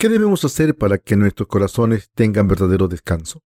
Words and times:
¿Qué 0.00 0.08
debemos 0.08 0.44
hacer 0.44 0.76
para 0.76 0.98
que 0.98 1.16
nuestros 1.16 1.48
corazones 1.48 2.12
tengan 2.14 2.46
verdadero 2.46 2.86
descanso? 2.86 3.42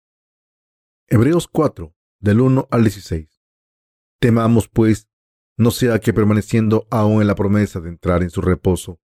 Hebreos 1.09 1.45
4, 1.49 1.93
del 2.21 2.39
1 2.39 2.69
al 2.71 2.83
16. 2.83 3.43
Temamos, 4.21 4.69
pues, 4.69 5.09
no 5.57 5.71
sea 5.71 5.99
que 5.99 6.13
permaneciendo 6.13 6.87
aún 6.89 7.19
en 7.19 7.27
la 7.27 7.35
promesa 7.35 7.81
de 7.81 7.89
entrar 7.89 8.23
en 8.23 8.29
su 8.29 8.39
reposo, 8.39 9.01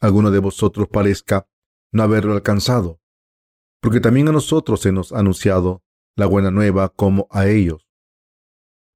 alguno 0.00 0.30
de 0.30 0.38
vosotros 0.38 0.88
parezca 0.88 1.46
no 1.92 2.04
haberlo 2.04 2.32
alcanzado, 2.32 3.02
porque 3.82 4.00
también 4.00 4.28
a 4.28 4.32
nosotros 4.32 4.80
se 4.80 4.90
nos 4.90 5.12
anunciado 5.12 5.82
la 6.16 6.24
buena 6.24 6.50
nueva 6.50 6.88
como 6.88 7.28
a 7.30 7.48
ellos. 7.48 7.86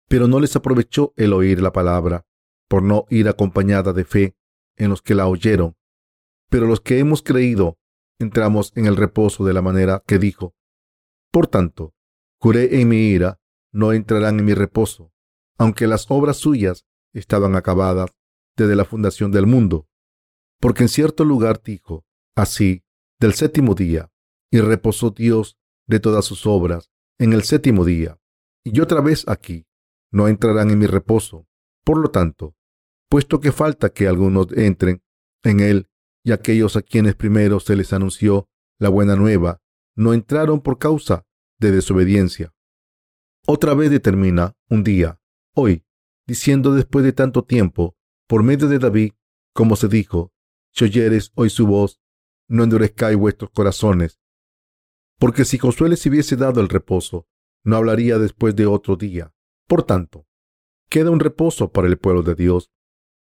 Pero 0.08 0.28
no 0.28 0.40
les 0.40 0.56
aprovechó 0.56 1.12
el 1.18 1.34
oír 1.34 1.60
la 1.60 1.74
palabra, 1.74 2.24
por 2.68 2.82
no 2.82 3.04
ir 3.10 3.28
acompañada 3.28 3.92
de 3.92 4.06
fe 4.06 4.34
en 4.76 4.88
los 4.88 5.02
que 5.02 5.14
la 5.14 5.26
oyeron. 5.26 5.76
Pero 6.48 6.66
los 6.66 6.80
que 6.80 6.98
hemos 6.98 7.22
creído 7.22 7.78
entramos 8.22 8.72
en 8.76 8.86
el 8.86 8.96
reposo 8.96 9.44
de 9.44 9.52
la 9.52 9.62
manera 9.62 10.02
que 10.06 10.18
dijo. 10.18 10.54
Por 11.30 11.46
tanto, 11.46 11.94
juré 12.38 12.80
en 12.80 12.88
mi 12.88 13.08
ira, 13.08 13.40
no 13.72 13.92
entrarán 13.92 14.38
en 14.38 14.44
mi 14.44 14.54
reposo, 14.54 15.12
aunque 15.58 15.86
las 15.86 16.10
obras 16.10 16.36
suyas 16.36 16.86
estaban 17.12 17.56
acabadas 17.56 18.10
desde 18.56 18.76
la 18.76 18.84
fundación 18.84 19.32
del 19.32 19.46
mundo. 19.46 19.88
Porque 20.60 20.84
en 20.84 20.88
cierto 20.88 21.24
lugar 21.24 21.62
dijo, 21.62 22.04
así, 22.34 22.84
del 23.18 23.34
séptimo 23.34 23.74
día, 23.74 24.10
y 24.50 24.60
reposó 24.60 25.10
Dios 25.10 25.58
de 25.86 26.00
todas 26.00 26.24
sus 26.24 26.46
obras 26.46 26.90
en 27.18 27.32
el 27.32 27.42
séptimo 27.42 27.84
día. 27.84 28.18
Y 28.64 28.80
otra 28.80 29.00
vez 29.00 29.24
aquí, 29.28 29.66
no 30.10 30.28
entrarán 30.28 30.70
en 30.70 30.78
mi 30.78 30.86
reposo. 30.86 31.46
Por 31.84 31.98
lo 31.98 32.10
tanto, 32.10 32.54
puesto 33.08 33.40
que 33.40 33.52
falta 33.52 33.90
que 33.90 34.06
algunos 34.06 34.52
entren 34.52 35.02
en 35.42 35.60
él, 35.60 35.88
y 36.24 36.32
aquellos 36.32 36.76
a 36.76 36.82
quienes 36.82 37.14
primero 37.14 37.60
se 37.60 37.76
les 37.76 37.92
anunció 37.92 38.48
la 38.78 38.88
buena 38.88 39.16
nueva 39.16 39.60
no 39.94 40.14
entraron 40.14 40.60
por 40.60 40.78
causa 40.78 41.24
de 41.58 41.70
desobediencia. 41.70 42.52
Otra 43.46 43.74
vez 43.74 43.90
determina 43.90 44.56
un 44.68 44.84
día, 44.84 45.20
hoy, 45.54 45.84
diciendo 46.26 46.74
después 46.74 47.04
de 47.04 47.12
tanto 47.12 47.44
tiempo, 47.44 47.96
por 48.28 48.42
medio 48.42 48.68
de 48.68 48.78
David, 48.78 49.12
como 49.52 49.76
se 49.76 49.88
dijo, 49.88 50.32
si 50.72 50.84
oyeres 50.84 51.32
hoy 51.34 51.50
su 51.50 51.66
voz, 51.66 52.00
no 52.48 52.64
endurezcáis 52.64 53.16
vuestros 53.16 53.50
corazones. 53.50 54.20
Porque 55.18 55.44
si 55.44 55.58
Josué 55.58 55.88
les 55.88 56.04
hubiese 56.06 56.36
dado 56.36 56.60
el 56.60 56.68
reposo, 56.68 57.26
no 57.64 57.76
hablaría 57.76 58.18
después 58.18 58.56
de 58.56 58.66
otro 58.66 58.96
día. 58.96 59.32
Por 59.68 59.84
tanto, 59.84 60.26
queda 60.88 61.10
un 61.10 61.20
reposo 61.20 61.70
para 61.72 61.88
el 61.88 61.98
pueblo 61.98 62.22
de 62.22 62.34
Dios, 62.34 62.70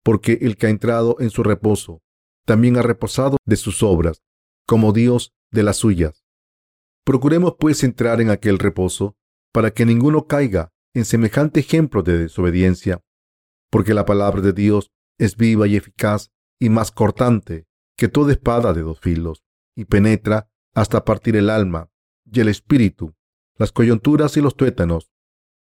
porque 0.03 0.39
el 0.43 0.57
que 0.57 0.67
ha 0.67 0.71
entrado 0.71 1.17
en 1.21 1.31
su 1.31 1.43
reposo 1.43 2.03
también 2.47 2.79
ha 2.79 2.83
reposado 2.83 3.37
de 3.45 3.57
sus 3.57 3.83
obras, 3.83 4.23
como 4.67 4.93
Dios 4.93 5.35
de 5.51 5.63
las 5.63 5.77
suyas. 5.77 6.25
Procuremos 7.05 7.57
pues 7.59 7.85
entrar 7.85 8.21
en 8.21 8.31
aquel 8.31 8.59
reposo, 8.59 9.17
para 9.53 9.73
que 9.73 9.85
ninguno 9.85 10.27
caiga 10.27 10.73
en 10.95 11.05
semejante 11.05 11.61
ejemplo 11.61 12.03
de 12.03 12.19
desobediencia, 12.19 13.03
porque 13.71 13.95
la 13.95 14.05
palabra 14.05 14.41
de 14.41 14.53
Dios 14.53 14.91
es 15.19 15.37
viva 15.37 15.67
y 15.67 15.77
eficaz 15.77 16.31
y 16.59 16.69
más 16.69 16.91
cortante 16.91 17.67
que 17.97 18.09
toda 18.09 18.33
espada 18.33 18.73
de 18.73 18.83
dos 18.83 19.01
filos, 19.01 19.43
y 19.75 19.87
penetra 19.87 20.49
hasta 20.75 21.05
partir 21.05 21.37
el 21.37 21.51
alma 21.51 21.91
y 22.31 22.41
el 22.41 22.49
espíritu, 22.49 23.15
las 23.57 23.73
coyunturas 23.73 24.37
y 24.37 24.41
los 24.41 24.57
tuétanos, 24.57 25.11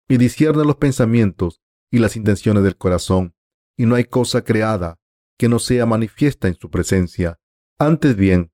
y 0.08 0.18
discierne 0.18 0.64
los 0.64 0.78
pensamientos 0.78 1.62
y 1.92 2.00
las 2.00 2.16
intenciones 2.16 2.64
del 2.64 2.78
corazón, 2.78 3.36
y 3.78 3.86
no 3.86 3.96
hay 3.96 4.06
cosa 4.06 4.44
creada 4.44 5.01
que 5.42 5.50
no 5.50 5.58
sea 5.58 5.88
manifiesta 5.88 6.48
en 6.50 6.54
su 6.54 6.70
presencia. 6.70 7.40
Antes 7.80 8.16
bien, 8.16 8.52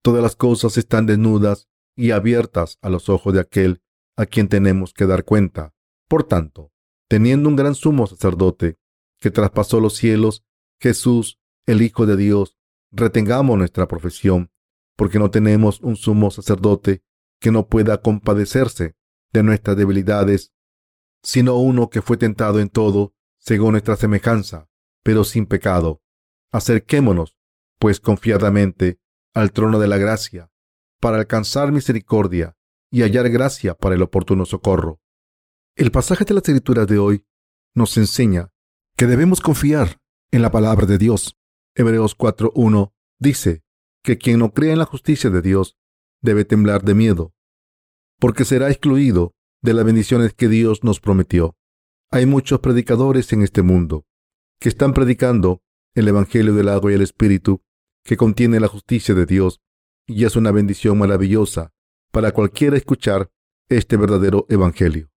todas 0.00 0.22
las 0.22 0.36
cosas 0.36 0.78
están 0.78 1.06
desnudas 1.06 1.68
y 1.96 2.12
abiertas 2.12 2.78
a 2.82 2.88
los 2.88 3.08
ojos 3.08 3.34
de 3.34 3.40
aquel 3.40 3.82
a 4.16 4.24
quien 4.24 4.46
tenemos 4.46 4.94
que 4.94 5.06
dar 5.06 5.24
cuenta. 5.24 5.74
Por 6.08 6.22
tanto, 6.22 6.70
teniendo 7.08 7.48
un 7.48 7.56
gran 7.56 7.74
sumo 7.74 8.06
sacerdote 8.06 8.78
que 9.18 9.32
traspasó 9.32 9.80
los 9.80 9.96
cielos, 9.96 10.44
Jesús, 10.80 11.40
el 11.66 11.82
Hijo 11.82 12.06
de 12.06 12.16
Dios, 12.16 12.56
retengamos 12.92 13.58
nuestra 13.58 13.88
profesión, 13.88 14.52
porque 14.94 15.18
no 15.18 15.32
tenemos 15.32 15.80
un 15.80 15.96
sumo 15.96 16.30
sacerdote 16.30 17.02
que 17.40 17.50
no 17.50 17.66
pueda 17.66 18.00
compadecerse 18.00 18.94
de 19.32 19.42
nuestras 19.42 19.76
debilidades, 19.76 20.52
sino 21.24 21.56
uno 21.56 21.90
que 21.90 22.02
fue 22.02 22.16
tentado 22.16 22.60
en 22.60 22.68
todo, 22.68 23.14
según 23.38 23.72
nuestra 23.72 23.96
semejanza, 23.96 24.68
pero 25.02 25.24
sin 25.24 25.46
pecado. 25.46 26.02
Acerquémonos, 26.54 27.36
pues, 27.80 27.98
confiadamente 27.98 29.00
al 29.34 29.50
trono 29.50 29.80
de 29.80 29.88
la 29.88 29.98
gracia, 29.98 30.52
para 31.00 31.16
alcanzar 31.16 31.72
misericordia 31.72 32.56
y 32.92 33.02
hallar 33.02 33.28
gracia 33.28 33.74
para 33.74 33.96
el 33.96 34.02
oportuno 34.02 34.44
socorro. 34.44 35.00
El 35.74 35.90
pasaje 35.90 36.24
de 36.24 36.32
las 36.32 36.44
escrituras 36.44 36.86
de 36.86 36.98
hoy 36.98 37.26
nos 37.74 37.96
enseña 37.96 38.52
que 38.96 39.06
debemos 39.06 39.40
confiar 39.40 40.00
en 40.30 40.42
la 40.42 40.52
palabra 40.52 40.86
de 40.86 40.96
Dios. 40.96 41.36
Hebreos 41.74 42.16
4.1 42.16 42.92
dice 43.18 43.64
que 44.04 44.16
quien 44.16 44.38
no 44.38 44.52
cree 44.52 44.70
en 44.70 44.78
la 44.78 44.84
justicia 44.84 45.30
de 45.30 45.42
Dios 45.42 45.76
debe 46.22 46.44
temblar 46.44 46.84
de 46.84 46.94
miedo, 46.94 47.34
porque 48.20 48.44
será 48.44 48.70
excluido 48.70 49.34
de 49.60 49.74
las 49.74 49.84
bendiciones 49.84 50.34
que 50.34 50.46
Dios 50.46 50.84
nos 50.84 51.00
prometió. 51.00 51.56
Hay 52.12 52.26
muchos 52.26 52.60
predicadores 52.60 53.32
en 53.32 53.42
este 53.42 53.62
mundo 53.62 54.06
que 54.60 54.68
están 54.68 54.94
predicando 54.94 55.63
el 55.94 56.08
Evangelio 56.08 56.54
del 56.54 56.68
agua 56.68 56.92
y 56.92 56.94
el 56.94 57.02
Espíritu, 57.02 57.62
que 58.04 58.16
contiene 58.16 58.60
la 58.60 58.68
justicia 58.68 59.14
de 59.14 59.26
Dios, 59.26 59.60
y 60.06 60.24
es 60.24 60.36
una 60.36 60.50
bendición 60.50 60.98
maravillosa 60.98 61.72
para 62.10 62.32
cualquiera 62.32 62.76
escuchar 62.76 63.30
este 63.68 63.96
verdadero 63.96 64.46
Evangelio. 64.48 65.10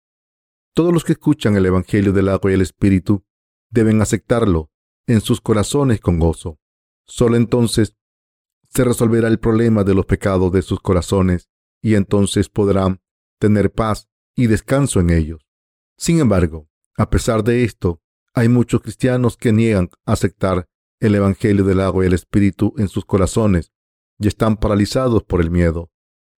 Todos 0.75 0.93
los 0.93 1.05
que 1.05 1.13
escuchan 1.13 1.57
el 1.57 1.67
Evangelio 1.67 2.13
del 2.13 2.29
agua 2.29 2.51
y 2.51 2.55
el 2.55 2.61
Espíritu 2.61 3.25
deben 3.71 4.01
aceptarlo 4.01 4.71
en 5.07 5.21
sus 5.21 5.41
corazones 5.41 6.01
con 6.01 6.19
gozo. 6.19 6.59
Solo 7.05 7.37
entonces 7.37 7.97
se 8.69 8.85
resolverá 8.85 9.29
el 9.29 9.39
problema 9.39 9.85
de 9.85 9.95
los 9.95 10.07
pecados 10.07 10.53
de 10.53 10.63
sus 10.63 10.81
corazones 10.81 11.49
y 11.81 11.95
entonces 11.95 12.49
podrán 12.49 13.01
tener 13.39 13.73
paz 13.73 14.09
y 14.35 14.49
descanso 14.49 15.01
en 15.01 15.11
ellos. 15.11 15.47
Sin 15.97 16.21
embargo, 16.21 16.69
a 16.97 17.09
pesar 17.09 17.43
de 17.43 17.65
esto, 17.65 18.03
hay 18.37 18.51
muchos 18.51 18.83
cristianos 18.83 19.39
que 19.39 19.51
niegan 19.51 19.89
aceptar 20.05 20.69
el 21.01 21.15
Evangelio 21.15 21.65
del 21.65 21.81
agua 21.81 22.05
y 22.05 22.09
el 22.09 22.13
Espíritu 22.13 22.75
en 22.77 22.89
sus 22.89 23.07
corazones 23.07 23.73
y 24.19 24.29
están 24.29 24.59
paralizados 24.59 25.25
por 25.25 25.41
el 25.41 25.51
miedo. 25.51 25.91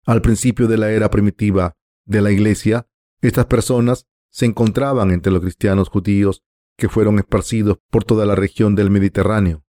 Al 0.06 0.22
principio 0.22 0.68
de 0.68 0.78
la 0.78 0.92
era 0.92 1.10
primitiva 1.10 1.76
de 2.06 2.22
la 2.22 2.32
Iglesia, 2.32 2.88
estas 3.22 3.48
personas 3.48 4.06
se 4.30 4.46
encontraban 4.46 5.10
entre 5.10 5.34
los 5.34 5.42
cristianos 5.42 5.90
judíos 5.90 6.44
que 6.78 6.88
fueron 6.88 7.18
esparcidos 7.18 7.80
por 7.90 8.04
toda 8.04 8.28
la 8.28 8.36
región 8.36 8.76
del 8.76 8.92
Mediterráneo. 8.92 9.66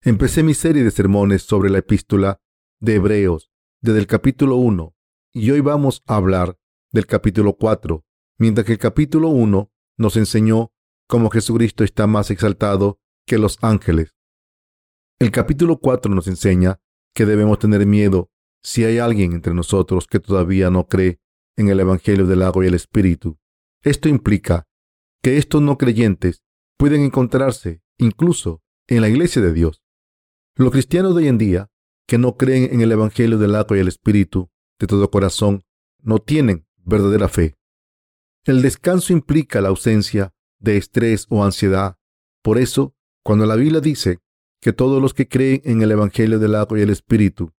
Empecé 0.00 0.42
mi 0.42 0.54
serie 0.54 0.82
de 0.82 0.90
sermones 0.90 1.42
sobre 1.42 1.68
la 1.68 1.78
epístola 1.78 2.40
de 2.80 2.94
Hebreos 2.94 3.50
desde 3.82 3.98
el 3.98 4.06
capítulo 4.06 4.56
1 4.56 4.94
y 5.34 5.50
hoy 5.50 5.60
vamos 5.60 6.02
a 6.06 6.16
hablar 6.16 6.56
del 6.90 7.06
capítulo 7.06 7.54
4, 7.58 8.02
mientras 8.38 8.64
que 8.64 8.72
el 8.72 8.78
capítulo 8.78 9.28
1 9.28 9.70
nos 9.98 10.16
enseñó 10.16 10.73
como 11.06 11.30
Jesucristo 11.30 11.84
está 11.84 12.06
más 12.06 12.30
exaltado 12.30 12.98
que 13.26 13.38
los 13.38 13.58
ángeles. 13.62 14.14
El 15.18 15.30
capítulo 15.30 15.78
4 15.78 16.14
nos 16.14 16.26
enseña 16.26 16.80
que 17.14 17.26
debemos 17.26 17.58
tener 17.58 17.86
miedo 17.86 18.30
si 18.62 18.84
hay 18.84 18.98
alguien 18.98 19.32
entre 19.32 19.54
nosotros 19.54 20.06
que 20.06 20.20
todavía 20.20 20.70
no 20.70 20.86
cree 20.86 21.20
en 21.56 21.68
el 21.68 21.80
Evangelio 21.80 22.26
del 22.26 22.42
agua 22.42 22.64
y 22.64 22.68
el 22.68 22.74
Espíritu. 22.74 23.38
Esto 23.82 24.08
implica 24.08 24.66
que 25.22 25.36
estos 25.36 25.62
no 25.62 25.78
creyentes 25.78 26.42
pueden 26.76 27.02
encontrarse 27.02 27.82
incluso 27.98 28.62
en 28.88 29.00
la 29.00 29.08
iglesia 29.08 29.40
de 29.40 29.52
Dios. 29.52 29.82
Los 30.56 30.72
cristianos 30.72 31.14
de 31.14 31.22
hoy 31.22 31.28
en 31.28 31.38
día 31.38 31.70
que 32.06 32.18
no 32.18 32.36
creen 32.36 32.72
en 32.72 32.80
el 32.80 32.92
Evangelio 32.92 33.38
del 33.38 33.54
agua 33.54 33.76
y 33.76 33.80
el 33.80 33.88
Espíritu 33.88 34.50
de 34.78 34.86
todo 34.86 35.10
corazón 35.10 35.62
no 36.02 36.18
tienen 36.18 36.66
verdadera 36.78 37.28
fe. 37.28 37.56
El 38.44 38.60
descanso 38.60 39.12
implica 39.12 39.60
la 39.60 39.68
ausencia 39.68 40.33
de 40.64 40.76
estrés 40.76 41.26
o 41.28 41.44
ansiedad. 41.44 41.96
Por 42.42 42.58
eso, 42.58 42.94
cuando 43.22 43.46
la 43.46 43.56
Biblia 43.56 43.80
dice 43.80 44.20
que 44.60 44.72
todos 44.72 45.00
los 45.00 45.14
que 45.14 45.28
creen 45.28 45.60
en 45.64 45.82
el 45.82 45.92
Evangelio 45.92 46.38
del 46.38 46.54
agua 46.54 46.78
y 46.78 46.82
el 46.82 46.90
Espíritu 46.90 47.52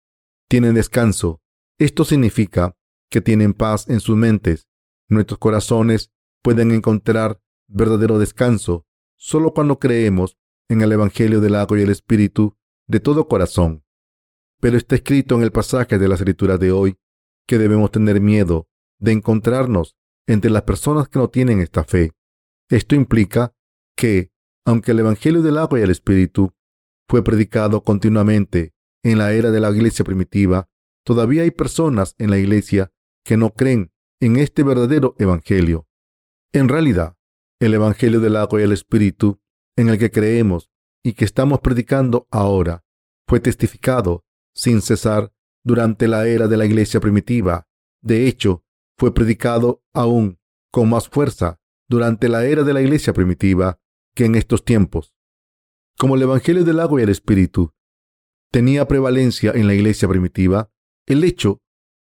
tienen 0.50 0.76
descanso, 0.76 1.42
esto 1.78 2.04
significa 2.04 2.76
que 3.10 3.22
tienen 3.22 3.54
paz 3.54 3.88
en 3.90 4.00
sus 4.00 4.18
mentes. 4.18 4.68
Nuestros 5.08 5.40
corazones 5.40 6.12
pueden 6.42 6.72
encontrar 6.72 7.40
verdadero 7.68 8.20
descanso 8.20 8.86
solo 9.18 9.54
cuando 9.54 9.80
creemos 9.80 10.38
en 10.68 10.82
el 10.82 10.92
Evangelio 10.92 11.42
del 11.42 11.56
agua 11.56 11.80
y 11.80 11.84
el 11.84 11.92
Espíritu 11.92 12.58
de 12.88 13.00
todo 13.00 13.28
corazón. 13.28 13.84
Pero 14.60 14.78
está 14.78 14.96
escrito 14.96 15.36
en 15.36 15.44
el 15.44 15.52
pasaje 15.52 16.00
de 16.00 16.08
la 16.08 16.16
escritura 16.16 16.58
de 16.58 16.72
hoy 16.72 16.98
que 17.48 17.58
debemos 17.58 17.92
tener 17.92 18.20
miedo 18.20 18.68
de 19.00 19.12
encontrarnos 19.12 19.96
entre 20.28 20.50
las 20.50 20.64
personas 20.64 21.08
que 21.08 21.20
no 21.20 21.30
tienen 21.30 21.60
esta 21.62 21.84
fe. 21.84 22.12
Esto 22.70 22.96
implica 22.96 23.54
que, 23.96 24.32
aunque 24.66 24.92
el 24.92 25.00
Evangelio 25.00 25.42
del 25.42 25.58
agua 25.58 25.80
y 25.80 25.84
el 25.84 25.92
Espíritu 25.92 26.54
fue 27.08 27.24
predicado 27.24 27.84
continuamente 27.84 28.74
en 29.04 29.20
la 29.20 29.34
era 29.34 29.52
de 29.52 29.60
la 29.60 29.70
iglesia 29.70 30.04
primitiva, 30.04 30.68
todavía 31.06 31.44
hay 31.44 31.52
personas 31.52 32.16
en 32.18 32.32
la 32.32 32.38
iglesia 32.38 32.92
que 33.24 33.38
no 33.38 33.52
creen 33.52 33.92
en 34.20 34.38
este 34.38 34.64
verdadero 34.64 35.16
evangelio. 35.20 35.88
En 36.54 36.70
realidad, 36.70 37.16
el 37.60 37.74
evangelio 37.74 38.20
del 38.20 38.36
agua 38.36 38.62
y 38.62 38.64
el 38.64 38.72
espíritu 38.72 39.40
en 39.76 39.90
el 39.90 40.00
que 40.00 40.10
creemos 40.10 40.72
y 41.04 41.14
que 41.14 41.26
estamos 41.26 41.60
predicando 41.60 42.28
ahora 42.32 42.84
fue 43.28 43.40
testificado 43.40 44.26
sin 44.56 44.82
cesar 44.82 45.32
durante 45.64 46.08
la 46.08 46.28
era 46.28 46.48
de 46.48 46.58
la 46.58 46.66
iglesia 46.66 47.00
primitiva. 47.00 47.68
De 48.02 48.28
hecho, 48.28 48.64
fue 48.98 49.14
predicado 49.14 49.84
aún 49.94 50.40
con 50.72 50.90
más 50.90 51.10
fuerza 51.10 51.60
durante 51.88 52.30
la 52.30 52.46
era 52.46 52.64
de 52.64 52.74
la 52.74 52.82
iglesia 52.82 53.14
primitiva 53.14 53.80
que 54.16 54.26
en 54.26 54.36
estos 54.36 54.64
tiempos. 54.64 55.14
Como 55.98 56.16
el 56.16 56.24
Evangelio 56.24 56.64
del 56.64 56.80
agua 56.80 57.00
y 57.00 57.04
el 57.04 57.10
Espíritu 57.10 57.74
tenía 58.52 58.88
prevalencia 58.88 59.52
en 59.52 59.68
la 59.68 59.74
iglesia 59.74 60.08
primitiva, 60.08 60.70
el 61.06 61.24
hecho 61.24 61.62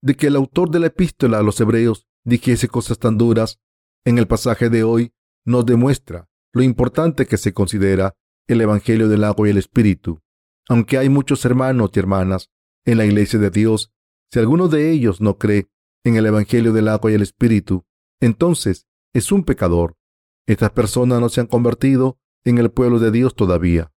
de 0.01 0.15
que 0.15 0.27
el 0.27 0.35
autor 0.35 0.71
de 0.71 0.79
la 0.79 0.87
epístola 0.87 1.39
a 1.39 1.43
los 1.43 1.59
hebreos 1.61 2.07
dijese 2.23 2.67
cosas 2.67 2.99
tan 2.99 3.17
duras 3.17 3.59
en 4.05 4.17
el 4.17 4.27
pasaje 4.27 4.69
de 4.69 4.83
hoy 4.83 5.13
nos 5.45 5.65
demuestra 5.65 6.27
lo 6.53 6.63
importante 6.63 7.25
que 7.25 7.37
se 7.37 7.53
considera 7.53 8.15
el 8.47 8.61
Evangelio 8.61 9.07
del 9.07 9.23
agua 9.23 9.47
y 9.47 9.51
el 9.51 9.57
Espíritu. 9.57 10.19
Aunque 10.67 10.97
hay 10.97 11.09
muchos 11.09 11.45
hermanos 11.45 11.91
y 11.93 11.99
hermanas 11.99 12.49
en 12.85 12.97
la 12.97 13.05
iglesia 13.05 13.39
de 13.39 13.49
Dios, 13.49 13.91
si 14.31 14.39
alguno 14.39 14.67
de 14.67 14.91
ellos 14.91 15.21
no 15.21 15.37
cree 15.37 15.69
en 16.03 16.15
el 16.15 16.25
Evangelio 16.25 16.73
del 16.73 16.87
agua 16.87 17.11
y 17.11 17.15
el 17.15 17.21
Espíritu, 17.21 17.85
entonces 18.19 18.87
es 19.13 19.31
un 19.31 19.43
pecador. 19.43 19.97
Estas 20.45 20.71
personas 20.71 21.19
no 21.19 21.29
se 21.29 21.41
han 21.41 21.47
convertido 21.47 22.19
en 22.43 22.57
el 22.57 22.71
pueblo 22.71 22.99
de 22.99 23.11
Dios 23.11 23.35
todavía, 23.35 23.91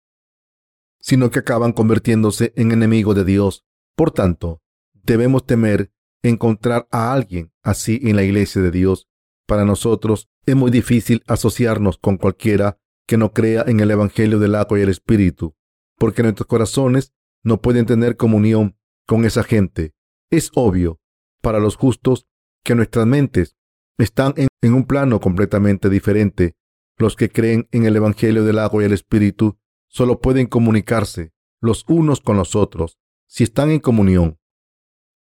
sino 1.00 1.30
que 1.30 1.40
acaban 1.40 1.74
convirtiéndose 1.74 2.54
en 2.56 2.72
enemigos 2.72 3.16
de 3.16 3.26
Dios. 3.26 3.66
Por 3.96 4.12
tanto, 4.12 4.62
debemos 4.94 5.46
temer 5.46 5.92
encontrar 6.24 6.88
a 6.92 7.14
alguien 7.14 7.52
así 7.64 8.00
en 8.04 8.16
la 8.16 8.24
iglesia 8.24 8.62
de 8.62 8.72
Dios. 8.72 9.08
Para 9.46 9.66
nosotros 9.66 10.30
es 10.46 10.56
muy 10.56 10.72
difícil 10.72 11.24
asociarnos 11.28 11.98
con 11.98 12.18
cualquiera 12.18 12.80
que 13.08 13.18
no 13.18 13.34
crea 13.34 13.64
en 13.68 13.80
el 13.80 13.92
Evangelio 13.92 14.40
del 14.40 14.56
agua 14.56 14.80
y 14.80 14.84
el 14.84 14.90
Espíritu, 14.90 15.56
porque 15.98 16.24
nuestros 16.24 16.48
corazones 16.48 17.14
no 17.44 17.62
pueden 17.62 17.86
tener 17.86 18.16
comunión 18.16 18.78
con 19.06 19.26
esa 19.26 19.44
gente. 19.44 19.94
Es 20.30 20.52
obvio 20.56 21.00
para 21.42 21.60
los 21.60 21.76
justos 21.76 22.28
que 22.64 22.76
nuestras 22.76 23.06
mentes 23.06 23.58
están 23.98 24.34
en, 24.62 24.74
un 24.74 24.86
plano 24.86 25.20
completamente 25.20 25.90
diferente. 25.90 26.56
Los 26.98 27.16
que 27.16 27.30
creen 27.30 27.68
en 27.72 27.86
el 27.86 27.96
Evangelio 27.96 28.44
del 28.44 28.60
agua 28.60 28.84
y 28.84 28.86
el 28.86 28.94
Espíritu 28.94 29.58
solo 29.88 30.20
pueden 30.20 30.48
comunicarse 30.48 31.34
los 31.60 31.84
unos 31.88 32.22
con 32.22 32.38
los 32.38 32.56
otros 32.56 32.98
si 33.28 33.44
están 33.44 33.72
en 33.72 33.80
comunión. 33.80 34.40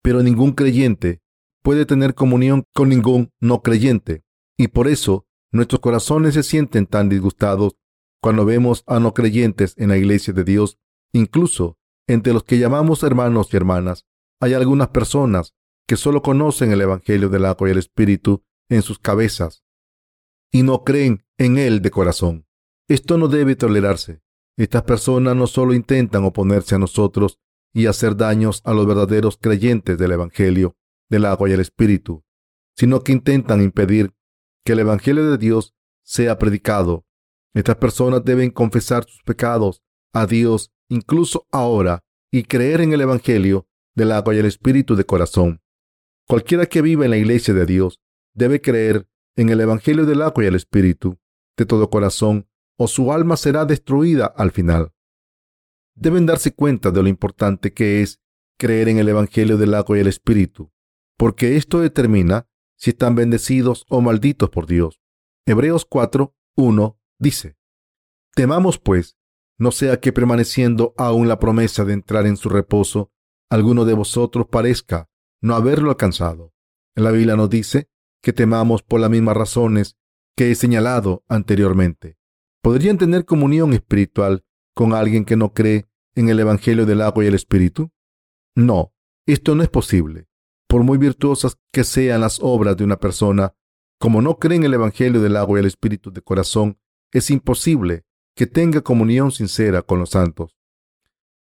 Pero 0.02 0.22
ningún 0.22 0.52
creyente 0.52 1.22
puede 1.62 1.86
tener 1.86 2.14
comunión 2.14 2.66
con 2.74 2.90
ningún 2.90 3.32
no 3.40 3.62
creyente. 3.62 4.24
Y 4.58 4.68
por 4.68 4.88
eso 4.88 5.26
nuestros 5.52 5.80
corazones 5.80 6.34
se 6.34 6.44
sienten 6.44 6.86
tan 6.86 7.10
disgustados 7.10 7.76
cuando 8.22 8.46
vemos 8.46 8.84
a 8.88 9.00
no 9.00 9.14
creyentes 9.14 9.74
en 9.78 9.90
la 9.90 9.98
iglesia 9.98 10.34
de 10.34 10.44
Dios. 10.44 10.78
Incluso 11.14 11.78
entre 12.08 12.34
los 12.34 12.44
que 12.44 12.60
llamamos 12.60 13.04
hermanos 13.04 13.54
y 13.54 13.58
hermanas, 13.58 14.06
hay 14.42 14.54
algunas 14.54 14.90
personas 14.90 15.56
que 15.88 15.96
solo 15.96 16.22
conocen 16.22 16.72
el 16.72 16.82
Evangelio 16.82 17.30
del 17.30 17.46
agua 17.46 17.70
y 17.70 17.72
el 17.72 17.78
Espíritu 17.78 18.44
en 18.70 18.82
sus 18.82 19.00
cabezas 19.00 19.64
y 20.52 20.64
no 20.64 20.84
creen 20.84 21.26
en 21.38 21.58
él 21.58 21.82
de 21.82 21.92
corazón. 21.92 22.46
Esto 22.88 23.18
no 23.18 23.28
debe 23.28 23.56
tolerarse. 23.56 24.22
Estas 24.58 24.84
personas 24.84 25.36
no 25.36 25.48
solo 25.48 25.74
intentan 25.74 26.24
oponerse 26.26 26.76
a 26.76 26.80
nosotros 26.80 27.40
y 27.74 27.88
hacer 27.88 28.16
daños 28.16 28.62
a 28.66 28.74
los 28.74 28.86
verdaderos 28.86 29.38
creyentes 29.38 29.98
del 29.98 30.12
Evangelio 30.12 30.78
del 31.10 31.26
agua 31.26 31.50
y 31.50 31.54
el 31.54 31.60
Espíritu, 31.60 32.24
sino 32.78 33.04
que 33.04 33.12
intentan 33.12 33.62
impedir 33.62 34.14
que 34.64 34.74
el 34.74 34.80
Evangelio 34.80 35.30
de 35.30 35.38
Dios 35.38 35.74
sea 36.04 36.38
predicado. 36.38 37.06
Estas 37.56 37.78
personas 37.78 38.24
deben 38.24 38.52
confesar 38.52 39.06
sus 39.06 39.24
pecados 39.24 39.82
a 40.14 40.28
Dios 40.28 40.72
incluso 40.90 41.48
ahora 41.52 42.04
y 42.32 42.44
creer 42.44 42.82
en 42.82 42.94
el 42.94 43.02
Evangelio 43.02 43.68
del 43.96 44.12
agua 44.12 44.36
y 44.36 44.40
el 44.40 44.46
Espíritu 44.46 44.96
de 44.96 45.06
corazón. 45.06 45.62
Cualquiera 46.28 46.68
que 46.68 46.82
viva 46.82 47.06
en 47.06 47.12
la 47.12 47.18
iglesia 47.18 47.54
de 47.54 47.66
Dios 47.66 48.00
debe 48.34 48.62
creer 48.62 49.08
en 49.36 49.50
el 49.50 49.62
Evangelio 49.62 50.06
del 50.06 50.22
agua 50.22 50.44
y 50.44 50.48
el 50.48 50.56
Espíritu 50.56 51.20
de 51.58 51.66
todo 51.66 51.90
corazón 51.90 52.48
o 52.78 52.88
su 52.88 53.14
alma 53.14 53.38
será 53.38 53.66
destruida 53.66 54.26
al 54.26 54.52
final. 54.52 54.94
Deben 55.96 56.26
darse 56.26 56.54
cuenta 56.54 56.92
de 56.92 57.04
lo 57.04 57.10
importante 57.10 57.74
que 57.74 58.02
es 58.02 58.20
creer 58.58 58.90
en 58.90 58.98
el 58.98 59.10
Evangelio 59.10 59.58
del 59.58 59.74
agua 59.76 59.98
y 59.98 60.02
el 60.02 60.08
Espíritu, 60.08 60.72
porque 61.18 61.56
esto 61.58 61.80
determina 61.80 62.48
si 62.76 62.92
están 62.92 63.16
bendecidos 63.16 63.86
o 63.90 64.02
malditos 64.02 64.50
por 64.50 64.66
Dios. 64.66 65.00
Hebreos 65.46 65.86
4, 65.86 66.36
1 66.56 67.00
dice, 67.20 67.58
Temamos 68.34 68.80
pues, 68.80 69.18
no 69.60 69.72
sea 69.72 70.00
que 70.00 70.12
permaneciendo 70.12 70.96
aún 70.98 71.28
la 71.28 71.38
promesa 71.38 71.86
de 71.86 71.94
entrar 71.94 72.26
en 72.26 72.38
su 72.38 72.50
reposo, 72.50 73.12
alguno 73.50 73.86
de 73.86 73.94
vosotros 73.94 74.48
parezca 74.50 75.10
no 75.42 75.56
haberlo 75.56 75.90
alcanzado. 75.92 76.54
La 76.96 77.12
Biblia 77.12 77.36
nos 77.36 77.50
dice 77.50 77.90
que 78.24 78.34
temamos 78.34 78.82
por 78.82 79.02
las 79.02 79.12
mismas 79.12 79.38
razones 79.38 79.98
que 80.36 80.50
he 80.50 80.56
señalado 80.56 81.24
anteriormente. 81.28 82.18
¿Podrían 82.62 82.98
tener 82.98 83.26
comunión 83.26 83.74
espiritual 83.74 84.46
con 84.74 84.94
alguien 84.94 85.26
que 85.26 85.36
no 85.36 85.54
cree 85.54 85.86
en 86.16 86.30
el 86.30 86.40
Evangelio 86.40 86.86
del 86.86 87.02
agua 87.02 87.26
y 87.26 87.28
el 87.28 87.36
Espíritu? 87.36 87.92
No, 88.56 88.94
esto 89.28 89.56
no 89.56 89.62
es 89.62 89.70
posible. 89.70 90.28
Por 90.68 90.84
muy 90.84 90.98
virtuosas 90.98 91.58
que 91.72 91.84
sean 91.84 92.22
las 92.22 92.40
obras 92.42 92.78
de 92.78 92.86
una 92.86 92.98
persona, 92.98 93.54
como 94.00 94.22
no 94.22 94.40
cree 94.40 94.58
en 94.58 94.64
el 94.64 94.74
Evangelio 94.74 95.22
del 95.22 95.36
agua 95.36 95.60
y 95.60 95.62
el 95.62 95.68
Espíritu 95.68 96.12
de 96.12 96.22
corazón, 96.22 96.80
es 97.12 97.30
imposible 97.30 98.06
que 98.36 98.48
tenga 98.48 98.82
comunión 98.82 99.32
sincera 99.32 99.82
con 99.82 100.00
los 100.00 100.12
santos. 100.12 100.58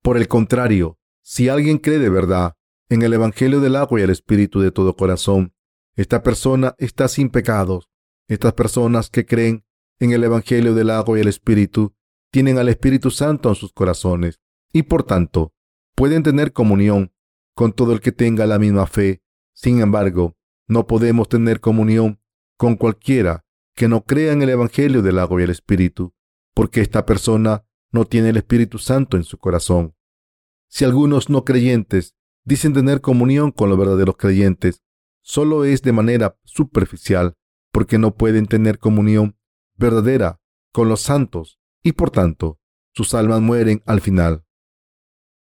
Por 0.03 0.17
el 0.17 0.27
contrario, 0.27 0.99
si 1.23 1.49
alguien 1.49 1.79
cree 1.79 2.01
de 2.01 2.11
verdad 2.11 2.57
en 2.89 3.03
el 3.03 3.13
Evangelio 3.13 3.61
del 3.61 3.77
agua 3.77 4.01
y 4.01 4.03
el 4.03 4.11
Espíritu 4.11 4.61
de 4.61 4.73
todo 4.73 4.97
corazón, 4.97 5.55
esta 5.95 6.23
persona 6.23 6.75
está 6.79 7.09
sin 7.09 7.29
pecados. 7.29 7.89
Estas 8.29 8.55
personas 8.55 9.11
que 9.11 9.27
creen 9.27 9.65
en 9.99 10.13
el 10.13 10.25
Evangelio 10.25 10.75
del 10.75 10.91
agua 10.91 11.19
y 11.19 11.21
el 11.21 11.29
Espíritu 11.29 11.95
tienen 12.31 12.59
al 12.59 12.69
Espíritu 12.69 13.11
Santo 13.11 13.51
en 13.51 13.55
sus 13.55 13.73
corazones 13.73 14.41
y 14.73 14.85
por 14.85 15.05
tanto 15.05 15.53
pueden 15.95 16.23
tener 16.23 16.53
comunión 16.53 17.13
con 17.55 17.73
todo 17.73 17.93
el 17.93 18.01
que 18.01 18.13
tenga 18.13 18.47
la 18.47 18.59
misma 18.59 18.87
fe. 18.87 19.23
Sin 19.53 19.81
embargo, 19.81 20.37
no 20.67 20.87
podemos 20.87 21.29
tener 21.29 21.61
comunión 21.61 22.21
con 22.57 22.77
cualquiera 22.77 23.45
que 23.75 23.89
no 23.89 24.05
crea 24.05 24.33
en 24.33 24.43
el 24.43 24.49
Evangelio 24.49 25.03
del 25.03 25.19
agua 25.19 25.41
y 25.41 25.45
el 25.45 25.51
Espíritu, 25.51 26.15
porque 26.55 26.81
esta 26.81 27.05
persona 27.05 27.65
no 27.91 28.07
tiene 28.07 28.31
el 28.31 28.39
Espíritu 28.39 28.79
Santo 28.79 29.17
en 29.17 29.25
su 29.25 29.37
corazón. 29.37 29.95
Si 30.69 30.85
algunos 30.85 31.29
no 31.29 31.45
creyentes 31.45 32.15
dicen 32.45 32.73
tener 32.73 33.03
comunión 33.03 33.51
con 33.51 33.69
los 33.69 33.79
verdaderos 33.79 34.17
creyentes, 34.17 34.83
solo 35.23 35.65
es 35.65 35.83
de 35.83 35.93
manera 35.93 36.39
superficial, 36.45 37.35
porque 37.73 37.99
no 37.99 38.15
pueden 38.15 38.47
tener 38.47 38.79
comunión 38.79 39.37
verdadera 39.77 40.41
con 40.73 40.89
los 40.89 41.01
santos 41.01 41.59
y 41.83 41.93
por 41.93 42.11
tanto 42.11 42.61
sus 42.95 43.15
almas 43.15 43.41
mueren 43.41 43.83
al 43.87 44.01
final. 44.01 44.45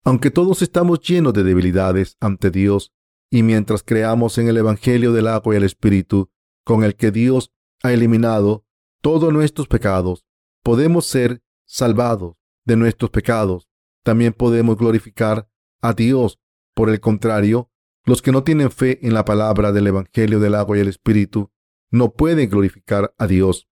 Aunque 0.05 0.31
todos 0.31 0.61
estamos 0.61 0.99
llenos 1.01 1.33
de 1.33 1.43
debilidades 1.43 2.17
ante 2.19 2.51
Dios 2.51 2.93
y 3.29 3.43
mientras 3.43 3.83
creamos 3.83 4.37
en 4.37 4.47
el 4.47 4.57
Evangelio 4.57 5.11
del 5.11 5.27
agua 5.27 5.53
y 5.53 5.57
el 5.57 5.63
Espíritu, 5.63 6.29
con 6.63 6.83
el 6.83 6.95
que 6.95 7.11
Dios 7.11 7.51
ha 7.81 7.91
eliminado 7.91 8.65
todos 9.01 9.33
nuestros 9.33 9.67
pecados, 9.67 10.25
podemos 10.61 11.05
ser 11.05 11.41
salvados 11.65 12.35
de 12.65 12.77
nuestros 12.77 13.11
pecados. 13.11 13.67
También 14.03 14.33
podemos 14.33 14.77
glorificar 14.77 15.49
a 15.81 15.93
Dios. 15.93 16.39
Por 16.73 16.89
el 16.89 16.99
contrario, 16.99 17.71
los 18.05 18.21
que 18.21 18.31
no 18.31 18.43
tienen 18.43 18.71
fe 18.71 18.99
en 19.05 19.13
la 19.13 19.25
palabra 19.25 19.71
del 19.71 19.87
Evangelio 19.87 20.39
del 20.39 20.55
agua 20.55 20.77
y 20.77 20.81
el 20.81 20.87
Espíritu 20.87 21.51
no 21.89 22.13
pueden 22.13 22.49
glorificar 22.49 23.13
a 23.17 23.27
Dios. 23.27 23.69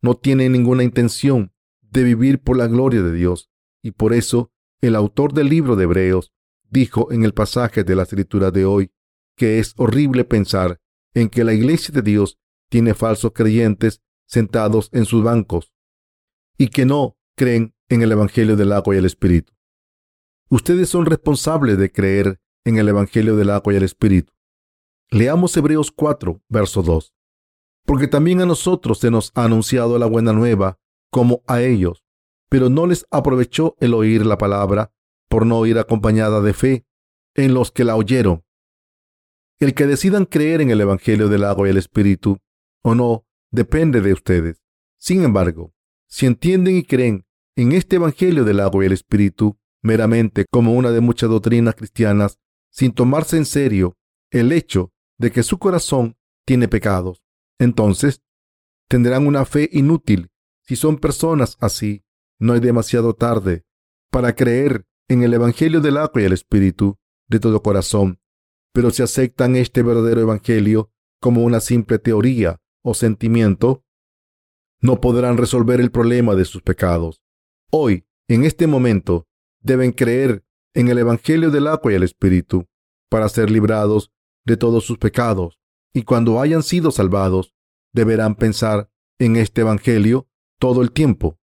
No 0.00 0.16
tienen 0.16 0.52
ninguna 0.52 0.82
intención 0.82 1.52
de 1.80 2.02
vivir 2.02 2.40
por 2.40 2.56
la 2.56 2.66
gloria 2.66 3.02
de 3.02 3.12
Dios. 3.12 3.50
Y 3.82 3.92
por 3.92 4.14
eso 4.14 4.52
el 4.80 4.96
autor 4.96 5.32
del 5.32 5.48
libro 5.48 5.76
de 5.76 5.84
Hebreos 5.84 6.32
dijo 6.70 7.12
en 7.12 7.24
el 7.24 7.34
pasaje 7.34 7.84
de 7.84 7.94
la 7.94 8.02
escritura 8.02 8.50
de 8.50 8.64
hoy 8.64 8.90
que 9.36 9.58
es 9.58 9.74
horrible 9.76 10.24
pensar 10.24 10.80
en 11.14 11.28
que 11.28 11.44
la 11.44 11.52
iglesia 11.52 11.92
de 11.92 12.02
Dios 12.02 12.38
tiene 12.68 12.94
falsos 12.94 13.32
creyentes 13.32 14.02
sentados 14.26 14.88
en 14.92 15.04
sus 15.04 15.22
bancos 15.22 15.72
y 16.56 16.68
que 16.68 16.86
no 16.86 17.18
creen 17.36 17.74
en 17.88 18.02
el 18.02 18.12
Evangelio 18.12 18.56
del 18.56 18.72
agua 18.72 18.94
y 18.94 18.98
el 18.98 19.04
Espíritu. 19.04 19.52
Ustedes 20.48 20.88
son 20.88 21.06
responsables 21.06 21.78
de 21.78 21.92
creer 21.92 22.40
en 22.64 22.78
el 22.78 22.88
Evangelio 22.88 23.36
del 23.36 23.50
agua 23.50 23.72
y 23.72 23.76
el 23.76 23.82
Espíritu. 23.82 24.32
Leamos 25.10 25.56
Hebreos 25.56 25.90
4, 25.90 26.42
verso 26.48 26.82
2. 26.82 27.14
Porque 27.84 28.08
también 28.08 28.40
a 28.40 28.46
nosotros 28.46 28.98
se 28.98 29.10
nos 29.10 29.32
ha 29.34 29.44
anunciado 29.44 29.98
la 29.98 30.06
buena 30.06 30.32
nueva 30.32 30.78
como 31.10 31.42
a 31.46 31.60
ellos, 31.60 32.04
pero 32.48 32.70
no 32.70 32.86
les 32.86 33.06
aprovechó 33.10 33.76
el 33.80 33.94
oír 33.94 34.24
la 34.24 34.38
palabra 34.38 34.92
por 35.28 35.46
no 35.46 35.64
ir 35.66 35.78
acompañada 35.78 36.40
de 36.40 36.52
fe 36.52 36.86
en 37.34 37.54
los 37.54 37.70
que 37.70 37.84
la 37.84 37.96
oyeron. 37.96 38.44
El 39.58 39.74
que 39.74 39.86
decidan 39.86 40.24
creer 40.24 40.60
en 40.60 40.70
el 40.70 40.80
Evangelio 40.80 41.28
del 41.28 41.44
agua 41.44 41.66
y 41.66 41.70
el 41.70 41.76
Espíritu 41.76 42.38
o 42.82 42.94
no 42.94 43.26
depende 43.50 44.00
de 44.00 44.12
ustedes. 44.12 44.62
Sin 44.98 45.22
embargo, 45.24 45.74
si 46.08 46.26
entienden 46.26 46.76
y 46.76 46.82
creen 46.82 47.26
en 47.56 47.72
este 47.72 47.96
Evangelio 47.96 48.44
del 48.44 48.60
agua 48.60 48.84
y 48.84 48.86
el 48.86 48.92
Espíritu 48.92 49.58
meramente 49.82 50.46
como 50.50 50.74
una 50.74 50.90
de 50.90 51.00
muchas 51.00 51.28
doctrinas 51.28 51.74
cristianas, 51.74 52.38
sin 52.72 52.92
tomarse 52.92 53.36
en 53.36 53.44
serio 53.44 53.96
el 54.30 54.50
hecho 54.50 54.92
de 55.18 55.30
que 55.30 55.42
su 55.42 55.58
corazón 55.58 56.16
tiene 56.44 56.66
pecados, 56.66 57.22
entonces 57.58 58.22
tendrán 58.88 59.26
una 59.26 59.44
fe 59.44 59.68
inútil. 59.72 60.30
Si 60.62 60.74
son 60.74 60.98
personas 60.98 61.56
así, 61.60 62.04
no 62.40 62.54
es 62.54 62.62
demasiado 62.62 63.14
tarde 63.14 63.64
para 64.10 64.34
creer 64.34 64.86
en 65.08 65.22
el 65.22 65.34
Evangelio 65.34 65.80
del 65.80 65.98
agua 65.98 66.22
y 66.22 66.24
el 66.24 66.32
Espíritu 66.32 66.98
de 67.28 67.38
todo 67.40 67.62
corazón. 67.62 68.20
Pero 68.72 68.90
si 68.90 69.02
aceptan 69.02 69.54
este 69.56 69.82
verdadero 69.82 70.22
Evangelio 70.22 70.90
como 71.20 71.44
una 71.44 71.60
simple 71.60 71.98
teoría 71.98 72.60
o 72.82 72.94
sentimiento, 72.94 73.84
no 74.80 75.00
podrán 75.00 75.36
resolver 75.36 75.80
el 75.80 75.90
problema 75.90 76.34
de 76.34 76.44
sus 76.44 76.62
pecados. 76.62 77.22
Hoy, 77.70 78.06
en 78.28 78.44
este 78.44 78.66
momento, 78.66 79.28
deben 79.60 79.92
creer 79.92 80.44
en 80.74 80.88
el 80.88 80.98
Evangelio 80.98 81.50
del 81.50 81.66
agua 81.66 81.92
y 81.92 81.94
el 81.94 82.02
Espíritu 82.02 82.66
para 83.08 83.28
ser 83.28 83.50
librados 83.50 84.12
de 84.44 84.56
todos 84.56 84.84
sus 84.84 84.98
pecados. 84.98 85.58
Y 85.92 86.02
cuando 86.04 86.40
hayan 86.40 86.62
sido 86.62 86.90
salvados, 86.90 87.54
deberán 87.92 88.34
pensar 88.34 88.90
en 89.18 89.36
este 89.36 89.60
Evangelio 89.60 90.28
todo 90.58 90.82
el 90.82 90.92
tiempo. 90.92 91.38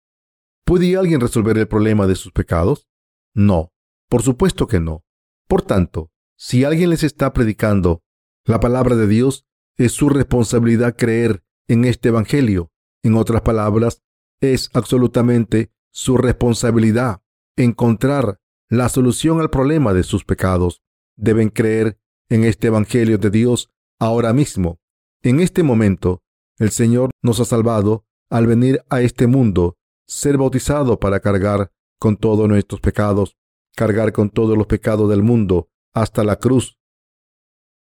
¿Puede 0.66 0.96
alguien 0.98 1.22
resolver 1.22 1.58
el 1.58 1.68
problema 1.68 2.08
de 2.08 2.16
sus 2.16 2.32
pecados? 2.32 2.88
No, 3.34 3.74
por 4.10 4.22
supuesto 4.22 4.68
que 4.68 4.80
no. 4.80 5.04
Por 5.48 5.62
tanto, 5.62 6.12
si 6.38 6.64
alguien 6.64 6.90
les 6.90 7.04
está 7.04 7.34
predicando 7.34 8.04
la 8.46 8.60
palabra 8.60 8.96
de 8.96 9.08
Dios, 9.08 9.46
es 9.78 9.92
su 9.92 10.10
responsabilidad 10.10 10.96
creer 10.96 11.44
en 11.68 11.86
este 11.86 12.10
Evangelio. 12.10 12.72
En 13.04 13.16
otras 13.16 13.42
palabras, 13.42 14.04
es 14.42 14.70
absolutamente 14.74 15.72
su 15.92 16.18
responsabilidad 16.18 17.22
encontrar 17.56 18.40
la 18.70 18.90
solución 18.90 19.40
al 19.42 19.50
problema 19.50 19.94
de 19.94 20.04
sus 20.04 20.26
pecados. 20.26 20.82
Deben 21.16 21.50
creer 21.50 22.00
en 22.30 22.44
este 22.44 22.68
Evangelio 22.68 23.18
de 23.18 23.30
Dios 23.30 23.72
ahora 24.00 24.34
mismo. 24.34 24.80
En 25.22 25.40
este 25.40 25.64
momento, 25.64 26.24
el 26.58 26.72
Señor 26.72 27.12
nos 27.22 27.40
ha 27.40 27.46
salvado 27.46 28.06
al 28.30 28.48
venir 28.48 28.84
a 28.90 29.02
este 29.02 29.28
mundo, 29.28 29.78
ser 30.08 30.38
bautizado 30.38 31.00
para 31.00 31.20
cargar 31.20 31.72
con 32.00 32.18
todos 32.18 32.48
nuestros 32.48 32.82
pecados, 32.82 33.38
cargar 33.76 34.12
con 34.14 34.30
todos 34.30 34.58
los 34.58 34.68
pecados 34.68 35.10
del 35.10 35.24
mundo 35.24 35.70
hasta 35.94 36.24
la 36.24 36.38
cruz, 36.38 36.78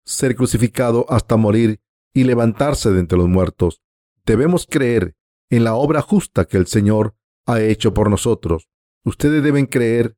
ser 0.05 0.35
crucificado 0.35 1.05
hasta 1.09 1.37
morir 1.37 1.79
y 2.13 2.23
levantarse 2.23 2.91
de 2.91 2.99
entre 2.99 3.17
los 3.17 3.27
muertos. 3.27 3.81
Debemos 4.25 4.67
creer 4.69 5.15
en 5.49 5.63
la 5.63 5.75
obra 5.75 6.01
justa 6.01 6.45
que 6.45 6.57
el 6.57 6.67
Señor 6.67 7.15
ha 7.45 7.61
hecho 7.61 7.93
por 7.93 8.09
nosotros. 8.09 8.69
Ustedes 9.03 9.43
deben 9.43 9.65
creer 9.65 10.15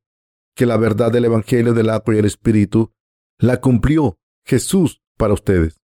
que 0.54 0.66
la 0.66 0.76
verdad 0.76 1.12
del 1.12 1.26
Evangelio 1.26 1.74
del 1.74 1.90
agua 1.90 2.14
y 2.14 2.18
el 2.18 2.24
Espíritu 2.24 2.92
la 3.38 3.60
cumplió 3.60 4.18
Jesús 4.44 5.02
para 5.16 5.34
ustedes. 5.34 5.82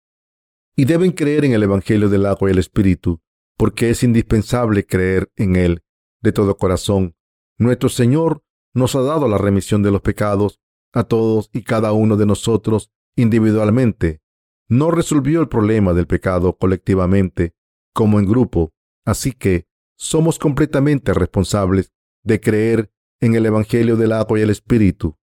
Y 0.75 0.85
deben 0.85 1.11
creer 1.11 1.45
en 1.45 1.53
el 1.53 1.63
Evangelio 1.63 2.09
del 2.09 2.25
agua 2.25 2.49
y 2.49 2.53
el 2.53 2.59
Espíritu, 2.59 3.21
porque 3.57 3.89
es 3.89 4.03
indispensable 4.03 4.85
creer 4.85 5.31
en 5.35 5.55
él 5.55 5.83
de 6.21 6.31
todo 6.31 6.57
corazón. 6.57 7.15
Nuestro 7.57 7.89
Señor 7.89 8.43
nos 8.73 8.95
ha 8.95 9.01
dado 9.01 9.27
la 9.27 9.37
remisión 9.37 9.81
de 9.81 9.91
los 9.91 10.01
pecados 10.01 10.59
a 10.93 11.03
todos 11.03 11.49
y 11.53 11.63
cada 11.63 11.93
uno 11.93 12.15
de 12.17 12.25
nosotros 12.25 12.91
individualmente. 13.15 14.21
No 14.69 14.91
resolvió 14.91 15.41
el 15.41 15.47
problema 15.47 15.93
del 15.93 16.07
pecado 16.07 16.57
colectivamente, 16.57 17.55
como 17.93 18.19
en 18.19 18.27
grupo, 18.27 18.73
así 19.05 19.31
que 19.31 19.65
somos 19.97 20.37
completamente 20.37 21.13
responsables 21.13 21.91
de 22.23 22.39
creer 22.39 22.91
en 23.19 23.35
el 23.35 23.45
Evangelio 23.45 23.95
del 23.95 24.11
agua 24.11 24.39
y 24.39 24.41
el 24.43 24.49
Espíritu. 24.49 25.15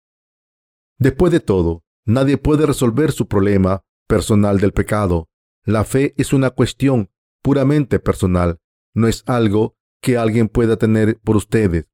Después 0.98 1.32
de 1.32 1.40
todo, 1.40 1.82
nadie 2.04 2.38
puede 2.38 2.66
resolver 2.66 3.12
su 3.12 3.28
problema 3.28 3.82
personal 4.06 4.58
del 4.58 4.72
pecado. 4.72 5.28
La 5.64 5.84
fe 5.84 6.14
es 6.16 6.32
una 6.32 6.50
cuestión 6.50 7.10
puramente 7.42 7.98
personal, 7.98 8.58
no 8.94 9.08
es 9.08 9.22
algo 9.26 9.76
que 10.00 10.16
alguien 10.16 10.48
pueda 10.48 10.76
tener 10.76 11.18
por 11.20 11.36
ustedes. 11.36 11.88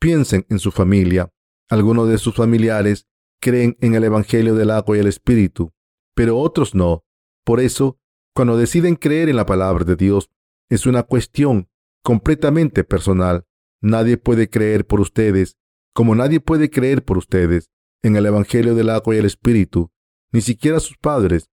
Piensen 0.00 0.46
en 0.48 0.58
su 0.58 0.70
familia. 0.70 1.32
Algunos 1.68 2.08
de 2.08 2.18
sus 2.18 2.34
familiares 2.34 3.06
creen 3.40 3.76
en 3.80 3.94
el 3.94 4.04
Evangelio 4.04 4.54
del 4.54 4.70
agua 4.70 4.96
y 4.96 5.00
el 5.00 5.06
Espíritu, 5.06 5.72
pero 6.14 6.38
otros 6.38 6.74
no. 6.74 7.04
Por 7.44 7.60
eso, 7.60 7.98
cuando 8.34 8.56
deciden 8.56 8.96
creer 8.96 9.28
en 9.28 9.36
la 9.36 9.46
palabra 9.46 9.84
de 9.84 9.96
Dios, 9.96 10.30
es 10.68 10.86
una 10.86 11.02
cuestión 11.02 11.68
completamente 12.02 12.84
personal. 12.84 13.46
Nadie 13.80 14.16
puede 14.16 14.48
creer 14.48 14.86
por 14.86 15.00
ustedes, 15.00 15.56
como 15.94 16.14
nadie 16.14 16.40
puede 16.40 16.70
creer 16.70 17.04
por 17.04 17.18
ustedes 17.18 17.70
en 18.02 18.16
el 18.16 18.26
Evangelio 18.26 18.74
del 18.74 18.90
agua 18.90 19.14
y 19.14 19.18
el 19.18 19.24
Espíritu, 19.24 19.90
ni 20.32 20.40
siquiera 20.40 20.80
sus 20.80 20.96
padres, 20.96 21.50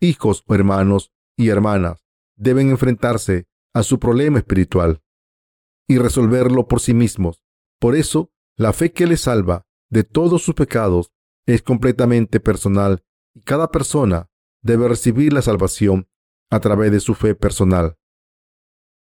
hijos 0.00 0.44
o 0.46 0.54
hermanos 0.54 1.12
y 1.36 1.48
hermanas 1.48 2.04
deben 2.36 2.70
enfrentarse 2.70 3.46
a 3.72 3.82
su 3.82 3.98
problema 3.98 4.38
espiritual 4.38 5.02
y 5.88 5.98
resolverlo 5.98 6.66
por 6.68 6.80
sí 6.80 6.94
mismos. 6.94 7.40
Por 7.78 7.94
eso, 7.94 8.32
la 8.56 8.72
fe 8.72 8.92
que 8.92 9.06
les 9.06 9.22
salva 9.22 9.66
de 9.90 10.04
todos 10.04 10.42
sus 10.42 10.54
pecados 10.54 11.12
es 11.46 11.62
completamente 11.62 12.40
personal 12.40 13.04
y 13.34 13.42
cada 13.42 13.70
persona 13.70 14.30
debe 14.62 14.88
recibir 14.88 15.32
la 15.32 15.42
salvación 15.42 16.08
a 16.50 16.60
través 16.60 16.92
de 16.92 17.00
su 17.00 17.14
fe 17.14 17.34
personal. 17.34 17.96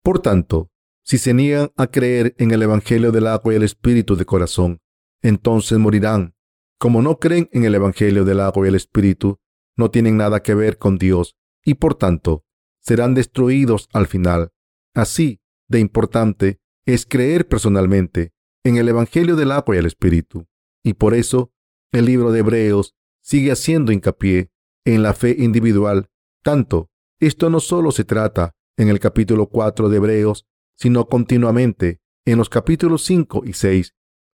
Por 0.04 0.20
tanto, 0.20 0.71
si 1.04 1.18
se 1.18 1.34
niegan 1.34 1.72
a 1.78 1.88
creer 1.88 2.36
en 2.38 2.52
el 2.52 2.62
Evangelio 2.62 3.12
del 3.12 3.28
agua 3.28 3.54
y 3.54 3.56
el 3.58 3.64
Espíritu 3.64 4.16
de 4.16 4.26
corazón, 4.26 4.80
entonces 5.22 5.78
morirán. 5.78 6.36
Como 6.78 7.02
no 7.02 7.20
creen 7.20 7.50
en 7.52 7.64
el 7.64 7.76
Evangelio 7.76 8.26
del 8.26 8.40
agua 8.40 8.66
y 8.66 8.70
el 8.70 8.76
Espíritu, 8.76 9.40
no 9.78 9.92
tienen 9.92 10.18
nada 10.18 10.42
que 10.42 10.56
ver 10.56 10.78
con 10.78 10.98
Dios 10.98 11.36
y 11.64 11.76
por 11.76 11.96
tanto 11.96 12.44
serán 12.80 13.14
destruidos 13.14 13.88
al 13.94 14.08
final. 14.08 14.52
Así 14.94 15.42
de 15.68 15.80
importante 15.80 16.60
es 16.86 17.06
creer 17.06 17.48
personalmente 17.48 18.34
en 18.64 18.78
el 18.78 18.90
Evangelio 18.90 19.36
del 19.36 19.52
agua 19.52 19.76
y 19.76 19.80
el 19.80 19.86
Espíritu. 19.86 20.48
Y 20.84 20.94
por 20.94 21.14
eso 21.14 21.54
el 21.92 22.06
libro 22.06 22.32
de 22.32 22.40
Hebreos 22.40 22.96
sigue 23.22 23.52
haciendo 23.52 23.92
hincapié 23.92 24.52
en 24.86 25.04
la 25.04 25.14
fe 25.14 25.36
individual. 25.38 26.10
Tanto, 26.44 26.90
esto 27.20 27.50
no 27.50 27.60
solo 27.60 27.92
se 27.92 28.04
trata 28.04 28.56
en 28.78 28.90
el 28.90 29.00
capítulo 29.00 29.48
4 29.48 29.90
de 29.90 29.98
Hebreos, 29.98 30.48
sino 30.82 31.06
continuamente 31.06 32.02
en 32.26 32.40
los 32.40 32.50
capítulos 32.50 33.04
5 33.06 33.44
y 33.46 33.54
6, 33.54 33.94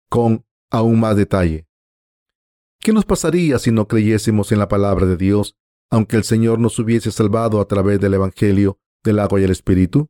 con 0.09 0.45
aún 0.71 0.97
más 0.97 1.17
detalle. 1.17 1.67
¿Qué 2.79 2.93
nos 2.93 3.03
pasaría 3.03 3.59
si 3.59 3.71
no 3.71 3.89
creyésemos 3.89 4.53
en 4.53 4.59
la 4.59 4.69
palabra 4.69 5.05
de 5.05 5.17
Dios, 5.17 5.57
aunque 5.89 6.15
el 6.15 6.23
Señor 6.23 6.59
nos 6.59 6.79
hubiese 6.79 7.11
salvado 7.11 7.59
a 7.59 7.67
través 7.67 7.99
del 7.99 8.13
Evangelio 8.13 8.79
del 9.03 9.19
agua 9.19 9.41
y 9.41 9.43
el 9.43 9.51
Espíritu? 9.51 10.07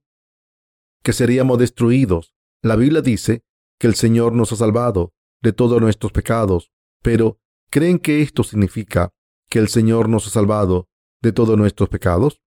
Que 1.01 1.11
seríamos 1.11 1.57
destruidos. 1.57 2.35
La 2.61 2.75
Biblia 2.75 3.01
dice 3.01 3.43
que 3.79 3.87
el 3.87 3.95
Señor 3.95 4.33
nos 4.33 4.51
ha 4.51 4.57
salvado 4.57 5.13
de 5.41 5.53
todos 5.53 5.81
nuestros 5.81 6.11
pecados, 6.11 6.71
pero 7.01 7.39
¿creen 7.71 7.97
que 7.97 8.21
esto 8.21 8.43
significa 8.43 9.11
que 9.49 9.57
el 9.57 9.69
Señor 9.69 10.07
nos 10.07 10.27
ha 10.27 10.29
salvado 10.29 10.87
de 11.19 11.31
todos 11.31 11.57
nuestros 11.57 11.89
pecados? 11.89 12.43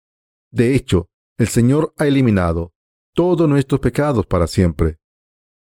De 0.51 0.75
hecho, 0.75 1.09
el 1.39 1.47
Señor 1.47 1.95
ha 1.99 2.09
eliminado 2.09 2.73
todos 3.17 3.49
nuestros 3.49 3.81
pecados 3.81 4.27
para 4.27 4.47
siempre. 4.47 4.99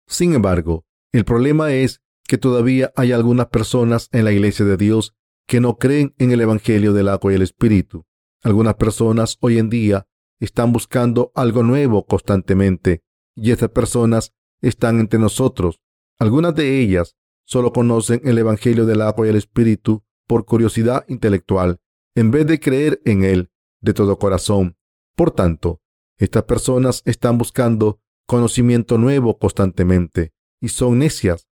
Sin 0.07 0.33
embargo, 0.33 0.87
el 1.13 1.25
problema 1.25 1.73
es 1.73 2.01
que 2.29 2.39
todavía 2.39 2.93
hay 2.95 3.11
algunas 3.11 3.49
personas 3.49 4.09
en 4.13 4.25
la 4.25 4.31
iglesia 4.33 4.65
de 4.65 4.77
Dios 4.77 5.17
que 5.49 5.61
no 5.61 5.77
creen 5.77 6.15
en 6.19 6.31
el 6.31 6.41
Evangelio 6.41 6.93
del 6.93 7.09
agua 7.09 7.33
y 7.33 7.35
el 7.35 7.43
Espíritu. 7.43 8.07
Algunas 8.45 8.77
personas 8.77 9.39
hoy 9.41 9.59
en 9.59 9.71
día 9.71 10.07
están 10.39 10.73
buscando 10.73 11.33
algo 11.35 11.65
nuevo 11.65 12.07
constantemente 12.07 13.03
y 13.35 13.51
estas 13.51 13.71
personas 13.71 14.33
están 14.61 15.01
entre 15.01 15.19
nosotros. 15.19 15.81
Algunas 16.21 16.55
de 16.55 16.79
ellas 16.79 17.17
solo 17.45 17.73
conocen 17.73 18.21
el 18.25 18.39
Evangelio 18.39 18.87
del 18.87 19.03
agua 19.03 19.27
y 19.27 19.31
el 19.31 19.37
Espíritu 19.37 20.05
por 20.29 20.45
curiosidad 20.45 21.05
intelectual, 21.09 21.81
en 22.15 22.31
vez 22.31 22.47
de 22.47 22.61
creer 22.61 23.03
en 23.05 23.25
él 23.25 23.51
de 23.81 23.95
todo 23.95 24.17
corazón. 24.21 24.77
Por 25.17 25.33
tanto, 25.33 25.82
estas 26.19 26.45
personas 26.45 27.03
están 27.05 27.39
buscando 27.39 28.01
conocimiento 28.27 28.99
nuevo 28.99 29.39
constantemente 29.39 30.33
y 30.61 30.69
son 30.69 30.99
necias. 30.99 31.49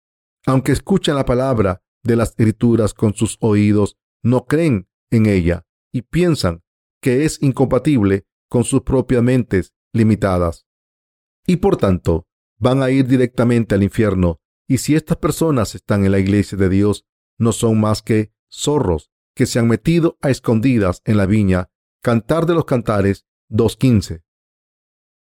Aunque 0.46 0.72
escuchan 0.72 1.16
la 1.16 1.26
palabra 1.26 1.82
de 2.04 2.16
las 2.16 2.30
escrituras 2.30 2.94
con 2.94 3.14
sus 3.14 3.38
oídos, 3.42 3.98
no 4.24 4.46
creen 4.46 4.88
en 5.12 5.26
ella 5.26 5.66
y 5.92 6.04
piensan 6.04 6.64
que 7.02 7.26
es 7.26 7.42
incompatible 7.42 8.26
con 8.50 8.64
sus 8.64 8.82
propias 8.82 9.24
mentes 9.24 9.74
limitadas. 9.94 10.66
Y 11.46 11.58
por 11.58 11.78
tanto, 11.78 12.28
van 12.58 12.84
a 12.84 12.92
ir 12.92 13.08
directamente 13.08 13.76
al 13.76 13.84
infierno 13.84 14.40
Y 14.68 14.78
si 14.78 14.96
estas 14.96 15.18
personas 15.18 15.74
están 15.74 16.06
en 16.06 16.12
la 16.12 16.20
iglesia 16.20 16.56
de 16.56 16.70
Dios, 16.70 17.08
no 17.40 17.54
son 17.54 17.80
más 17.80 18.04
que 18.04 18.32
zorros 18.52 19.10
que 19.36 19.48
se 19.48 19.58
han 19.58 19.68
metido 19.68 20.18
a 20.22 20.30
escondidas 20.30 21.02
en 21.06 21.18
la 21.18 21.26
viña. 21.26 21.72
Cantar 22.04 22.46
de 22.46 22.54
los 22.54 22.66
Cantares 22.66 23.26
2.15. 23.50 24.22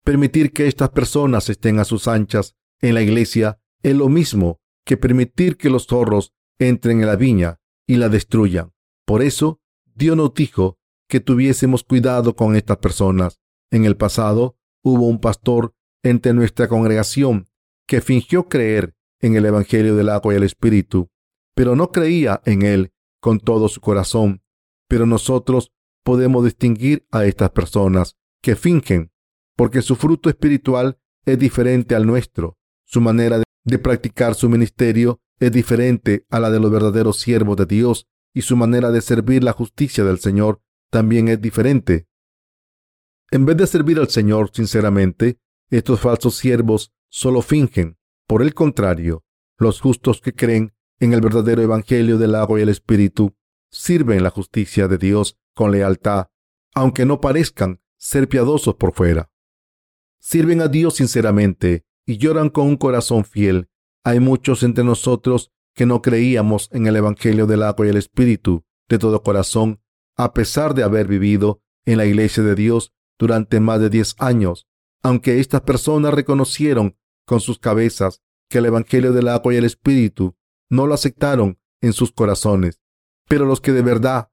Permitir 0.08 0.54
que 0.54 0.68
estas 0.68 0.92
personas 0.92 1.50
estén 1.50 1.80
a 1.80 1.84
sus 1.84 2.08
anchas 2.08 2.56
en 2.80 2.94
la 2.94 3.02
iglesia 3.02 3.60
es 3.84 3.94
lo 3.94 4.08
mismo 4.08 4.62
que 4.86 4.96
permitir 4.96 5.58
que 5.58 5.70
los 5.70 5.86
zorros 5.86 6.32
entren 6.60 7.02
en 7.02 7.08
la 7.08 7.18
viña 7.18 7.60
y 7.86 7.98
la 7.98 8.08
destruyan. 8.08 8.72
Por 9.06 9.22
eso, 9.22 9.60
Dios 9.84 10.16
nos 10.16 10.34
dijo 10.34 10.80
que 11.10 11.20
tuviésemos 11.20 11.84
cuidado 11.84 12.38
con 12.38 12.56
estas 12.56 12.78
personas. 12.78 13.42
En 13.70 13.84
el 13.84 13.98
pasado 13.98 14.56
hubo 14.82 15.08
un 15.08 15.20
pastor 15.20 15.76
entre 16.04 16.34
nuestra 16.34 16.70
congregación 16.70 17.50
que 17.86 18.00
fingió 18.00 18.48
creer 18.48 18.96
en 19.20 19.36
el 19.36 19.46
Evangelio 19.46 19.98
del 19.98 20.08
agua 20.08 20.34
y 20.34 20.38
el 20.38 20.44
Espíritu, 20.44 21.10
pero 21.54 21.76
no 21.76 21.92
creía 21.92 22.42
en 22.46 22.62
él 22.62 22.94
con 23.20 23.42
todo 23.42 23.68
su 23.68 23.82
corazón. 23.82 24.42
Pero 24.88 25.06
nosotros 25.06 25.74
podemos 26.06 26.46
distinguir 26.46 27.06
a 27.12 27.26
estas 27.26 27.50
personas 27.50 28.16
que 28.42 28.56
fingen, 28.56 29.12
porque 29.58 29.82
su 29.82 29.98
fruto 29.98 30.30
espiritual 30.30 30.98
es 31.26 31.38
diferente 31.38 31.96
al 31.96 32.06
nuestro. 32.06 32.58
Su 32.86 33.02
manera 33.02 33.44
de 33.66 33.80
practicar 33.80 34.36
su 34.36 34.48
ministerio 34.48 35.20
es 35.40 35.52
diferente 35.52 36.26
a 36.30 36.40
la 36.40 36.50
de 36.50 36.62
los 36.62 36.72
verdaderos 36.72 37.20
siervos 37.20 37.58
de 37.58 37.66
Dios 37.66 38.08
y 38.34 38.44
su 38.44 38.56
manera 38.56 38.92
de 38.92 39.02
servir 39.02 39.44
la 39.44 39.52
justicia 39.52 40.06
del 40.06 40.20
Señor 40.20 40.62
también 40.90 41.28
es 41.28 41.42
diferente. 41.42 42.08
En 43.32 43.46
vez 43.46 43.58
de 43.58 43.68
servir 43.68 44.00
al 44.00 44.08
Señor 44.08 44.52
sinceramente, 44.54 45.40
estos 45.70 46.00
falsos 46.00 46.38
siervos 46.38 46.94
solo 47.10 47.42
fingen. 47.42 47.98
Por 48.26 48.42
el 48.42 48.54
contrario, 48.54 49.26
los 49.58 49.82
justos 49.82 50.22
que 50.22 50.34
creen 50.34 50.74
en 51.00 51.14
el 51.14 51.22
verdadero 51.22 51.62
Evangelio 51.62 52.18
del 52.18 52.36
agua 52.36 52.60
y 52.60 52.64
el 52.64 52.70
Espíritu 52.70 53.36
sirven 53.70 54.24
la 54.24 54.30
justicia 54.30 54.88
de 54.88 54.98
Dios 54.98 55.38
con 55.54 55.72
lealtad, 55.72 56.28
aunque 56.74 57.06
no 57.06 57.20
parezcan 57.20 57.82
ser 57.98 58.30
piadosos 58.30 58.76
por 58.76 58.94
fuera. 58.94 59.30
Sirven 60.20 60.62
a 60.62 60.68
Dios 60.68 60.96
sinceramente 60.96 61.86
y 62.06 62.18
lloran 62.18 62.50
con 62.50 62.68
un 62.68 62.78
corazón 62.78 63.26
fiel. 63.26 63.70
Hay 64.04 64.20
muchos 64.20 64.64
entre 64.64 64.84
nosotros 64.84 65.52
que 65.76 65.86
no 65.86 66.02
creíamos 66.02 66.70
en 66.72 66.88
el 66.88 66.96
Evangelio 66.96 67.46
del 67.46 67.64
agua 67.64 67.86
y 67.86 67.90
el 67.90 67.98
Espíritu 67.98 68.64
de 68.90 68.98
todo 68.98 69.22
corazón, 69.22 69.82
a 70.16 70.34
pesar 70.34 70.74
de 70.74 70.84
haber 70.84 71.08
vivido 71.08 71.62
en 71.86 71.98
la 71.98 72.06
iglesia 72.06 72.44
de 72.44 72.56
Dios 72.56 72.94
durante 73.20 73.60
más 73.60 73.80
de 73.80 73.90
diez 73.90 74.16
años, 74.18 74.68
aunque 75.04 75.40
estas 75.40 75.62
personas 75.62 76.14
reconocieron 76.14 76.98
con 77.26 77.40
sus 77.40 77.60
cabezas 77.60 78.22
que 78.50 78.60
el 78.60 78.66
Evangelio 78.66 79.14
del 79.14 79.28
agua 79.28 79.54
y 79.54 79.58
el 79.58 79.66
Espíritu 79.66 80.36
no 80.70 80.88
lo 80.88 80.94
aceptaron 80.94 81.60
en 81.82 81.94
sus 81.94 82.12
corazones. 82.12 82.82
Pero 83.28 83.46
los 83.46 83.62
que 83.62 83.74
de 83.74 83.82
verdad 83.82 84.30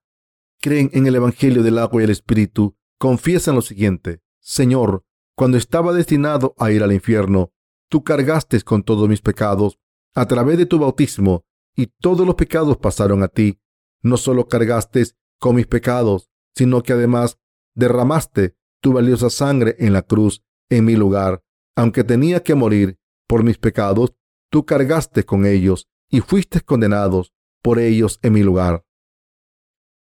creen 0.61 0.91
en 0.93 1.07
el 1.07 1.17
Evangelio 1.17 1.63
del 1.63 1.79
agua 1.79 2.01
y 2.01 2.05
el 2.05 2.11
Espíritu 2.11 2.77
confiesan 2.99 3.55
lo 3.55 3.63
siguiente, 3.63 4.23
Señor, 4.41 5.04
cuando 5.37 5.59
estaba 5.59 5.93
destinado 5.93 6.55
a 6.59 6.71
ir 6.71 6.83
al 6.83 6.93
infierno, 6.93 7.53
tú 7.89 8.05
cargaste 8.05 8.61
con 8.63 8.83
todos 8.83 9.09
mis 9.09 9.21
pecados 9.21 9.79
a 10.15 10.27
través 10.27 10.59
de 10.59 10.67
tu 10.67 10.79
bautismo 10.79 11.45
y 11.77 11.87
todos 11.87 12.27
los 12.27 12.37
pecados 12.37 12.77
pasaron 12.77 13.23
a 13.23 13.29
ti. 13.29 13.61
No 14.03 14.17
solo 14.17 14.47
cargaste 14.47 15.05
con 15.41 15.57
mis 15.57 15.67
pecados, 15.67 16.31
sino 16.55 16.83
que 16.83 16.93
además 16.93 17.39
derramaste 17.75 18.57
tu 18.81 18.93
valiosa 18.93 19.31
sangre 19.31 19.77
en 19.79 19.93
la 19.93 20.03
cruz 20.03 20.43
en 20.71 20.85
mi 20.85 20.95
lugar. 20.95 21.43
Aunque 21.77 22.05
tenía 22.05 22.43
que 22.43 22.55
morir 22.55 22.99
por 23.27 23.43
mis 23.43 23.59
pecados, 23.59 24.15
tú 24.51 24.65
cargaste 24.65 25.25
con 25.25 25.47
ellos 25.47 25.89
y 26.11 26.21
fuiste 26.21 26.61
condenados 26.61 27.33
por 27.63 27.79
ellos 27.81 28.21
en 28.23 28.35
mi 28.35 28.43
lugar. 28.43 28.85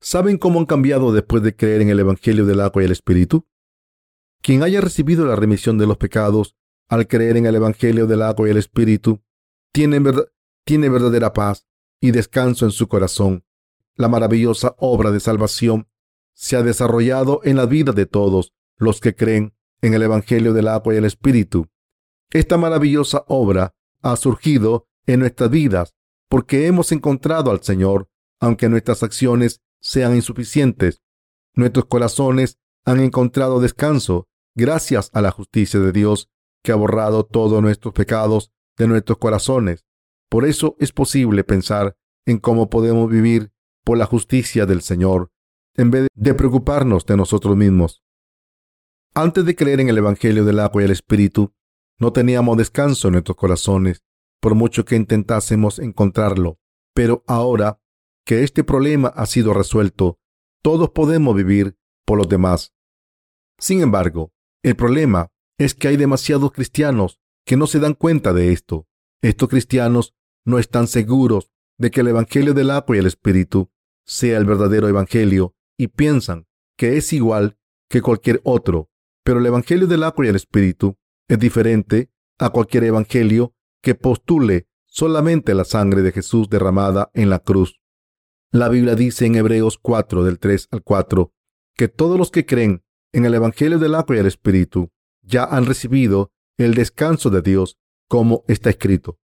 ¿Saben 0.02 0.38
cómo 0.38 0.60
han 0.60 0.66
cambiado 0.66 1.14
después 1.14 1.42
de 1.42 1.56
creer 1.56 1.82
en 1.82 1.90
el 1.90 2.00
Evangelio 2.00 2.46
del 2.46 2.60
agua 2.60 2.82
y 2.82 2.86
el 2.86 2.92
Espíritu? 2.92 3.48
Quien 4.42 4.64
haya 4.64 4.82
recibido 4.82 5.26
la 5.26 5.36
remisión 5.36 5.78
de 5.78 5.88
los 5.88 5.98
pecados 5.98 6.56
al 6.88 7.08
creer 7.08 7.38
en 7.38 7.46
el 7.46 7.56
Evangelio 7.56 8.08
del 8.08 8.22
agua 8.22 8.48
y 8.48 8.52
el 8.52 8.58
Espíritu 8.58 9.22
tiene, 9.72 10.02
tiene 10.64 10.90
verdadera 10.90 11.34
paz 11.34 11.68
y 12.00 12.12
descanso 12.12 12.66
en 12.66 12.72
su 12.72 12.88
corazón. 12.88 13.44
La 13.96 14.08
maravillosa 14.08 14.76
obra 14.78 15.12
de 15.12 15.20
salvación 15.20 15.88
se 16.34 16.56
ha 16.56 16.64
desarrollado 16.64 17.42
en 17.44 17.56
la 17.56 17.66
vida 17.66 17.92
de 17.92 18.06
todos 18.06 18.54
los 18.78 19.00
que 19.00 19.16
creen 19.16 19.56
en 19.82 19.94
el 19.94 20.04
Evangelio 20.04 20.54
del 20.54 20.68
agua 20.68 20.94
y 20.94 20.98
el 20.98 21.06
Espíritu. 21.06 21.68
Esta 22.32 22.58
maravillosa 22.58 23.24
obra 23.28 23.74
ha 24.02 24.16
surgido 24.18 24.88
en 25.08 25.22
nuestras 25.22 25.50
vidas 25.50 25.96
porque 26.28 26.68
hemos 26.68 26.92
encontrado 26.92 27.52
al 27.52 27.64
Señor, 27.64 28.10
aunque 28.40 28.68
nuestras 28.68 29.04
acciones 29.04 29.62
sean 29.80 30.16
insuficientes. 30.16 31.02
Nuestros 31.54 31.86
corazones 31.86 32.60
han 32.86 33.00
encontrado 33.00 33.60
descanso 33.60 34.28
gracias 34.56 35.10
a 35.14 35.22
la 35.22 35.32
justicia 35.32 35.80
de 35.80 35.92
Dios 35.92 36.30
que 36.64 36.72
ha 36.72 36.76
borrado 36.76 37.26
todos 37.26 37.62
nuestros 37.62 37.94
pecados 37.94 38.52
de 38.78 38.88
nuestros 38.88 39.18
corazones. 39.18 39.86
Por 40.30 40.46
eso 40.46 40.76
es 40.80 40.92
posible 40.92 41.44
pensar 41.44 41.98
en 42.26 42.40
cómo 42.40 42.70
podemos 42.70 43.10
vivir 43.10 43.52
por 43.84 43.98
la 43.98 44.06
justicia 44.06 44.66
del 44.66 44.82
Señor 44.82 45.32
en 45.76 45.92
vez 45.92 46.08
de 46.14 46.34
preocuparnos 46.34 47.06
de 47.06 47.18
nosotros 47.18 47.56
mismos. 47.56 48.04
Antes 49.14 49.46
de 49.46 49.56
creer 49.56 49.80
en 49.80 49.90
el 49.90 49.98
Evangelio 49.98 50.46
del 50.46 50.60
agua 50.60 50.82
y 50.82 50.86
el 50.86 50.92
Espíritu, 50.92 51.54
no 52.00 52.12
teníamos 52.12 52.58
descanso 52.58 53.08
en 53.08 53.14
nuestros 53.14 53.38
corazones, 53.38 54.04
por 54.42 54.56
mucho 54.56 54.86
que 54.86 54.96
intentásemos 54.96 55.80
encontrarlo. 55.80 56.60
Pero 56.94 57.24
ahora 57.28 57.80
que 58.26 58.44
este 58.44 58.64
problema 58.64 59.10
ha 59.10 59.26
sido 59.26 59.54
resuelto, 59.54 60.20
todos 60.62 60.90
podemos 60.90 61.36
vivir 61.36 61.78
por 62.06 62.18
los 62.18 62.28
demás. 62.28 62.75
Sin 63.60 63.82
embargo, 63.82 64.32
el 64.64 64.76
problema 64.76 65.32
es 65.58 65.74
que 65.74 65.88
hay 65.88 65.98
demasiados 65.98 66.52
cristianos 66.52 67.20
que 67.46 67.58
no 67.58 67.68
se 67.68 67.80
dan 67.80 67.94
cuenta 67.94 68.34
de 68.34 68.52
esto. 68.52 68.88
Estos 69.22 69.50
cristianos 69.50 70.16
no 70.46 70.60
están 70.60 70.88
seguros 70.88 71.52
de 71.78 71.92
que 71.92 72.02
el 72.02 72.10
Evangelio 72.10 72.54
del 72.54 72.72
agua 72.72 72.96
y 72.96 73.00
el 73.00 73.08
Espíritu 73.08 73.72
sea 74.06 74.38
el 74.38 74.46
verdadero 74.46 74.88
Evangelio 74.88 75.56
y 75.78 75.88
piensan 75.88 76.48
que 76.78 76.98
es 76.98 77.14
igual 77.14 77.58
que 77.90 78.02
cualquier 78.02 78.42
otro 78.44 78.90
pero 79.26 79.40
el 79.40 79.46
Evangelio 79.48 79.88
del 79.88 80.04
agua 80.04 80.26
y 80.26 80.30
el 80.30 80.36
Espíritu 80.36 80.98
es 81.28 81.40
diferente 81.40 82.12
a 82.38 82.52
cualquier 82.52 82.84
Evangelio 82.84 83.56
que 83.82 83.96
postule 83.96 84.68
solamente 84.86 85.56
la 85.56 85.66
sangre 85.66 86.04
de 86.04 86.12
Jesús 86.12 86.48
derramada 86.48 87.10
en 87.16 87.32
la 87.32 87.40
cruz. 87.40 87.82
La 88.52 88.70
Biblia 88.70 88.96
dice 88.96 89.26
en 89.26 89.36
Hebreos 89.36 89.80
4 89.82 90.24
del 90.24 90.38
3 90.38 90.68
al 90.72 90.84
4 90.84 91.34
que 91.76 91.88
todos 91.88 92.20
los 92.20 92.30
que 92.30 92.46
creen 92.46 92.85
en 93.16 93.26
el 93.26 93.34
Evangelio 93.34 93.80
del 93.80 93.96
agua 93.96 94.18
y 94.18 94.20
el 94.20 94.26
Espíritu 94.26 94.92
ya 95.22 95.46
han 95.46 95.66
recibido 95.66 96.32
el 96.58 96.74
descanso 96.74 97.30
de 97.30 97.42
Dios 97.42 97.78
como 98.10 98.44
está 98.50 98.70
escrito. 98.70 99.18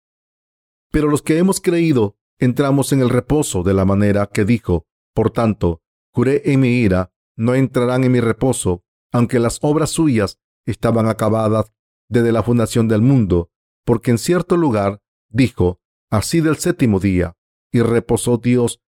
Pero 0.91 1.09
los 1.09 1.21
que 1.21 1.37
hemos 1.37 1.59
creído 1.59 2.17
entramos 2.39 2.93
en 2.93 3.01
el 3.01 3.09
reposo 3.09 3.63
de 3.63 3.73
la 3.73 3.83
manera 3.83 4.27
que 4.27 4.45
dijo, 4.45 4.87
por 5.13 5.31
tanto, 5.31 5.81
juré 6.13 6.41
en 6.45 6.61
mi 6.61 6.69
ira, 6.69 7.11
no 7.35 7.53
entrarán 7.53 8.05
en 8.05 8.13
mi 8.13 8.21
reposo 8.21 8.83
aunque 9.11 9.39
las 9.39 9.59
obras 9.61 9.89
suyas 9.89 10.39
estaban 10.65 11.09
acabadas 11.09 11.73
desde 12.07 12.31
la 12.31 12.43
fundación 12.43 12.87
del 12.87 13.01
mundo, 13.01 13.51
porque 13.85 14.11
en 14.11 14.17
cierto 14.17 14.55
lugar 14.55 15.01
dijo, 15.29 15.81
así 16.09 16.39
del 16.39 16.55
séptimo 16.55 17.01
día, 17.01 17.35
y 17.73 17.81
reposó 17.81 18.37
Dios 18.37 18.79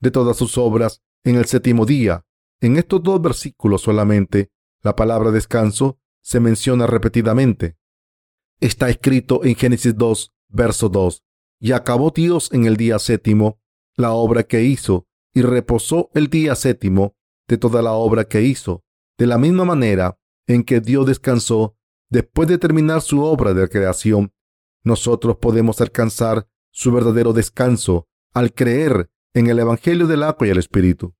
de 0.00 0.10
todas 0.10 0.36
sus 0.36 0.58
obras 0.58 1.02
en 1.24 1.36
el 1.36 1.46
séptimo 1.46 1.86
día. 1.86 2.26
En 2.60 2.76
estos 2.76 3.02
dos 3.02 3.22
versículos 3.22 3.82
solamente, 3.82 4.50
la 4.82 4.94
palabra 4.94 5.30
descanso 5.30 5.98
se 6.22 6.40
menciona 6.40 6.86
repetidamente. 6.86 7.78
Está 8.60 8.90
escrito 8.90 9.44
en 9.44 9.54
Génesis 9.54 9.96
2, 9.96 10.34
verso 10.48 10.90
2, 10.90 11.24
y 11.58 11.72
acabó 11.72 12.10
Dios 12.10 12.50
en 12.52 12.66
el 12.66 12.76
día 12.76 12.98
séptimo 12.98 13.60
la 13.96 14.12
obra 14.12 14.42
que 14.42 14.62
hizo, 14.62 15.06
y 15.32 15.42
reposó 15.42 16.10
el 16.14 16.28
día 16.28 16.54
séptimo 16.54 17.16
de 17.48 17.56
toda 17.56 17.80
la 17.82 17.92
obra 17.92 18.24
que 18.24 18.42
hizo. 18.42 18.84
De 19.16 19.26
la 19.26 19.38
misma 19.38 19.64
manera 19.64 20.18
en 20.46 20.64
que 20.64 20.80
Dios 20.80 21.06
descansó 21.06 21.76
después 22.10 22.48
de 22.48 22.58
terminar 22.58 23.00
su 23.00 23.22
obra 23.22 23.54
de 23.54 23.68
creación, 23.68 24.32
nosotros 24.82 25.36
podemos 25.36 25.80
alcanzar 25.80 26.48
su 26.70 26.92
verdadero 26.92 27.32
descanso 27.32 28.08
al 28.32 28.52
creer 28.52 29.10
en 29.34 29.46
el 29.46 29.58
Evangelio 29.58 30.06
del 30.06 30.22
agua 30.22 30.46
y 30.46 30.50
el 30.50 30.58
Espíritu. 30.58 31.14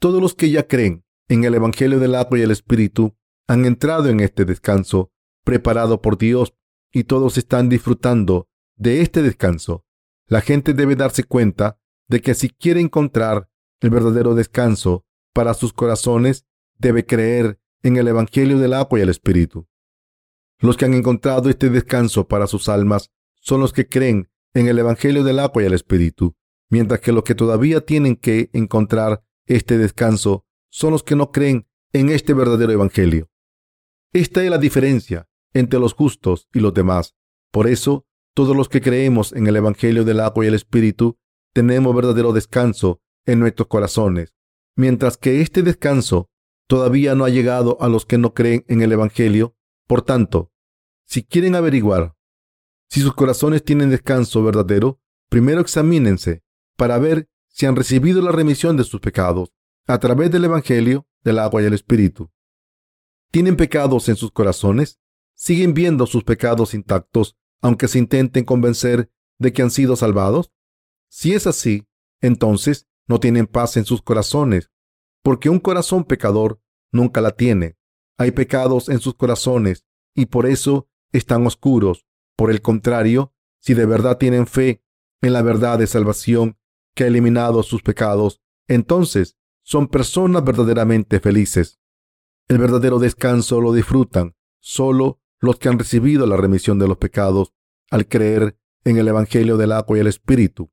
Todos 0.00 0.22
los 0.22 0.34
que 0.34 0.50
ya 0.50 0.66
creen 0.66 1.04
en 1.28 1.44
el 1.44 1.54
Evangelio 1.54 2.00
del 2.00 2.14
agua 2.14 2.38
y 2.38 2.42
el 2.42 2.50
Espíritu 2.50 3.18
han 3.46 3.66
entrado 3.66 4.08
en 4.08 4.20
este 4.20 4.46
descanso 4.46 5.12
preparado 5.44 6.00
por 6.00 6.16
Dios 6.16 6.54
y 6.90 7.04
todos 7.04 7.36
están 7.36 7.68
disfrutando 7.68 8.48
de 8.76 9.02
este 9.02 9.20
descanso. 9.20 9.84
La 10.26 10.40
gente 10.40 10.72
debe 10.72 10.96
darse 10.96 11.24
cuenta 11.24 11.78
de 12.08 12.22
que 12.22 12.32
si 12.32 12.48
quiere 12.48 12.80
encontrar 12.80 13.50
el 13.80 13.90
verdadero 13.90 14.34
descanso 14.34 15.04
para 15.34 15.52
sus 15.52 15.74
corazones, 15.74 16.46
debe 16.78 17.04
creer 17.04 17.60
en 17.82 17.98
el 17.98 18.08
Evangelio 18.08 18.58
del 18.58 18.72
agua 18.72 18.98
y 18.98 19.02
el 19.02 19.10
Espíritu. 19.10 19.68
Los 20.60 20.78
que 20.78 20.86
han 20.86 20.94
encontrado 20.94 21.50
este 21.50 21.68
descanso 21.68 22.26
para 22.26 22.46
sus 22.46 22.70
almas 22.70 23.10
son 23.34 23.60
los 23.60 23.74
que 23.74 23.86
creen 23.86 24.30
en 24.54 24.66
el 24.66 24.78
Evangelio 24.78 25.24
del 25.24 25.40
agua 25.40 25.62
y 25.62 25.66
el 25.66 25.74
Espíritu, 25.74 26.36
mientras 26.70 27.00
que 27.00 27.12
los 27.12 27.22
que 27.22 27.34
todavía 27.34 27.82
tienen 27.84 28.16
que 28.16 28.48
encontrar 28.54 29.22
este 29.50 29.78
descanso 29.78 30.44
son 30.70 30.92
los 30.92 31.02
que 31.02 31.16
no 31.16 31.32
creen 31.32 31.66
en 31.92 32.08
este 32.08 32.34
verdadero 32.34 32.72
Evangelio. 32.72 33.28
Esta 34.12 34.44
es 34.44 34.50
la 34.50 34.58
diferencia 34.58 35.28
entre 35.52 35.80
los 35.80 35.92
justos 35.92 36.48
y 36.52 36.60
los 36.60 36.72
demás. 36.72 37.16
Por 37.50 37.66
eso, 37.66 38.06
todos 38.34 38.56
los 38.56 38.68
que 38.68 38.80
creemos 38.80 39.32
en 39.32 39.48
el 39.48 39.56
Evangelio 39.56 40.04
del 40.04 40.20
agua 40.20 40.44
y 40.44 40.48
el 40.48 40.54
Espíritu 40.54 41.18
tenemos 41.52 41.94
verdadero 41.94 42.32
descanso 42.32 43.00
en 43.26 43.40
nuestros 43.40 43.66
corazones, 43.66 44.34
mientras 44.76 45.16
que 45.16 45.40
este 45.40 45.62
descanso 45.62 46.30
todavía 46.68 47.16
no 47.16 47.24
ha 47.24 47.30
llegado 47.30 47.76
a 47.80 47.88
los 47.88 48.06
que 48.06 48.18
no 48.18 48.34
creen 48.34 48.64
en 48.68 48.82
el 48.82 48.92
Evangelio. 48.92 49.56
Por 49.88 50.02
tanto, 50.02 50.52
si 51.06 51.24
quieren 51.24 51.56
averiguar 51.56 52.14
si 52.88 53.00
sus 53.00 53.14
corazones 53.14 53.64
tienen 53.64 53.90
descanso 53.90 54.44
verdadero, 54.44 55.00
primero 55.28 55.60
examínense 55.60 56.42
para 56.76 56.98
ver 56.98 57.28
si 57.60 57.66
han 57.66 57.76
recibido 57.76 58.22
la 58.22 58.32
remisión 58.32 58.78
de 58.78 58.84
sus 58.84 59.02
pecados 59.02 59.52
a 59.86 59.98
través 59.98 60.30
del 60.30 60.46
Evangelio 60.46 61.06
del 61.22 61.38
agua 61.38 61.60
y 61.60 61.66
el 61.66 61.74
Espíritu. 61.74 62.30
¿Tienen 63.30 63.58
pecados 63.58 64.08
en 64.08 64.16
sus 64.16 64.32
corazones? 64.32 64.98
¿Siguen 65.34 65.74
viendo 65.74 66.06
sus 66.06 66.24
pecados 66.24 66.72
intactos 66.72 67.36
aunque 67.60 67.86
se 67.86 67.98
intenten 67.98 68.46
convencer 68.46 69.12
de 69.38 69.52
que 69.52 69.60
han 69.60 69.70
sido 69.70 69.94
salvados? 69.94 70.50
Si 71.10 71.34
es 71.34 71.46
así, 71.46 71.86
entonces 72.22 72.88
no 73.06 73.20
tienen 73.20 73.46
paz 73.46 73.76
en 73.76 73.84
sus 73.84 74.00
corazones, 74.00 74.70
porque 75.22 75.50
un 75.50 75.58
corazón 75.58 76.04
pecador 76.04 76.62
nunca 76.90 77.20
la 77.20 77.32
tiene. 77.32 77.76
Hay 78.16 78.30
pecados 78.30 78.88
en 78.88 79.00
sus 79.00 79.16
corazones 79.16 79.84
y 80.14 80.24
por 80.26 80.46
eso 80.46 80.88
están 81.12 81.46
oscuros. 81.46 82.06
Por 82.36 82.50
el 82.50 82.62
contrario, 82.62 83.34
si 83.58 83.74
de 83.74 83.84
verdad 83.84 84.16
tienen 84.16 84.46
fe 84.46 84.82
en 85.20 85.34
la 85.34 85.42
verdad 85.42 85.78
de 85.78 85.86
salvación 85.86 86.56
que 86.94 87.04
ha 87.04 87.06
eliminado 87.06 87.62
sus 87.62 87.82
pecados, 87.82 88.40
entonces 88.68 89.36
son 89.62 89.88
personas 89.88 90.44
verdaderamente 90.44 91.20
felices. 91.20 91.80
El 92.48 92.58
verdadero 92.58 92.98
descanso 92.98 93.60
lo 93.60 93.72
disfrutan 93.72 94.34
solo 94.60 95.20
los 95.40 95.58
que 95.58 95.68
han 95.68 95.78
recibido 95.78 96.26
la 96.26 96.36
remisión 96.36 96.78
de 96.78 96.88
los 96.88 96.98
pecados 96.98 97.52
al 97.90 98.08
creer 98.08 98.58
en 98.84 98.96
el 98.96 99.08
Evangelio 99.08 99.56
del 99.56 99.72
agua 99.72 99.96
y 99.96 100.00
el 100.00 100.06
Espíritu. 100.06 100.70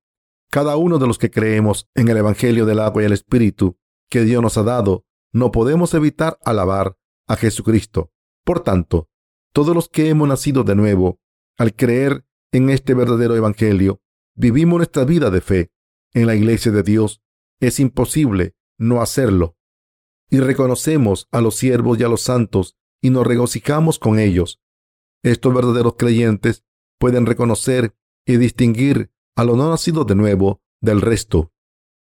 Cada 0.49 0.77
uno 0.77 0.97
de 0.97 1.08
los 1.08 1.17
que 1.17 1.30
creemos 1.30 1.89
en 1.93 2.08
el 2.08 2.17
Evangelio 2.17 2.65
del 2.65 2.80
agua 2.80 3.03
y 3.03 3.06
el 3.06 3.13
Espíritu 3.13 3.77
que 4.10 4.23
Dios 4.23 4.41
nos 4.41 4.58
ha 4.58 4.63
dado, 4.63 5.06
no 5.32 5.51
podemos 5.51 5.93
evitar 5.93 6.38
alabar 6.43 6.97
a 7.27 7.36
Jesucristo. 7.36 8.12
Por 8.43 8.62
tanto, 8.62 9.10
todos 9.51 9.75
los 9.75 9.89
que 9.89 10.10
hemos 10.10 10.27
nacido 10.27 10.63
de 10.63 10.75
nuevo, 10.75 11.19
al 11.58 11.75
creer 11.75 12.25
en 12.51 12.69
este 12.69 12.93
verdadero 12.93 13.36
Evangelio, 13.36 14.01
vivimos 14.36 14.77
nuestra 14.77 15.03
vida 15.03 15.30
de 15.30 15.41
fe 15.41 15.71
en 16.13 16.28
la 16.28 16.36
iglesia 16.36 16.72
de 16.72 16.84
Dios. 16.84 17.22
Es 17.60 17.80
imposible 17.80 18.56
no 18.78 19.02
hacerlo. 19.02 19.58
Y 20.30 20.39
reconocemos 20.39 21.28
a 21.32 21.41
los 21.41 21.56
siervos 21.56 22.00
y 22.00 22.04
a 22.04 22.10
los 22.10 22.22
santos 22.22 22.78
y 23.02 23.10
nos 23.10 23.26
regocijamos 23.26 24.00
con 24.00 24.20
ellos. 24.20 24.62
Estos 25.24 25.54
verdaderos 25.54 25.96
creyentes 25.98 26.65
pueden 27.00 27.26
reconocer 27.26 27.96
y 28.26 28.38
distinguir 28.38 29.12
a 29.36 29.43
los 29.43 29.58
no 29.58 29.70
nacidos 29.70 30.06
de 30.08 30.15
nuevo 30.15 30.62
del 30.82 31.02
resto. 31.02 31.54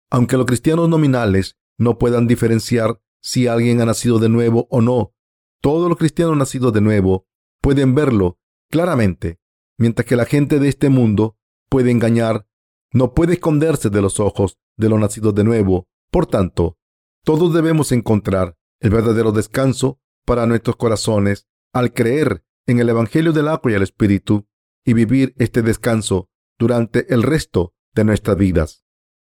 Aunque 0.10 0.38
los 0.38 0.46
cristianos 0.46 0.90
nominales 0.90 1.58
no 1.78 1.98
puedan 1.98 2.28
diferenciar 2.28 3.02
si 3.22 3.48
alguien 3.48 3.82
ha 3.82 3.86
nacido 3.86 4.20
de 4.20 4.30
nuevo 4.30 4.68
o 4.70 4.82
no, 4.82 5.14
todos 5.62 5.90
los 5.90 5.98
cristianos 5.98 6.38
nacidos 6.38 6.72
de 6.74 6.82
nuevo 6.82 7.28
pueden 7.62 7.96
verlo 7.96 8.40
claramente, 8.70 9.40
mientras 9.78 10.06
que 10.06 10.16
la 10.16 10.26
gente 10.26 10.60
de 10.60 10.70
este 10.70 10.90
mundo 10.90 11.38
puede 11.70 11.92
engañar, 11.92 12.48
no 12.96 13.14
puede 13.14 13.34
esconderse 13.34 13.90
de 13.90 14.02
los 14.02 14.22
ojos 14.22 14.58
de 14.78 14.88
los 14.88 14.98
nacidos 14.98 15.36
de 15.36 15.44
nuevo. 15.44 15.90
Por 16.12 16.28
tanto, 16.28 16.78
todos 17.26 17.54
debemos 17.54 17.92
encontrar 17.92 18.56
el 18.80 18.90
verdadero 18.90 19.34
descanso 19.34 20.00
para 20.26 20.46
nuestros 20.46 20.78
corazones 20.78 21.46
al 21.74 21.92
creer 21.92 22.46
en 22.66 22.80
el 22.80 22.88
Evangelio 22.88 23.34
del 23.34 23.50
agua 23.50 23.70
y 23.70 23.74
el 23.76 23.84
Espíritu 23.84 24.48
y 24.86 24.94
vivir 24.94 25.36
este 25.38 25.62
descanso 25.62 26.30
durante 26.58 27.14
el 27.14 27.24
resto 27.24 27.74
de 27.94 28.06
nuestras 28.06 28.38
vidas. 28.38 28.86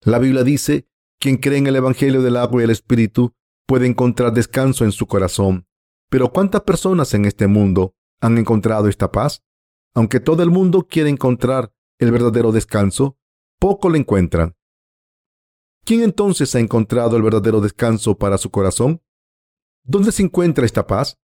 La 0.02 0.20
Biblia 0.20 0.44
dice, 0.44 0.88
quien 1.20 1.38
cree 1.38 1.58
en 1.58 1.66
el 1.66 1.78
Evangelio 1.78 2.22
del 2.22 2.38
agua 2.38 2.62
y 2.62 2.66
el 2.66 2.70
Espíritu 2.70 3.34
puede 3.66 3.88
encontrar 3.88 4.34
descanso 4.34 4.86
en 4.86 4.92
su 4.92 5.08
corazón. 5.08 5.66
Pero 6.10 6.32
¿cuántas 6.32 6.62
personas 6.62 7.12
en 7.16 7.26
este 7.26 7.48
mundo 7.48 7.96
han 8.22 8.38
encontrado 8.38 8.88
esta 8.88 9.12
paz? 9.12 9.44
Aunque 9.96 10.20
todo 10.20 10.44
el 10.44 10.52
mundo 10.52 10.86
quiere 10.88 11.10
encontrar 11.10 11.72
el 11.98 12.12
verdadero 12.12 12.52
descanso, 12.52 13.18
poco 13.60 13.90
lo 13.90 13.98
encuentran. 13.98 14.56
¿Quién 15.86 16.04
entonces 16.04 16.54
ha 16.56 16.60
encontrado 16.60 17.16
el 17.16 17.24
verdadero 17.24 17.62
descanso 17.62 18.18
para 18.18 18.38
su 18.38 18.52
corazón? 18.52 19.02
¿Dónde 19.84 20.12
se 20.12 20.24
encuentra 20.24 20.66
esta 20.66 20.86
paz? 20.86 21.18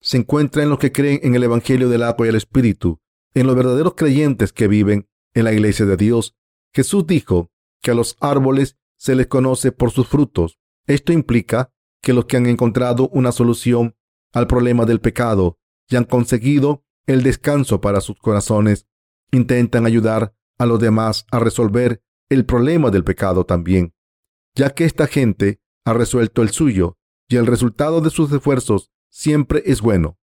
Se 0.00 0.16
encuentra 0.16 0.62
en 0.62 0.70
los 0.70 0.78
que 0.78 0.92
creen 0.92 1.20
en 1.22 1.34
el 1.34 1.44
Evangelio 1.44 1.88
del 1.88 2.02
agua 2.02 2.26
y 2.26 2.30
el 2.30 2.36
Espíritu, 2.36 3.00
en 3.34 3.46
los 3.46 3.56
verdaderos 3.56 3.94
creyentes 3.94 4.52
que 4.52 4.68
viven 4.68 5.08
en 5.34 5.44
la 5.44 5.52
iglesia 5.52 5.84
de 5.84 5.96
Dios. 5.96 6.34
Jesús 6.74 7.06
dijo 7.06 7.50
que 7.82 7.90
a 7.90 7.94
los 7.94 8.16
árboles 8.20 8.78
se 8.96 9.14
les 9.14 9.26
conoce 9.26 9.72
por 9.72 9.90
sus 9.90 10.08
frutos. 10.08 10.58
Esto 10.86 11.12
implica 11.12 11.70
que 12.00 12.14
los 12.14 12.24
que 12.24 12.36
han 12.36 12.46
encontrado 12.46 13.08
una 13.12 13.32
solución 13.32 13.96
al 14.32 14.46
problema 14.46 14.86
del 14.86 15.00
pecado 15.00 15.58
y 15.88 15.96
han 15.96 16.04
conseguido 16.04 16.84
el 17.06 17.22
descanso 17.22 17.80
para 17.80 18.00
sus 18.00 18.18
corazones, 18.18 18.86
intentan 19.30 19.86
ayudar 19.86 20.34
a 20.58 20.66
los 20.66 20.80
demás 20.80 21.26
a 21.30 21.38
resolver 21.38 22.02
el 22.28 22.44
problema 22.44 22.90
del 22.90 23.04
pecado 23.04 23.44
también, 23.44 23.94
ya 24.54 24.70
que 24.70 24.84
esta 24.84 25.06
gente 25.06 25.60
ha 25.84 25.92
resuelto 25.92 26.42
el 26.42 26.50
suyo 26.50 26.98
y 27.28 27.36
el 27.36 27.46
resultado 27.46 28.00
de 28.00 28.10
sus 28.10 28.32
esfuerzos 28.32 28.90
siempre 29.10 29.62
es 29.66 29.80
bueno. 29.80 30.18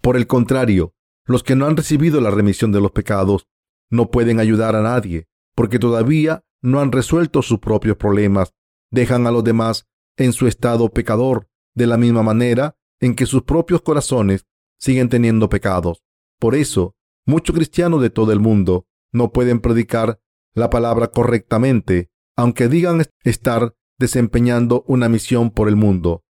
Por 0.00 0.16
el 0.16 0.26
contrario, 0.26 0.94
los 1.24 1.42
que 1.42 1.54
no 1.54 1.66
han 1.66 1.76
recibido 1.76 2.20
la 2.20 2.30
remisión 2.30 2.72
de 2.72 2.80
los 2.80 2.90
pecados 2.90 3.46
no 3.90 4.10
pueden 4.10 4.40
ayudar 4.40 4.74
a 4.74 4.82
nadie 4.82 5.28
porque 5.54 5.78
todavía 5.78 6.44
no 6.60 6.80
han 6.80 6.92
resuelto 6.92 7.42
sus 7.42 7.58
propios 7.58 7.96
problemas. 7.96 8.54
Dejan 8.90 9.26
a 9.26 9.30
los 9.30 9.44
demás 9.44 9.86
en 10.16 10.32
su 10.32 10.46
estado 10.46 10.88
pecador 10.88 11.48
de 11.74 11.86
la 11.86 11.96
misma 11.96 12.22
manera 12.22 12.76
en 13.00 13.14
que 13.14 13.26
sus 13.26 13.42
propios 13.42 13.82
corazones 13.82 14.46
siguen 14.78 15.08
teniendo 15.08 15.48
pecados. 15.48 16.02
Por 16.38 16.54
eso, 16.54 16.94
muchos 17.26 17.54
cristianos 17.54 18.00
de 18.02 18.10
todo 18.10 18.32
el 18.32 18.40
mundo 18.40 18.86
no 19.12 19.32
pueden 19.32 19.60
predicar 19.60 20.20
la 20.54 20.70
palabra 20.70 21.08
correctamente, 21.08 22.10
aunque 22.36 22.68
digan 22.68 23.04
estar 23.24 23.74
desempeñando 23.98 24.84
una 24.86 25.08
misión 25.08 25.50
por 25.50 25.68
el 25.68 25.76
mundo. 25.76 26.24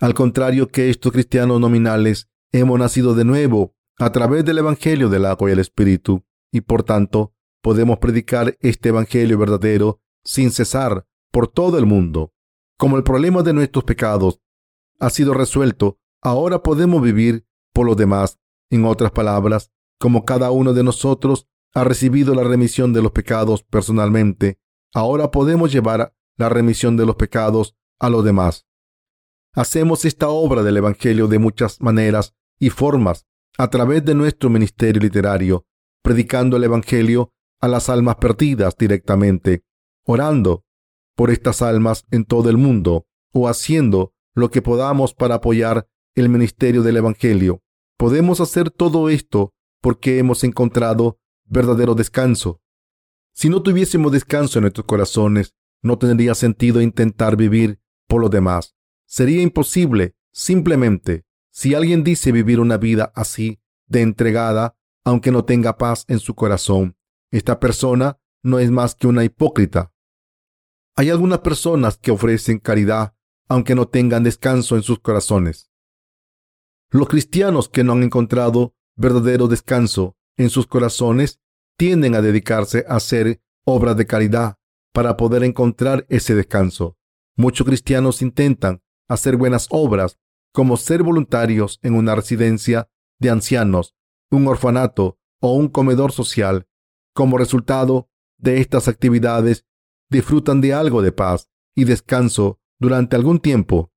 Al 0.00 0.14
contrario 0.14 0.68
que 0.68 0.90
estos 0.90 1.12
cristianos 1.12 1.60
nominales, 1.60 2.28
hemos 2.52 2.78
nacido 2.78 3.14
de 3.14 3.24
nuevo 3.24 3.74
a 3.98 4.12
través 4.12 4.44
del 4.44 4.58
Evangelio 4.58 5.08
del 5.08 5.26
agua 5.26 5.50
y 5.50 5.52
el 5.52 5.58
Espíritu, 5.58 6.24
y 6.52 6.60
por 6.60 6.84
tanto 6.84 7.34
podemos 7.60 7.98
predicar 7.98 8.56
este 8.60 8.90
Evangelio 8.90 9.36
verdadero 9.38 10.00
sin 10.24 10.50
cesar 10.50 11.06
por 11.32 11.48
todo 11.48 11.78
el 11.78 11.86
mundo. 11.86 12.32
Como 12.78 12.96
el 12.96 13.02
problema 13.02 13.42
de 13.42 13.52
nuestros 13.52 13.84
pecados 13.84 14.40
ha 15.00 15.10
sido 15.10 15.34
resuelto, 15.34 15.98
ahora 16.22 16.62
podemos 16.62 17.02
vivir 17.02 17.44
por 17.72 17.86
los 17.86 17.96
demás. 17.96 18.38
En 18.70 18.84
otras 18.84 19.10
palabras, 19.10 19.72
como 19.98 20.24
cada 20.24 20.50
uno 20.50 20.74
de 20.74 20.84
nosotros 20.84 21.48
ha 21.74 21.84
recibido 21.84 22.34
la 22.34 22.44
remisión 22.44 22.92
de 22.92 23.02
los 23.02 23.12
pecados 23.12 23.62
personalmente, 23.62 24.58
ahora 24.94 25.30
podemos 25.30 25.72
llevar 25.72 26.14
la 26.36 26.48
remisión 26.48 26.96
de 26.96 27.06
los 27.06 27.16
pecados 27.16 27.76
a 27.98 28.08
los 28.08 28.24
demás. 28.24 28.66
Hacemos 29.54 30.04
esta 30.04 30.28
obra 30.28 30.62
del 30.62 30.76
Evangelio 30.76 31.26
de 31.26 31.38
muchas 31.38 31.80
maneras 31.80 32.34
y 32.58 32.70
formas 32.70 33.26
a 33.56 33.68
través 33.70 34.04
de 34.04 34.14
nuestro 34.14 34.50
ministerio 34.50 35.02
literario, 35.02 35.66
predicando 36.02 36.56
el 36.56 36.64
Evangelio 36.64 37.32
a 37.60 37.68
las 37.68 37.88
almas 37.88 38.16
perdidas 38.16 38.76
directamente, 38.76 39.64
orando 40.04 40.64
por 41.16 41.30
estas 41.30 41.60
almas 41.62 42.06
en 42.10 42.24
todo 42.24 42.50
el 42.50 42.56
mundo 42.56 43.06
o 43.32 43.48
haciendo 43.48 44.14
lo 44.34 44.50
que 44.50 44.62
podamos 44.62 45.14
para 45.14 45.36
apoyar 45.36 45.88
el 46.14 46.28
ministerio 46.28 46.82
del 46.82 46.98
Evangelio. 46.98 47.62
Podemos 47.96 48.40
hacer 48.40 48.70
todo 48.70 49.08
esto 49.08 49.52
porque 49.80 50.18
hemos 50.18 50.44
encontrado 50.44 51.17
verdadero 51.48 51.94
descanso. 51.94 52.60
Si 53.32 53.48
no 53.48 53.62
tuviésemos 53.62 54.12
descanso 54.12 54.58
en 54.58 54.62
nuestros 54.62 54.86
corazones, 54.86 55.54
no 55.82 55.98
tendría 55.98 56.34
sentido 56.34 56.80
intentar 56.80 57.36
vivir 57.36 57.80
por 58.06 58.20
los 58.20 58.30
demás. 58.30 58.74
Sería 59.06 59.42
imposible 59.42 60.16
simplemente 60.32 61.24
si 61.50 61.74
alguien 61.74 62.04
dice 62.04 62.32
vivir 62.32 62.60
una 62.60 62.76
vida 62.76 63.12
así, 63.14 63.60
de 63.86 64.02
entregada, 64.02 64.76
aunque 65.04 65.30
no 65.30 65.44
tenga 65.44 65.78
paz 65.78 66.04
en 66.08 66.18
su 66.18 66.34
corazón, 66.34 66.96
esta 67.30 67.58
persona 67.58 68.18
no 68.42 68.58
es 68.58 68.70
más 68.70 68.94
que 68.94 69.06
una 69.06 69.24
hipócrita. 69.24 69.92
Hay 70.94 71.10
algunas 71.10 71.38
personas 71.40 71.96
que 71.96 72.10
ofrecen 72.10 72.58
caridad, 72.58 73.14
aunque 73.48 73.74
no 73.74 73.88
tengan 73.88 74.24
descanso 74.24 74.76
en 74.76 74.82
sus 74.82 74.98
corazones. 74.98 75.70
Los 76.90 77.08
cristianos 77.08 77.68
que 77.68 77.84
no 77.84 77.92
han 77.92 78.02
encontrado 78.02 78.74
verdadero 78.96 79.48
descanso 79.48 80.17
en 80.38 80.48
sus 80.48 80.66
corazones 80.66 81.40
tienden 81.76 82.14
a 82.14 82.22
dedicarse 82.22 82.84
a 82.88 82.96
hacer 82.96 83.42
obras 83.64 83.96
de 83.96 84.06
caridad 84.06 84.56
para 84.94 85.16
poder 85.16 85.44
encontrar 85.44 86.06
ese 86.08 86.34
descanso. 86.34 86.96
Muchos 87.36 87.66
cristianos 87.66 88.22
intentan 88.22 88.82
hacer 89.08 89.36
buenas 89.36 89.68
obras 89.70 90.18
como 90.52 90.76
ser 90.76 91.02
voluntarios 91.02 91.78
en 91.82 91.94
una 91.94 92.14
residencia 92.14 92.88
de 93.20 93.30
ancianos, 93.30 93.94
un 94.30 94.46
orfanato 94.48 95.18
o 95.40 95.54
un 95.54 95.68
comedor 95.68 96.12
social. 96.12 96.66
Como 97.14 97.38
resultado 97.38 98.08
de 98.38 98.60
estas 98.60 98.88
actividades, 98.88 99.66
disfrutan 100.10 100.60
de 100.60 100.72
algo 100.72 101.02
de 101.02 101.12
paz 101.12 101.50
y 101.74 101.84
descanso 101.84 102.60
durante 102.78 103.16
algún 103.16 103.40
tiempo. 103.40 103.92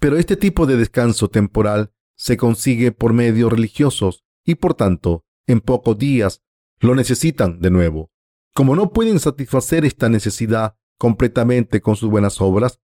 Pero 0.00 0.16
este 0.16 0.36
tipo 0.36 0.66
de 0.66 0.76
descanso 0.76 1.28
temporal 1.28 1.92
se 2.16 2.36
consigue 2.36 2.92
por 2.92 3.12
medios 3.12 3.52
religiosos 3.52 4.24
y 4.44 4.56
por 4.56 4.74
tanto, 4.74 5.24
en 5.48 5.60
pocos 5.60 5.98
días 5.98 6.44
lo 6.78 6.94
necesitan 6.94 7.60
de 7.60 7.70
nuevo. 7.70 8.12
Como 8.54 8.76
no 8.76 8.92
pueden 8.92 9.18
satisfacer 9.18 9.84
esta 9.84 10.08
necesidad 10.08 10.76
completamente 10.98 11.80
con 11.80 11.96
sus 11.96 12.08
buenas 12.08 12.40
obras, 12.40 12.80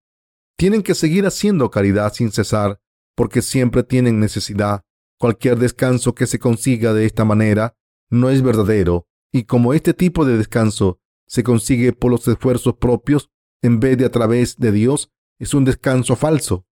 tienen 0.57 0.83
que 0.83 0.95
seguir 0.95 1.27
haciendo 1.27 1.71
caridad 1.71 2.13
sin 2.13 2.33
cesar 2.33 2.81
porque 3.15 3.43
siempre 3.43 3.85
tienen 3.85 4.19
necesidad. 4.19 4.85
Cualquier 5.19 5.59
descanso 5.59 6.15
que 6.15 6.27
se 6.27 6.41
consiga 6.41 6.93
de 6.93 7.07
esta 7.07 7.25
manera 7.25 7.77
no 8.11 8.31
es 8.31 8.43
verdadero 8.43 9.07
y 9.33 9.45
como 9.45 9.75
este 9.75 9.95
tipo 9.95 10.25
de 10.25 10.37
descanso 10.37 11.01
se 11.27 11.43
consigue 11.43 11.93
por 11.93 12.11
los 12.11 12.27
esfuerzos 12.29 12.75
propios 12.75 13.31
en 13.63 13.81
vez 13.81 13.97
de 13.97 14.05
a 14.05 14.11
través 14.11 14.57
de 14.57 14.73
Dios, 14.73 15.11
es 15.39 15.55
un 15.55 15.65
descanso 15.65 16.17
falso. 16.17 16.67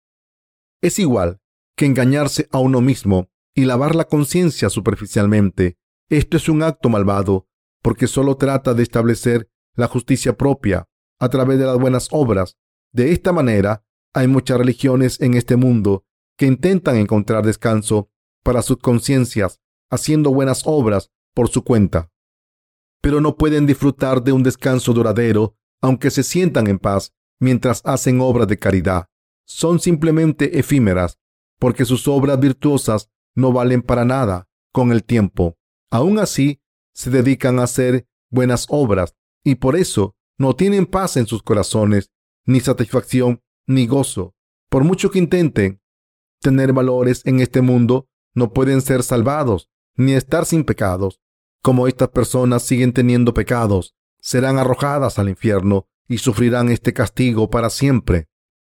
Es 0.81 0.99
igual 0.99 1.41
que 1.75 1.85
engañarse 1.85 2.47
a 2.51 2.59
uno 2.59 2.81
mismo 2.81 3.29
y 3.55 3.65
lavar 3.65 3.95
la 3.95 4.05
conciencia 4.05 4.69
superficialmente. 4.69 5.77
Esto 6.13 6.37
es 6.37 6.47
un 6.47 6.61
acto 6.61 6.89
malvado 6.89 7.47
porque 7.81 8.05
solo 8.05 8.37
trata 8.37 8.75
de 8.75 8.83
establecer 8.83 9.49
la 9.75 9.87
justicia 9.87 10.37
propia 10.37 10.87
a 11.19 11.27
través 11.29 11.57
de 11.57 11.65
las 11.65 11.79
buenas 11.79 12.07
obras. 12.11 12.55
De 12.91 13.13
esta 13.13 13.33
manera, 13.33 13.83
hay 14.13 14.27
muchas 14.27 14.59
religiones 14.59 15.19
en 15.21 15.33
este 15.33 15.55
mundo 15.55 16.05
que 16.37 16.45
intentan 16.45 16.97
encontrar 16.97 17.43
descanso 17.43 18.11
para 18.43 18.61
sus 18.61 18.77
conciencias 18.77 19.59
haciendo 19.89 20.31
buenas 20.31 20.61
obras 20.67 21.09
por 21.33 21.49
su 21.49 21.63
cuenta. 21.63 22.11
Pero 23.01 23.19
no 23.19 23.35
pueden 23.35 23.65
disfrutar 23.65 24.23
de 24.23 24.33
un 24.33 24.43
descanso 24.43 24.93
duradero 24.93 25.55
aunque 25.81 26.11
se 26.11 26.21
sientan 26.21 26.67
en 26.67 26.77
paz 26.77 27.11
mientras 27.39 27.81
hacen 27.85 28.21
obras 28.21 28.47
de 28.47 28.59
caridad. 28.59 29.07
Son 29.47 29.79
simplemente 29.79 30.59
efímeras 30.59 31.17
porque 31.57 31.85
sus 31.85 32.07
obras 32.07 32.39
virtuosas 32.39 33.09
no 33.33 33.51
valen 33.51 33.81
para 33.81 34.05
nada 34.05 34.47
con 34.71 34.91
el 34.91 35.03
tiempo. 35.03 35.57
Aún 35.93 36.17
así, 36.17 36.59
se 36.95 37.11
dedican 37.11 37.59
a 37.59 37.65
hacer 37.65 38.07
buenas 38.31 38.65
obras 38.69 39.15
y 39.43 39.55
por 39.55 39.75
eso 39.75 40.15
no 40.39 40.55
tienen 40.55 40.87
paz 40.87 41.17
en 41.17 41.27
sus 41.27 41.43
corazones, 41.43 42.09
ni 42.45 42.61
satisfacción, 42.61 43.43
ni 43.67 43.85
gozo. 43.85 44.33
Por 44.69 44.85
mucho 44.85 45.11
que 45.11 45.19
intenten 45.19 45.83
tener 46.41 46.73
valores 46.73 47.21
en 47.27 47.41
este 47.41 47.61
mundo, 47.61 48.09
no 48.33 48.53
pueden 48.53 48.81
ser 48.81 49.03
salvados, 49.03 49.69
ni 49.95 50.13
estar 50.13 50.47
sin 50.47 50.63
pecados. 50.63 51.21
Como 51.61 51.87
estas 51.87 52.09
personas 52.09 52.63
siguen 52.63 52.91
teniendo 52.91 53.35
pecados, 53.35 53.95
serán 54.19 54.57
arrojadas 54.57 55.19
al 55.19 55.29
infierno 55.29 55.87
y 56.07 56.17
sufrirán 56.17 56.69
este 56.69 56.93
castigo 56.93 57.51
para 57.51 57.69
siempre. 57.69 58.29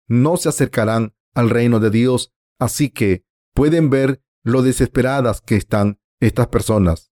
No 0.05 0.37
se 0.37 0.49
acercarán 0.49 1.15
al 1.33 1.49
reino 1.49 1.79
de 1.79 1.89
Dios, 1.89 2.31
así 2.59 2.91
que 2.91 3.25
pueden 3.55 3.89
ver 3.89 4.21
lo 4.43 4.61
desesperadas 4.61 5.41
que 5.41 5.55
están 5.55 5.99
estas 6.19 6.47
personas. 6.47 7.11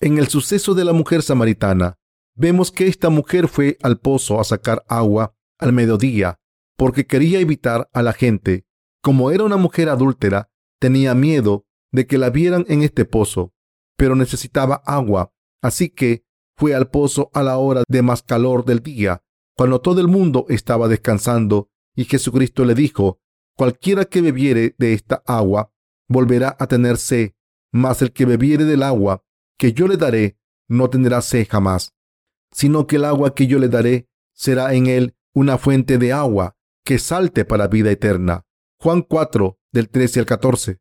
En 0.00 0.18
el 0.18 0.28
suceso 0.28 0.74
de 0.74 0.84
la 0.84 0.92
mujer 0.92 1.22
samaritana, 1.22 1.98
vemos 2.34 2.70
que 2.70 2.86
esta 2.86 3.10
mujer 3.10 3.48
fue 3.48 3.76
al 3.82 3.98
pozo 3.98 4.40
a 4.40 4.44
sacar 4.44 4.84
agua 4.88 5.36
al 5.58 5.72
mediodía 5.72 6.40
porque 6.80 7.06
quería 7.06 7.40
evitar 7.40 7.90
a 7.92 8.02
la 8.02 8.14
gente. 8.14 8.64
Como 9.02 9.30
era 9.30 9.44
una 9.44 9.58
mujer 9.58 9.90
adúltera, 9.90 10.50
tenía 10.78 11.14
miedo 11.14 11.66
de 11.92 12.06
que 12.06 12.16
la 12.16 12.30
vieran 12.30 12.64
en 12.68 12.82
este 12.82 13.04
pozo, 13.04 13.52
pero 13.98 14.16
necesitaba 14.16 14.76
agua, 14.86 15.34
así 15.60 15.90
que 15.90 16.24
fue 16.56 16.74
al 16.74 16.88
pozo 16.88 17.30
a 17.34 17.42
la 17.42 17.58
hora 17.58 17.82
de 17.86 18.00
más 18.00 18.22
calor 18.22 18.64
del 18.64 18.80
día, 18.80 19.22
cuando 19.54 19.82
todo 19.82 20.00
el 20.00 20.08
mundo 20.08 20.46
estaba 20.48 20.88
descansando, 20.88 21.68
y 21.94 22.04
Jesucristo 22.04 22.64
le 22.64 22.74
dijo, 22.74 23.20
cualquiera 23.54 24.06
que 24.06 24.22
bebiere 24.22 24.74
de 24.78 24.94
esta 24.94 25.22
agua 25.26 25.74
volverá 26.08 26.56
a 26.58 26.66
tener 26.66 26.96
sed, 26.96 27.32
mas 27.72 28.02
el 28.02 28.12
que 28.12 28.26
bebiere 28.26 28.64
del 28.64 28.82
agua 28.82 29.24
que 29.56 29.72
yo 29.72 29.86
le 29.86 29.96
daré 29.96 30.38
no 30.68 30.88
tendrá 30.88 31.20
sed 31.20 31.46
jamás, 31.48 31.92
sino 32.52 32.86
que 32.86 32.96
el 32.96 33.04
agua 33.04 33.34
que 33.34 33.46
yo 33.46 33.58
le 33.58 33.68
daré 33.68 34.08
será 34.32 34.74
en 34.74 34.86
él 34.86 35.14
una 35.34 35.58
fuente 35.58 35.98
de 35.98 36.12
agua 36.12 36.56
que 36.84 36.98
salte 36.98 37.44
para 37.44 37.68
vida 37.68 37.90
eterna. 37.90 38.46
Juan 38.78 39.02
4, 39.02 39.58
del 39.72 39.88
13 39.88 40.20
al 40.20 40.26
14. 40.26 40.80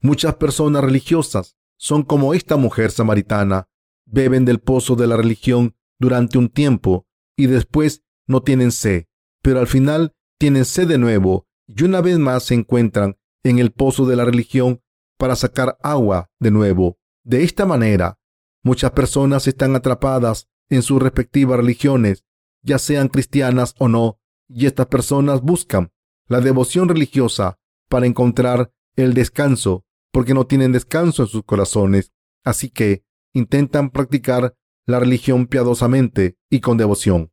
Muchas 0.00 0.34
personas 0.34 0.82
religiosas 0.82 1.56
son 1.78 2.02
como 2.02 2.34
esta 2.34 2.56
mujer 2.56 2.90
samaritana, 2.90 3.68
beben 4.04 4.44
del 4.44 4.60
pozo 4.60 4.96
de 4.96 5.06
la 5.06 5.16
religión 5.16 5.76
durante 5.98 6.38
un 6.38 6.48
tiempo 6.48 7.06
y 7.36 7.46
después 7.46 8.02
no 8.26 8.42
tienen 8.42 8.72
sed, 8.72 9.06
pero 9.42 9.60
al 9.60 9.66
final 9.66 10.14
tienen 10.38 10.64
sed 10.64 10.88
de 10.88 10.98
nuevo 10.98 11.46
y 11.66 11.84
una 11.84 12.00
vez 12.00 12.18
más 12.18 12.44
se 12.44 12.54
encuentran 12.54 13.16
en 13.42 13.58
el 13.58 13.72
pozo 13.72 14.06
de 14.06 14.16
la 14.16 14.24
religión 14.24 14.82
para 15.16 15.36
sacar 15.36 15.76
agua 15.82 16.30
de 16.38 16.50
nuevo. 16.50 16.98
De 17.24 17.42
esta 17.42 17.66
manera, 17.66 18.18
muchas 18.62 18.92
personas 18.92 19.46
están 19.46 19.74
atrapadas 19.76 20.48
en 20.68 20.82
sus 20.82 21.00
respectivas 21.00 21.58
religiones, 21.58 22.24
ya 22.62 22.78
sean 22.78 23.08
cristianas 23.08 23.74
o 23.78 23.88
no, 23.88 24.18
y 24.48 24.66
estas 24.66 24.86
personas 24.86 25.42
buscan 25.42 25.92
la 26.28 26.40
devoción 26.40 26.88
religiosa 26.88 27.58
para 27.88 28.06
encontrar 28.06 28.72
el 28.96 29.14
descanso, 29.14 29.84
porque 30.12 30.34
no 30.34 30.46
tienen 30.46 30.72
descanso 30.72 31.22
en 31.22 31.28
sus 31.28 31.44
corazones. 31.44 32.12
Así 32.44 32.70
que 32.70 33.04
intentan 33.32 33.90
practicar 33.90 34.56
la 34.86 35.00
religión 35.00 35.46
piadosamente 35.46 36.38
y 36.48 36.60
con 36.60 36.76
devoción. 36.76 37.32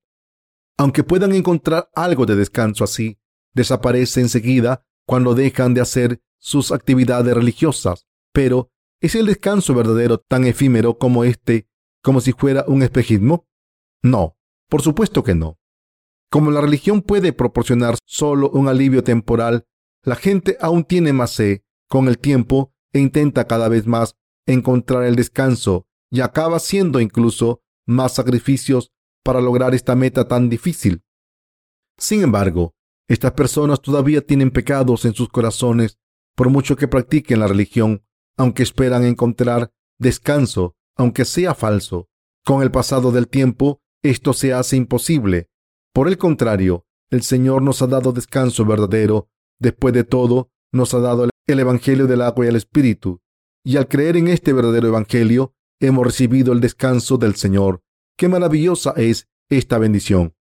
Aunque 0.77 1.03
puedan 1.03 1.33
encontrar 1.33 1.89
algo 1.95 2.25
de 2.25 2.35
descanso 2.35 2.83
así, 2.83 3.19
desaparece 3.53 4.21
enseguida 4.21 4.85
cuando 5.05 5.35
dejan 5.35 5.73
de 5.73 5.81
hacer 5.81 6.21
sus 6.43 6.71
actividades 6.71 7.33
religiosas. 7.33 8.05
Pero 8.33 8.73
¿Es 9.03 9.15
el 9.15 9.25
descanso 9.25 9.73
verdadero 9.75 10.17
tan 10.17 10.45
efímero 10.45 10.97
como 10.97 11.25
este, 11.25 11.67
como 12.01 12.21
si 12.21 12.31
fuera 12.31 12.63
un 12.69 12.83
espejismo? 12.83 13.49
No, 14.01 14.37
por 14.69 14.81
supuesto 14.81 15.25
que 15.25 15.35
no. 15.35 15.59
Como 16.31 16.51
la 16.51 16.61
religión 16.61 17.01
puede 17.01 17.33
proporcionar 17.33 17.97
solo 18.05 18.49
un 18.51 18.69
alivio 18.69 19.03
temporal, 19.03 19.67
la 20.03 20.15
gente 20.15 20.55
aún 20.61 20.85
tiene 20.85 21.11
más 21.11 21.31
sed 21.31 21.63
con 21.89 22.07
el 22.07 22.17
tiempo 22.17 22.73
e 22.93 23.01
intenta 23.01 23.45
cada 23.45 23.67
vez 23.67 23.87
más 23.87 24.15
encontrar 24.47 25.03
el 25.03 25.17
descanso 25.17 25.85
y 26.09 26.21
acaba 26.21 26.57
siendo 26.59 27.01
incluso 27.01 27.61
más 27.85 28.13
sacrificios 28.13 28.93
para 29.21 29.41
lograr 29.41 29.75
esta 29.75 29.97
meta 29.97 30.29
tan 30.29 30.47
difícil. 30.47 31.03
Sin 31.97 32.23
embargo, 32.23 32.73
estas 33.09 33.33
personas 33.33 33.81
todavía 33.81 34.21
tienen 34.21 34.49
pecados 34.49 35.03
en 35.03 35.13
sus 35.13 35.27
corazones 35.27 35.99
por 36.35 36.49
mucho 36.49 36.75
que 36.75 36.87
practiquen 36.87 37.39
la 37.39 37.47
religión 37.47 38.03
aunque 38.37 38.63
esperan 38.63 39.03
encontrar 39.03 39.71
descanso, 39.99 40.75
aunque 40.95 41.25
sea 41.25 41.53
falso. 41.55 42.09
Con 42.45 42.61
el 42.61 42.71
pasado 42.71 43.11
del 43.11 43.27
tiempo, 43.27 43.81
esto 44.03 44.33
se 44.33 44.53
hace 44.53 44.75
imposible. 44.75 45.49
Por 45.93 46.07
el 46.07 46.17
contrario, 46.17 46.85
el 47.09 47.21
Señor 47.21 47.61
nos 47.61 47.81
ha 47.81 47.87
dado 47.87 48.11
descanso 48.11 48.65
verdadero. 48.65 49.29
Después 49.59 49.93
de 49.93 50.03
todo, 50.03 50.51
nos 50.71 50.93
ha 50.93 50.99
dado 50.99 51.29
el 51.47 51.59
Evangelio 51.59 52.07
del 52.07 52.21
agua 52.21 52.45
y 52.45 52.49
el 52.49 52.55
Espíritu. 52.55 53.21
Y 53.63 53.77
al 53.77 53.87
creer 53.87 54.17
en 54.17 54.27
este 54.27 54.51
verdadero 54.51 54.87
Evangelio, 54.87 55.53
hemos 55.79 56.05
recibido 56.05 56.51
el 56.51 56.59
descanso 56.59 57.17
del 57.17 57.35
Señor. 57.35 57.81
Qué 58.17 58.27
maravillosa 58.27 58.93
es 58.97 59.29
esta 59.49 59.77
bendición. 59.77 60.33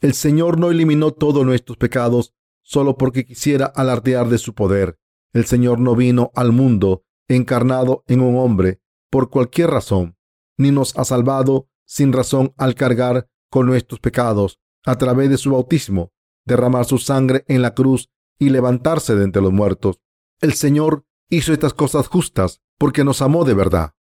El 0.00 0.14
Señor 0.14 0.58
no 0.58 0.70
eliminó 0.70 1.12
todos 1.12 1.44
nuestros 1.44 1.76
pecados 1.76 2.32
solo 2.70 2.96
porque 2.96 3.24
quisiera 3.24 3.66
alardear 3.66 4.28
de 4.28 4.38
su 4.38 4.54
poder. 4.54 4.96
El 5.32 5.44
Señor 5.44 5.80
no 5.80 5.96
vino 5.96 6.30
al 6.36 6.52
mundo 6.52 7.02
encarnado 7.26 8.04
en 8.06 8.20
un 8.20 8.36
hombre 8.36 8.80
por 9.10 9.28
cualquier 9.28 9.70
razón, 9.70 10.16
ni 10.56 10.70
nos 10.70 10.96
ha 10.96 11.04
salvado 11.04 11.68
sin 11.84 12.12
razón 12.12 12.54
al 12.56 12.76
cargar 12.76 13.28
con 13.50 13.66
nuestros 13.66 13.98
pecados 13.98 14.60
a 14.84 14.96
través 14.98 15.30
de 15.30 15.36
su 15.36 15.50
bautismo, 15.50 16.12
derramar 16.46 16.84
su 16.84 16.98
sangre 16.98 17.44
en 17.48 17.60
la 17.60 17.74
cruz 17.74 18.08
y 18.38 18.50
levantarse 18.50 19.16
de 19.16 19.24
entre 19.24 19.42
los 19.42 19.52
muertos. 19.52 19.98
El 20.40 20.52
Señor 20.52 21.04
hizo 21.28 21.52
estas 21.52 21.74
cosas 21.74 22.06
justas 22.06 22.62
porque 22.78 23.02
nos 23.02 23.20
amó 23.20 23.44
de 23.44 23.54
verdad. 23.54 23.94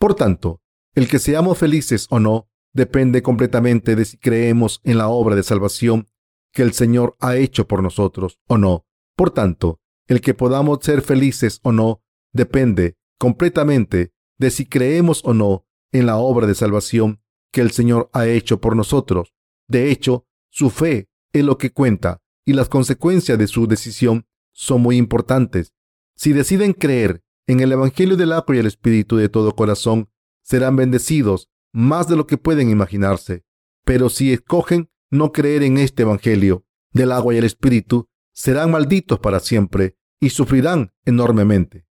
Por 0.00 0.16
tanto, 0.16 0.60
el 0.96 1.06
que 1.06 1.20
seamos 1.20 1.58
felices 1.58 2.08
o 2.10 2.18
no 2.18 2.48
depende 2.72 3.22
completamente 3.22 3.94
de 3.94 4.04
si 4.04 4.18
creemos 4.18 4.80
en 4.82 4.98
la 4.98 5.06
obra 5.06 5.36
de 5.36 5.44
salvación 5.44 6.08
que 6.52 6.62
el 6.62 6.72
Señor 6.72 7.16
ha 7.20 7.36
hecho 7.36 7.66
por 7.66 7.82
nosotros 7.82 8.38
o 8.46 8.58
no. 8.58 8.86
Por 9.16 9.30
tanto, 9.30 9.80
el 10.06 10.20
que 10.20 10.34
podamos 10.34 10.78
ser 10.82 11.02
felices 11.02 11.60
o 11.62 11.72
no 11.72 12.02
depende 12.32 12.96
completamente 13.18 14.12
de 14.38 14.50
si 14.50 14.66
creemos 14.66 15.22
o 15.24 15.34
no 15.34 15.66
en 15.92 16.06
la 16.06 16.16
obra 16.16 16.46
de 16.46 16.54
salvación 16.54 17.20
que 17.52 17.60
el 17.60 17.70
Señor 17.70 18.08
ha 18.12 18.26
hecho 18.26 18.60
por 18.60 18.76
nosotros. 18.76 19.34
De 19.68 19.90
hecho, 19.90 20.26
su 20.48 20.70
fe 20.70 21.08
es 21.32 21.44
lo 21.44 21.58
que 21.58 21.72
cuenta 21.72 22.22
y 22.44 22.54
las 22.54 22.68
consecuencias 22.68 23.38
de 23.38 23.46
su 23.46 23.66
decisión 23.66 24.26
son 24.52 24.80
muy 24.80 24.96
importantes. 24.96 25.72
Si 26.16 26.32
deciden 26.32 26.72
creer 26.72 27.22
en 27.46 27.60
el 27.60 27.72
Evangelio 27.72 28.16
del 28.16 28.32
agua 28.32 28.56
y 28.56 28.58
el 28.58 28.66
Espíritu 28.66 29.16
de 29.16 29.28
todo 29.28 29.54
corazón, 29.54 30.08
serán 30.42 30.76
bendecidos 30.76 31.48
más 31.72 32.08
de 32.08 32.16
lo 32.16 32.26
que 32.26 32.38
pueden 32.38 32.70
imaginarse. 32.70 33.44
Pero 33.84 34.08
si 34.08 34.32
escogen 34.32 34.90
no 35.10 35.32
creer 35.32 35.62
en 35.62 35.78
este 35.78 36.02
Evangelio 36.02 36.64
del 36.92 37.12
agua 37.12 37.34
y 37.34 37.38
el 37.38 37.44
Espíritu, 37.44 38.08
serán 38.32 38.70
malditos 38.70 39.18
para 39.18 39.40
siempre 39.40 39.96
y 40.20 40.30
sufrirán 40.30 40.92
enormemente. 41.04 41.86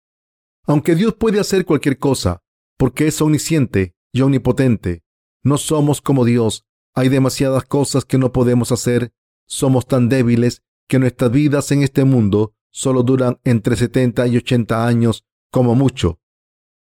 Aunque 0.67 0.95
Dios 0.95 1.15
puede 1.15 1.41
hacer 1.41 1.65
cualquier 1.65 1.99
cosa, 1.99 2.43
porque 2.77 3.07
es 3.07 3.21
omnisciente 3.21 3.95
y 4.13 4.23
omnipotente, 4.23 5.05
no 5.43 5.59
somos 5.59 6.01
como 6.01 6.25
Dios. 6.25 6.65
Hay 6.95 7.11
demasiadas 7.11 7.65
cosas 7.65 8.05
que 8.05 8.19
no 8.19 8.33
podemos 8.33 8.73
hacer. 8.73 9.13
Somos 9.47 9.87
tan 9.87 10.09
débiles 10.09 10.63
que 10.89 10.99
nuestras 10.99 11.31
vidas 11.31 11.71
en 11.71 11.83
este 11.83 12.05
mundo 12.05 12.55
solo 12.71 13.03
duran 13.03 13.39
entre 13.45 13.77
70 13.77 14.27
y 14.27 14.39
80 14.39 14.87
años 14.87 15.27
como 15.51 15.75
mucho. 15.75 16.19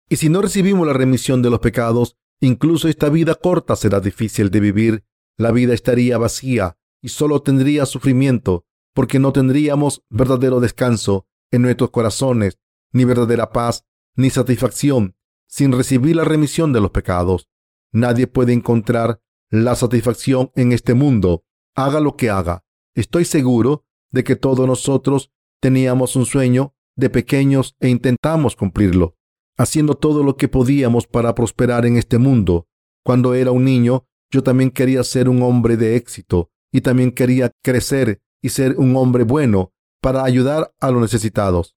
Y 0.08 0.16
si 0.16 0.28
no 0.28 0.42
recibimos 0.42 0.86
la 0.86 0.92
remisión 0.92 1.40
de 1.40 1.48
los 1.48 1.60
pecados, 1.60 2.16
incluso 2.40 2.88
esta 2.88 3.08
vida 3.08 3.34
corta 3.34 3.74
será 3.74 4.00
difícil 4.00 4.50
de 4.50 4.60
vivir. 4.60 5.04
La 5.36 5.50
vida 5.52 5.74
estaría 5.74 6.18
vacía 6.18 6.76
y 7.00 7.08
solo 7.08 7.42
tendría 7.42 7.86
sufrimiento 7.86 8.64
porque 8.94 9.18
no 9.18 9.32
tendríamos 9.32 10.02
verdadero 10.10 10.60
descanso 10.60 11.26
en 11.50 11.62
nuestros 11.62 11.90
corazones, 11.90 12.58
ni 12.92 13.04
verdadera 13.04 13.50
paz, 13.52 13.84
ni 14.16 14.30
satisfacción, 14.30 15.16
sin 15.46 15.72
recibir 15.72 16.16
la 16.16 16.24
remisión 16.24 16.72
de 16.72 16.80
los 16.80 16.90
pecados. 16.90 17.48
Nadie 17.92 18.26
puede 18.26 18.52
encontrar 18.52 19.20
la 19.50 19.74
satisfacción 19.74 20.50
en 20.54 20.72
este 20.72 20.94
mundo, 20.94 21.44
haga 21.74 22.00
lo 22.00 22.16
que 22.16 22.30
haga. 22.30 22.64
Estoy 22.94 23.24
seguro 23.24 23.84
de 24.10 24.24
que 24.24 24.36
todos 24.36 24.66
nosotros 24.66 25.30
teníamos 25.60 26.16
un 26.16 26.26
sueño 26.26 26.74
de 26.96 27.10
pequeños 27.10 27.76
e 27.80 27.88
intentamos 27.88 28.56
cumplirlo, 28.56 29.16
haciendo 29.56 29.94
todo 29.94 30.22
lo 30.22 30.36
que 30.36 30.48
podíamos 30.48 31.06
para 31.06 31.34
prosperar 31.34 31.86
en 31.86 31.96
este 31.96 32.18
mundo. 32.18 32.66
Cuando 33.04 33.34
era 33.34 33.50
un 33.50 33.64
niño, 33.64 34.06
yo 34.32 34.42
también 34.42 34.70
quería 34.70 35.04
ser 35.04 35.28
un 35.28 35.42
hombre 35.42 35.76
de 35.76 35.94
éxito 35.94 36.50
y 36.72 36.80
también 36.80 37.12
quería 37.12 37.52
crecer 37.62 38.22
y 38.40 38.48
ser 38.48 38.76
un 38.78 38.96
hombre 38.96 39.24
bueno 39.24 39.72
para 40.00 40.24
ayudar 40.24 40.74
a 40.80 40.90
los 40.90 41.02
necesitados. 41.02 41.76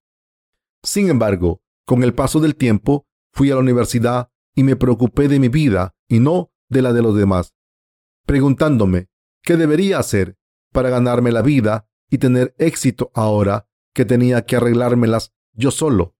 Sin 0.82 1.10
embargo, 1.10 1.60
con 1.84 2.02
el 2.02 2.14
paso 2.14 2.40
del 2.40 2.56
tiempo, 2.56 3.06
fui 3.32 3.50
a 3.50 3.54
la 3.54 3.60
universidad 3.60 4.30
y 4.54 4.64
me 4.64 4.74
preocupé 4.74 5.28
de 5.28 5.38
mi 5.38 5.48
vida 5.48 5.94
y 6.08 6.18
no 6.18 6.50
de 6.68 6.82
la 6.82 6.92
de 6.94 7.02
los 7.02 7.14
demás, 7.14 7.54
preguntándome 8.24 9.08
qué 9.42 9.56
debería 9.56 9.98
hacer 9.98 10.36
para 10.72 10.88
ganarme 10.88 11.30
la 11.30 11.42
vida 11.42 11.88
y 12.10 12.18
tener 12.18 12.54
éxito 12.58 13.10
ahora 13.14 13.68
que 13.94 14.04
tenía 14.04 14.46
que 14.46 14.56
arreglármelas 14.56 15.32
yo 15.52 15.70
solo. 15.70 16.16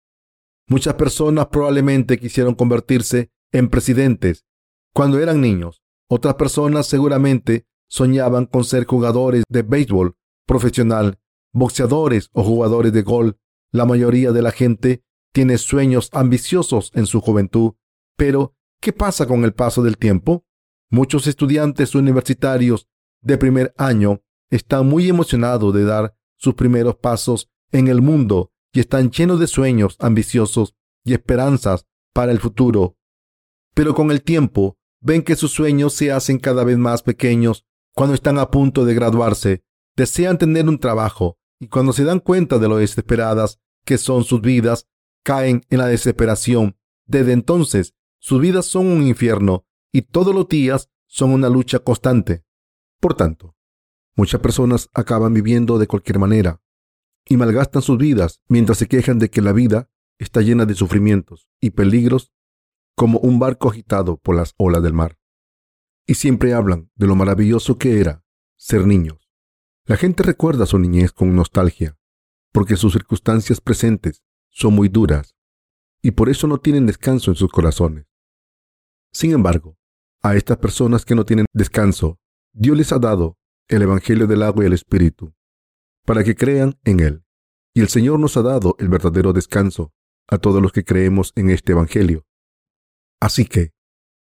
Muchas 0.68 0.94
personas 0.94 1.46
probablemente 1.46 2.18
quisieron 2.18 2.54
convertirse 2.54 3.30
en 3.52 3.68
presidentes 3.68 4.44
cuando 4.92 5.18
eran 5.18 5.40
niños. 5.40 5.85
Otras 6.08 6.34
personas 6.34 6.86
seguramente 6.86 7.66
soñaban 7.88 8.46
con 8.46 8.64
ser 8.64 8.84
jugadores 8.84 9.44
de 9.48 9.62
béisbol 9.62 10.16
profesional, 10.46 11.18
boxeadores 11.52 12.30
o 12.32 12.44
jugadores 12.44 12.92
de 12.92 13.02
golf. 13.02 13.36
La 13.72 13.84
mayoría 13.84 14.32
de 14.32 14.42
la 14.42 14.52
gente 14.52 15.02
tiene 15.32 15.58
sueños 15.58 16.08
ambiciosos 16.12 16.90
en 16.94 17.06
su 17.06 17.20
juventud, 17.20 17.72
pero 18.16 18.54
¿qué 18.80 18.92
pasa 18.92 19.26
con 19.26 19.44
el 19.44 19.52
paso 19.52 19.82
del 19.82 19.98
tiempo? 19.98 20.46
Muchos 20.90 21.26
estudiantes 21.26 21.94
universitarios 21.94 22.88
de 23.20 23.36
primer 23.36 23.74
año 23.76 24.22
están 24.50 24.86
muy 24.86 25.08
emocionados 25.08 25.74
de 25.74 25.84
dar 25.84 26.16
sus 26.36 26.54
primeros 26.54 26.96
pasos 26.96 27.50
en 27.72 27.88
el 27.88 28.00
mundo 28.00 28.52
y 28.72 28.80
están 28.80 29.10
llenos 29.10 29.40
de 29.40 29.48
sueños 29.48 29.96
ambiciosos 29.98 30.74
y 31.04 31.12
esperanzas 31.12 31.86
para 32.12 32.30
el 32.30 32.38
futuro. 32.38 32.96
Pero 33.74 33.94
con 33.94 34.10
el 34.10 34.22
tiempo 34.22 34.78
ven 35.06 35.22
que 35.22 35.36
sus 35.36 35.52
sueños 35.52 35.94
se 35.94 36.10
hacen 36.10 36.40
cada 36.40 36.64
vez 36.64 36.78
más 36.78 37.04
pequeños 37.04 37.64
cuando 37.94 38.12
están 38.12 38.40
a 38.40 38.50
punto 38.50 38.84
de 38.84 38.92
graduarse 38.92 39.62
desean 39.94 40.36
tener 40.36 40.68
un 40.68 40.78
trabajo 40.78 41.38
y 41.60 41.68
cuando 41.68 41.92
se 41.92 42.02
dan 42.02 42.18
cuenta 42.18 42.58
de 42.58 42.68
lo 42.68 42.78
desesperadas 42.78 43.60
que 43.84 43.98
son 43.98 44.24
sus 44.24 44.40
vidas, 44.40 44.88
caen 45.22 45.64
en 45.70 45.78
la 45.78 45.86
desesperación. 45.86 46.76
Desde 47.06 47.32
entonces, 47.32 47.94
sus 48.18 48.40
vidas 48.40 48.66
son 48.66 48.88
un 48.88 49.06
infierno 49.06 49.64
y 49.92 50.02
todos 50.02 50.34
los 50.34 50.48
días 50.48 50.90
son 51.06 51.30
una 51.30 51.48
lucha 51.48 51.78
constante. 51.78 52.44
Por 53.00 53.14
tanto, 53.14 53.54
muchas 54.16 54.40
personas 54.40 54.90
acaban 54.92 55.32
viviendo 55.32 55.78
de 55.78 55.86
cualquier 55.86 56.18
manera 56.18 56.60
y 57.24 57.36
malgastan 57.36 57.80
sus 57.80 57.96
vidas 57.96 58.40
mientras 58.48 58.78
se 58.78 58.88
quejan 58.88 59.20
de 59.20 59.30
que 59.30 59.40
la 59.40 59.52
vida 59.52 59.88
está 60.18 60.40
llena 60.40 60.66
de 60.66 60.74
sufrimientos 60.74 61.48
y 61.60 61.70
peligros 61.70 62.32
como 62.96 63.18
un 63.18 63.38
barco 63.38 63.68
agitado 63.68 64.16
por 64.16 64.34
las 64.34 64.54
olas 64.56 64.82
del 64.82 64.94
mar. 64.94 65.18
Y 66.06 66.14
siempre 66.14 66.54
hablan 66.54 66.90
de 66.94 67.06
lo 67.06 67.14
maravilloso 67.14 67.78
que 67.78 68.00
era 68.00 68.24
ser 68.56 68.86
niños. 68.86 69.30
La 69.84 69.96
gente 69.96 70.22
recuerda 70.22 70.66
su 70.66 70.78
niñez 70.78 71.12
con 71.12 71.36
nostalgia, 71.36 71.96
porque 72.52 72.76
sus 72.76 72.94
circunstancias 72.94 73.60
presentes 73.60 74.22
son 74.50 74.74
muy 74.74 74.88
duras 74.88 75.36
y 76.02 76.12
por 76.12 76.28
eso 76.28 76.46
no 76.46 76.58
tienen 76.58 76.86
descanso 76.86 77.30
en 77.30 77.36
sus 77.36 77.50
corazones. 77.50 78.06
Sin 79.12 79.32
embargo, 79.32 79.76
a 80.22 80.34
estas 80.34 80.56
personas 80.56 81.04
que 81.04 81.14
no 81.14 81.24
tienen 81.24 81.46
descanso, 81.52 82.18
Dios 82.52 82.76
les 82.76 82.92
ha 82.92 82.98
dado 82.98 83.38
el 83.68 83.82
Evangelio 83.82 84.26
del 84.26 84.42
agua 84.42 84.64
y 84.64 84.66
el 84.68 84.72
Espíritu, 84.72 85.34
para 86.04 86.24
que 86.24 86.34
crean 86.34 86.78
en 86.84 87.00
Él. 87.00 87.24
Y 87.74 87.80
el 87.80 87.88
Señor 87.88 88.18
nos 88.18 88.36
ha 88.36 88.42
dado 88.42 88.76
el 88.78 88.88
verdadero 88.88 89.32
descanso 89.32 89.92
a 90.28 90.38
todos 90.38 90.62
los 90.62 90.72
que 90.72 90.84
creemos 90.84 91.32
en 91.36 91.50
este 91.50 91.72
Evangelio. 91.72 92.24
Así 93.20 93.46
que, 93.46 93.72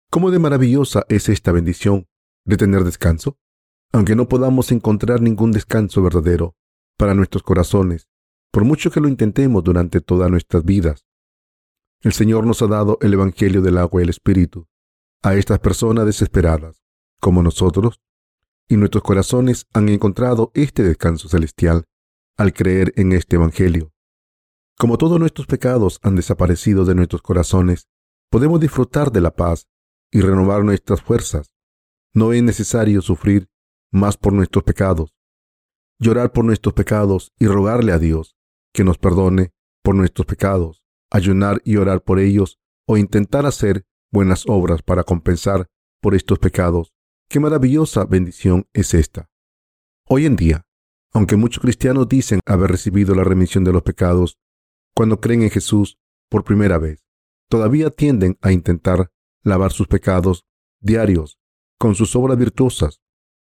¿cómo 0.10 0.32
de 0.32 0.40
maravillosa 0.40 1.06
es 1.10 1.30
esta 1.30 1.52
bendición 1.52 2.08
de 2.46 2.58
tener 2.58 2.84
descanso? 2.84 3.38
aunque 3.92 4.16
no 4.16 4.28
podamos 4.28 4.72
encontrar 4.72 5.22
ningún 5.22 5.52
descanso 5.52 6.02
verdadero 6.02 6.56
para 6.98 7.14
nuestros 7.14 7.44
corazones, 7.44 8.08
por 8.52 8.64
mucho 8.64 8.92
que 8.92 9.00
lo 9.00 9.08
intentemos 9.08 9.64
durante 9.64 10.02
todas 10.02 10.30
nuestras 10.30 10.64
vidas. 10.64 11.06
El 12.02 12.14
Señor 12.14 12.46
nos 12.46 12.62
ha 12.62 12.68
dado 12.68 12.98
el 13.02 13.14
Evangelio 13.14 13.62
del 13.62 13.78
agua 13.78 14.02
y 14.02 14.04
el 14.04 14.10
Espíritu 14.10 14.68
a 15.24 15.36
estas 15.36 15.60
personas 15.60 16.06
desesperadas, 16.06 16.82
como 17.20 17.44
nosotros, 17.44 18.02
y 18.68 18.78
nuestros 18.78 19.04
corazones 19.04 19.68
han 19.74 19.90
encontrado 19.90 20.52
este 20.54 20.84
descanso 20.84 21.28
celestial 21.28 21.86
al 22.38 22.54
creer 22.54 22.94
en 22.96 23.12
este 23.12 23.36
Evangelio. 23.36 23.92
Como 24.80 24.98
todos 24.98 25.20
nuestros 25.20 25.46
pecados 25.46 26.00
han 26.02 26.16
desaparecido 26.16 26.86
de 26.86 26.96
nuestros 26.96 27.22
corazones, 27.22 27.88
podemos 28.32 28.62
disfrutar 28.62 29.12
de 29.12 29.22
la 29.22 29.36
paz 29.36 29.68
y 30.10 30.22
renovar 30.22 30.64
nuestras 30.64 31.02
fuerzas. 31.02 31.54
No 32.14 32.32
es 32.34 32.42
necesario 32.42 33.02
sufrir 33.02 33.50
más 33.92 34.18
por 34.18 34.32
nuestros 34.32 34.64
pecados. 34.64 35.14
Llorar 36.00 36.32
por 36.32 36.46
nuestros 36.46 36.74
pecados 36.74 37.34
y 37.38 37.48
rogarle 37.48 37.92
a 37.92 38.00
Dios 38.00 38.36
que 38.74 38.86
nos 38.86 38.98
perdone 38.98 39.52
por 39.84 39.96
nuestros 39.96 40.26
pecados, 40.26 40.82
ayunar 41.12 41.62
y 41.66 41.76
orar 41.76 42.04
por 42.04 42.20
ellos 42.20 42.58
o 42.88 42.98
intentar 42.98 43.46
hacer 43.46 43.86
buenas 44.12 44.46
obras 44.48 44.82
para 44.82 45.04
compensar 45.04 45.68
por 46.02 46.16
estos 46.16 46.40
pecados. 46.40 46.94
Qué 47.30 47.40
maravillosa 47.40 48.06
bendición 48.06 48.66
es 48.74 48.94
esta. 48.94 49.30
Hoy 50.08 50.26
en 50.26 50.38
día, 50.38 50.66
aunque 51.14 51.36
muchos 51.36 51.62
cristianos 51.62 52.08
dicen 52.08 52.40
haber 52.46 52.72
recibido 52.72 53.14
la 53.14 53.26
remisión 53.26 53.66
de 53.66 53.74
los 53.74 53.84
pecados 53.84 54.38
cuando 54.96 55.20
creen 55.20 55.44
en 55.44 55.50
Jesús 55.50 55.98
por 56.30 56.46
primera 56.46 56.78
vez, 56.78 57.04
todavía 57.52 57.92
tienden 57.92 58.40
a 58.42 58.52
intentar 58.52 59.12
lavar 59.44 59.72
sus 59.72 59.88
pecados 59.88 60.48
diarios 60.80 61.38
con 61.78 61.94
sus 61.94 62.16
obras 62.16 62.40
virtuosas 62.40 63.02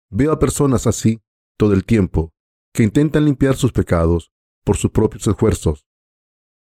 Veo 0.10 0.32
a 0.32 0.40
personas 0.40 0.88
así 0.88 1.22
todo 1.58 1.74
el 1.74 1.84
tiempo, 1.84 2.34
que 2.74 2.84
intentan 2.84 3.26
limpiar 3.26 3.56
sus 3.56 3.74
pecados 3.74 4.32
por 4.64 4.78
sus 4.78 4.92
propios 4.92 5.28
esfuerzos. 5.28 5.86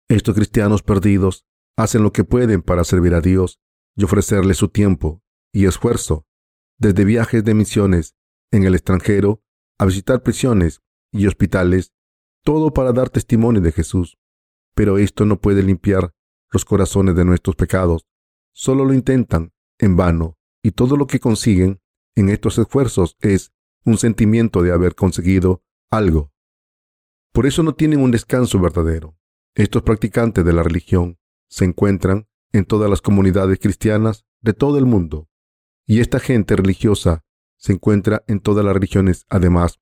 Estos 0.08 0.34
cristianos 0.34 0.82
perdidos 0.82 1.46
hacen 1.76 2.02
lo 2.02 2.12
que 2.12 2.24
pueden 2.24 2.62
para 2.62 2.84
servir 2.84 3.14
a 3.14 3.20
Dios 3.20 3.58
y 3.96 4.04
ofrecerle 4.04 4.54
su 4.54 4.68
tiempo 4.68 5.22
y 5.52 5.66
esfuerzo, 5.66 6.26
desde 6.78 7.04
viajes 7.04 7.44
de 7.44 7.54
misiones 7.54 8.16
en 8.50 8.64
el 8.64 8.74
extranjero 8.74 9.42
a 9.78 9.86
visitar 9.86 10.22
prisiones 10.22 10.82
y 11.10 11.26
hospitales, 11.26 11.92
todo 12.44 12.74
para 12.74 12.92
dar 12.92 13.08
testimonio 13.08 13.62
de 13.62 13.72
Jesús. 13.72 14.18
Pero 14.74 14.98
esto 14.98 15.24
no 15.24 15.40
puede 15.40 15.62
limpiar 15.62 16.12
los 16.52 16.64
corazones 16.64 17.16
de 17.16 17.24
nuestros 17.24 17.56
pecados. 17.56 18.06
Solo 18.52 18.84
lo 18.84 18.94
intentan 18.94 19.52
en 19.78 19.96
vano 19.96 20.38
y 20.62 20.72
todo 20.72 20.96
lo 20.96 21.06
que 21.06 21.18
consiguen 21.18 21.80
en 22.14 22.28
estos 22.28 22.58
esfuerzos 22.58 23.16
es 23.20 23.52
un 23.84 23.98
sentimiento 23.98 24.62
de 24.62 24.70
haber 24.70 24.94
conseguido 24.94 25.64
algo. 25.90 26.30
Por 27.32 27.46
eso 27.46 27.62
no 27.62 27.74
tienen 27.74 28.00
un 28.00 28.10
descanso 28.10 28.60
verdadero. 28.60 29.16
Estos 29.54 29.82
practicantes 29.82 30.44
de 30.44 30.52
la 30.52 30.62
religión 30.62 31.18
se 31.48 31.64
encuentran 31.64 32.28
en 32.52 32.66
todas 32.66 32.88
las 32.88 33.00
comunidades 33.00 33.58
cristianas 33.58 34.26
de 34.40 34.52
todo 34.52 34.78
el 34.78 34.84
mundo. 34.84 35.28
Y 35.86 36.00
esta 36.00 36.20
gente 36.20 36.54
religiosa 36.54 37.24
se 37.56 37.72
encuentra 37.72 38.22
en 38.26 38.40
todas 38.40 38.64
las 38.64 38.74
religiones, 38.74 39.24
además 39.30 39.80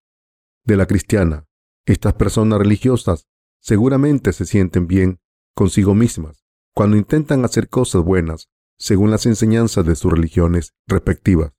de 0.65 0.77
la 0.77 0.87
cristiana. 0.87 1.47
Estas 1.85 2.15
personas 2.15 2.59
religiosas 2.59 3.27
seguramente 3.59 4.33
se 4.33 4.47
sienten 4.47 4.87
bien 4.87 5.21
consigo 5.55 5.95
mismas 5.95 6.41
cuando 6.81 6.97
intentan 6.97 7.45
hacer 7.45 7.69
cosas 7.69 8.03
buenas 8.03 8.49
según 8.79 9.11
las 9.11 9.27
enseñanzas 9.27 9.85
de 9.85 9.95
sus 9.95 10.11
religiones 10.11 10.73
respectivas. 10.87 11.53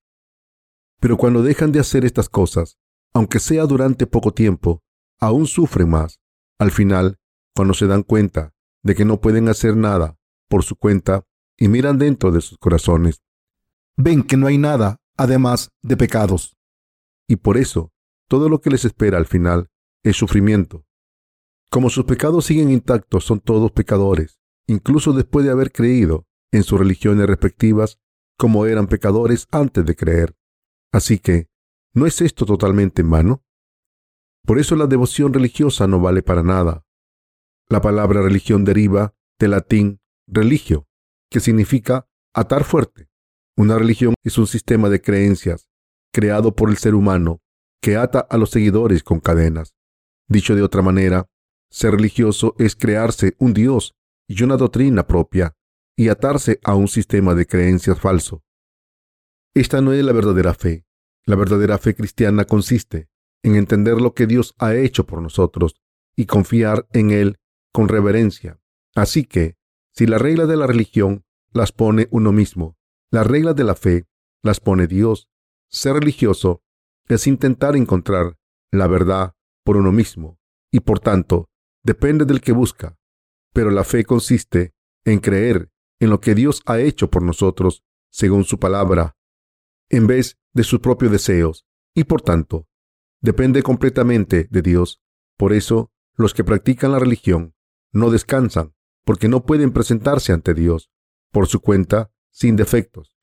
Pero 0.99 1.15
cuando 1.15 1.43
dejan 1.43 1.71
de 1.71 1.79
hacer 1.79 2.05
estas 2.05 2.27
cosas, 2.27 2.79
aunque 3.13 3.37
sea 3.37 3.67
durante 3.67 4.07
poco 4.07 4.33
tiempo, 4.33 4.81
aún 5.19 5.45
sufren 5.45 5.91
más. 5.91 6.19
Al 6.57 6.71
final, 6.71 7.19
cuando 7.55 7.75
se 7.75 7.85
dan 7.85 8.01
cuenta 8.01 8.55
de 8.81 8.95
que 8.95 9.05
no 9.05 9.21
pueden 9.21 9.47
hacer 9.47 9.77
nada 9.77 10.17
por 10.49 10.63
su 10.63 10.75
cuenta 10.75 11.23
y 11.55 11.67
miran 11.67 11.99
dentro 11.99 12.31
de 12.31 12.41
sus 12.41 12.57
corazones, 12.57 13.21
ven 13.97 14.23
que 14.23 14.37
no 14.37 14.47
hay 14.47 14.57
nada 14.57 15.01
además 15.17 15.69
de 15.83 15.97
pecados. 15.97 16.57
Y 17.27 17.35
por 17.35 17.57
eso, 17.57 17.91
todo 18.27 18.49
lo 18.49 18.59
que 18.59 18.71
les 18.71 18.85
espera 18.85 19.19
al 19.19 19.27
final 19.27 19.69
es 20.01 20.17
sufrimiento. 20.17 20.83
Como 21.69 21.91
sus 21.91 22.05
pecados 22.05 22.45
siguen 22.45 22.71
intactos, 22.71 23.23
son 23.23 23.39
todos 23.39 23.71
pecadores, 23.71 24.40
incluso 24.71 25.11
después 25.11 25.45
de 25.45 25.51
haber 25.51 25.71
creído 25.71 26.25
en 26.51 26.63
sus 26.63 26.79
religiones 26.79 27.27
respectivas 27.27 27.99
como 28.37 28.65
eran 28.65 28.87
pecadores 28.87 29.47
antes 29.51 29.85
de 29.85 29.95
creer. 29.95 30.35
Así 30.93 31.19
que, 31.19 31.49
¿no 31.93 32.05
es 32.05 32.21
esto 32.21 32.45
totalmente 32.45 33.01
en 33.01 33.09
vano? 33.09 33.43
Por 34.45 34.59
eso 34.59 34.75
la 34.75 34.87
devoción 34.87 35.33
religiosa 35.33 35.87
no 35.87 35.99
vale 35.99 36.23
para 36.23 36.41
nada. 36.41 36.85
La 37.69 37.81
palabra 37.81 38.21
religión 38.21 38.63
deriva 38.63 39.13
del 39.39 39.51
latín 39.51 40.01
religio, 40.27 40.87
que 41.29 41.39
significa 41.39 42.07
atar 42.33 42.63
fuerte. 42.63 43.09
Una 43.57 43.77
religión 43.77 44.13
es 44.23 44.37
un 44.37 44.47
sistema 44.47 44.89
de 44.89 45.01
creencias 45.01 45.69
creado 46.13 46.55
por 46.55 46.69
el 46.69 46.77
ser 46.77 46.95
humano 46.95 47.41
que 47.81 47.97
ata 47.97 48.19
a 48.19 48.37
los 48.37 48.51
seguidores 48.51 49.03
con 49.03 49.19
cadenas. 49.19 49.75
Dicho 50.27 50.55
de 50.55 50.63
otra 50.63 50.81
manera, 50.81 51.27
ser 51.69 51.91
religioso 51.91 52.55
es 52.57 52.75
crearse 52.75 53.35
un 53.37 53.53
Dios 53.53 53.95
y 54.31 54.43
una 54.43 54.55
doctrina 54.55 55.05
propia 55.05 55.55
y 55.97 56.07
atarse 56.07 56.59
a 56.63 56.75
un 56.75 56.87
sistema 56.87 57.35
de 57.35 57.45
creencias 57.45 57.99
falso. 57.99 58.43
Esta 59.53 59.81
no 59.81 59.91
es 59.91 60.03
la 60.05 60.13
verdadera 60.13 60.53
fe. 60.53 60.85
La 61.25 61.35
verdadera 61.35 61.77
fe 61.77 61.93
cristiana 61.95 62.45
consiste 62.45 63.09
en 63.43 63.55
entender 63.55 63.99
lo 63.99 64.13
que 64.13 64.27
Dios 64.27 64.55
ha 64.57 64.73
hecho 64.75 65.05
por 65.05 65.21
nosotros 65.21 65.75
y 66.15 66.25
confiar 66.25 66.87
en 66.93 67.11
Él 67.11 67.39
con 67.73 67.89
reverencia. 67.89 68.59
Así 68.95 69.25
que, 69.25 69.57
si 69.93 70.07
la 70.07 70.17
regla 70.17 70.45
de 70.45 70.55
la 70.55 70.67
religión 70.67 71.25
las 71.51 71.71
pone 71.73 72.07
uno 72.11 72.31
mismo, 72.31 72.77
las 73.11 73.27
reglas 73.27 73.55
de 73.55 73.65
la 73.65 73.75
fe 73.75 74.07
las 74.41 74.61
pone 74.61 74.87
Dios. 74.87 75.27
Ser 75.69 75.95
religioso 75.95 76.63
es 77.07 77.27
intentar 77.27 77.75
encontrar 77.75 78.37
la 78.71 78.87
verdad 78.87 79.35
por 79.65 79.75
uno 79.75 79.91
mismo 79.91 80.39
y 80.71 80.79
por 80.79 80.99
tanto 80.99 81.49
depende 81.83 82.23
del 82.23 82.39
que 82.39 82.53
busca. 82.53 82.97
Pero 83.53 83.71
la 83.71 83.83
fe 83.83 84.03
consiste 84.03 84.73
en 85.05 85.19
creer 85.19 85.71
en 85.99 86.09
lo 86.09 86.19
que 86.19 86.35
Dios 86.35 86.61
ha 86.65 86.79
hecho 86.79 87.09
por 87.09 87.21
nosotros 87.21 87.83
según 88.09 88.43
su 88.43 88.59
palabra, 88.59 89.15
en 89.89 90.07
vez 90.07 90.37
de 90.53 90.63
sus 90.63 90.79
propios 90.79 91.11
deseos, 91.11 91.65
y 91.93 92.05
por 92.05 92.21
tanto, 92.21 92.67
depende 93.21 93.63
completamente 93.63 94.47
de 94.49 94.61
Dios. 94.61 95.01
Por 95.37 95.53
eso, 95.53 95.91
los 96.15 96.33
que 96.33 96.43
practican 96.43 96.91
la 96.91 96.99
religión 96.99 97.55
no 97.91 98.09
descansan, 98.09 98.73
porque 99.03 99.27
no 99.27 99.45
pueden 99.45 99.71
presentarse 99.71 100.33
ante 100.33 100.53
Dios 100.53 100.91
por 101.31 101.47
su 101.47 101.61
cuenta 101.61 102.11
sin 102.29 102.55
defectos. 102.55 103.17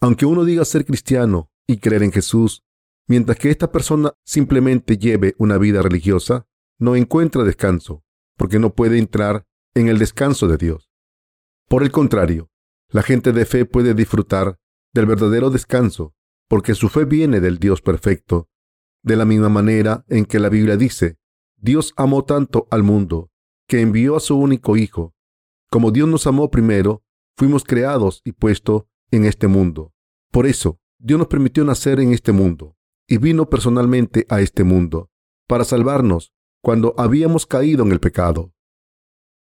Aunque 0.00 0.26
uno 0.26 0.44
diga 0.44 0.64
ser 0.64 0.84
cristiano 0.84 1.50
y 1.66 1.78
creer 1.78 2.02
en 2.02 2.12
Jesús, 2.12 2.64
mientras 3.06 3.38
que 3.38 3.50
esta 3.50 3.70
persona 3.70 4.14
simplemente 4.24 4.98
lleve 4.98 5.34
una 5.38 5.58
vida 5.58 5.82
religiosa, 5.82 6.46
no 6.78 6.96
encuentra 6.96 7.44
descanso, 7.44 8.04
porque 8.36 8.58
no 8.58 8.74
puede 8.74 8.98
entrar 8.98 9.46
en 9.74 9.88
el 9.88 9.98
descanso 9.98 10.48
de 10.48 10.56
Dios. 10.56 10.90
Por 11.68 11.82
el 11.82 11.90
contrario, 11.90 12.50
la 12.88 13.02
gente 13.02 13.32
de 13.32 13.46
fe 13.46 13.64
puede 13.64 13.94
disfrutar 13.94 14.58
del 14.92 15.06
verdadero 15.06 15.50
descanso, 15.50 16.14
porque 16.48 16.74
su 16.74 16.88
fe 16.88 17.04
viene 17.04 17.40
del 17.40 17.58
Dios 17.58 17.80
perfecto, 17.80 18.48
de 19.02 19.16
la 19.16 19.24
misma 19.24 19.48
manera 19.48 20.04
en 20.08 20.26
que 20.26 20.38
la 20.38 20.48
Biblia 20.48 20.76
dice, 20.76 21.16
Dios 21.56 21.94
amó 21.96 22.24
tanto 22.24 22.68
al 22.70 22.82
mundo, 22.82 23.30
que 23.66 23.80
envió 23.80 24.16
a 24.16 24.20
su 24.20 24.36
único 24.38 24.76
Hijo. 24.76 25.14
Como 25.70 25.90
Dios 25.90 26.08
nos 26.08 26.26
amó 26.26 26.50
primero, 26.50 27.02
fuimos 27.36 27.64
creados 27.64 28.20
y 28.24 28.32
puestos 28.32 28.84
en 29.10 29.24
este 29.24 29.48
mundo. 29.48 29.94
Por 30.30 30.46
eso, 30.46 30.78
Dios 30.98 31.18
nos 31.18 31.28
permitió 31.28 31.64
nacer 31.64 32.00
en 32.00 32.12
este 32.12 32.32
mundo, 32.32 32.76
y 33.08 33.18
vino 33.18 33.48
personalmente 33.48 34.26
a 34.28 34.40
este 34.40 34.64
mundo, 34.64 35.10
para 35.46 35.64
salvarnos 35.64 36.32
cuando 36.62 36.94
habíamos 36.96 37.44
caído 37.46 37.84
en 37.84 37.92
el 37.92 38.00
pecado. 38.00 38.54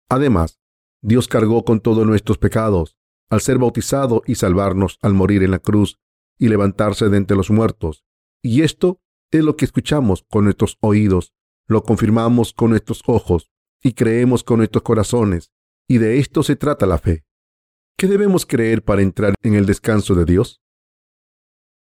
Además, 0.10 0.60
Dios 1.02 1.28
cargó 1.28 1.64
con 1.64 1.80
todos 1.80 2.06
nuestros 2.06 2.38
pecados 2.38 2.98
al 3.30 3.42
ser 3.42 3.58
bautizado 3.58 4.24
y 4.26 4.36
salvarnos 4.36 5.00
al 5.02 5.14
morir 5.14 5.44
en 5.44 5.52
la 5.52 5.60
cruz 5.60 6.00
y 6.38 6.48
levantarse 6.48 7.10
de 7.10 7.18
entre 7.18 7.36
los 7.36 7.50
muertos. 7.50 8.06
Y 8.42 8.62
esto 8.62 9.02
es 9.32 9.44
lo 9.44 9.58
que 9.58 9.66
escuchamos 9.66 10.24
con 10.30 10.46
nuestros 10.46 10.78
oídos, 10.82 11.34
lo 11.68 11.84
confirmamos 11.84 12.54
con 12.54 12.70
nuestros 12.70 13.02
ojos 13.06 13.52
y 13.84 13.94
creemos 13.94 14.44
con 14.44 14.58
nuestros 14.58 14.84
corazones. 14.84 15.52
Y 15.88 15.98
de 15.98 16.20
esto 16.20 16.44
se 16.44 16.56
trata 16.56 16.86
la 16.86 16.98
fe. 16.98 17.26
¿Qué 17.98 18.08
debemos 18.08 18.46
creer 18.46 18.84
para 18.84 19.02
entrar 19.02 19.34
en 19.42 19.56
el 19.56 19.66
descanso 19.66 20.16
de 20.16 20.26
Dios? 20.26 20.62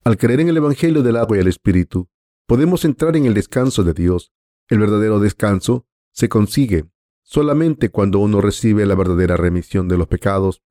Al 0.05 0.17
creer 0.17 0.41
en 0.41 0.49
el 0.49 0.57
Evangelio 0.57 1.03
del 1.03 1.17
agua 1.17 1.37
y 1.37 1.41
el 1.41 1.49
Espíritu, 1.49 2.09
podemos 2.47 2.85
entrar 2.85 3.17
en 3.17 3.27
el 3.27 3.35
descanso 3.35 3.83
de 3.83 3.95
Dios. 3.95 4.33
El 4.69 4.79
verdadero 4.79 5.19
descanso 5.19 5.87
se 6.13 6.29
consigue 6.29 6.89
solamente 7.23 7.91
cuando 7.91 8.21
uno 8.21 8.41
recibe 8.41 8.87
la 8.87 8.95
verdadera 8.95 9.37
remisión 9.37 9.87
de 9.87 9.99
los 9.99 10.09
pecados, 10.09 10.63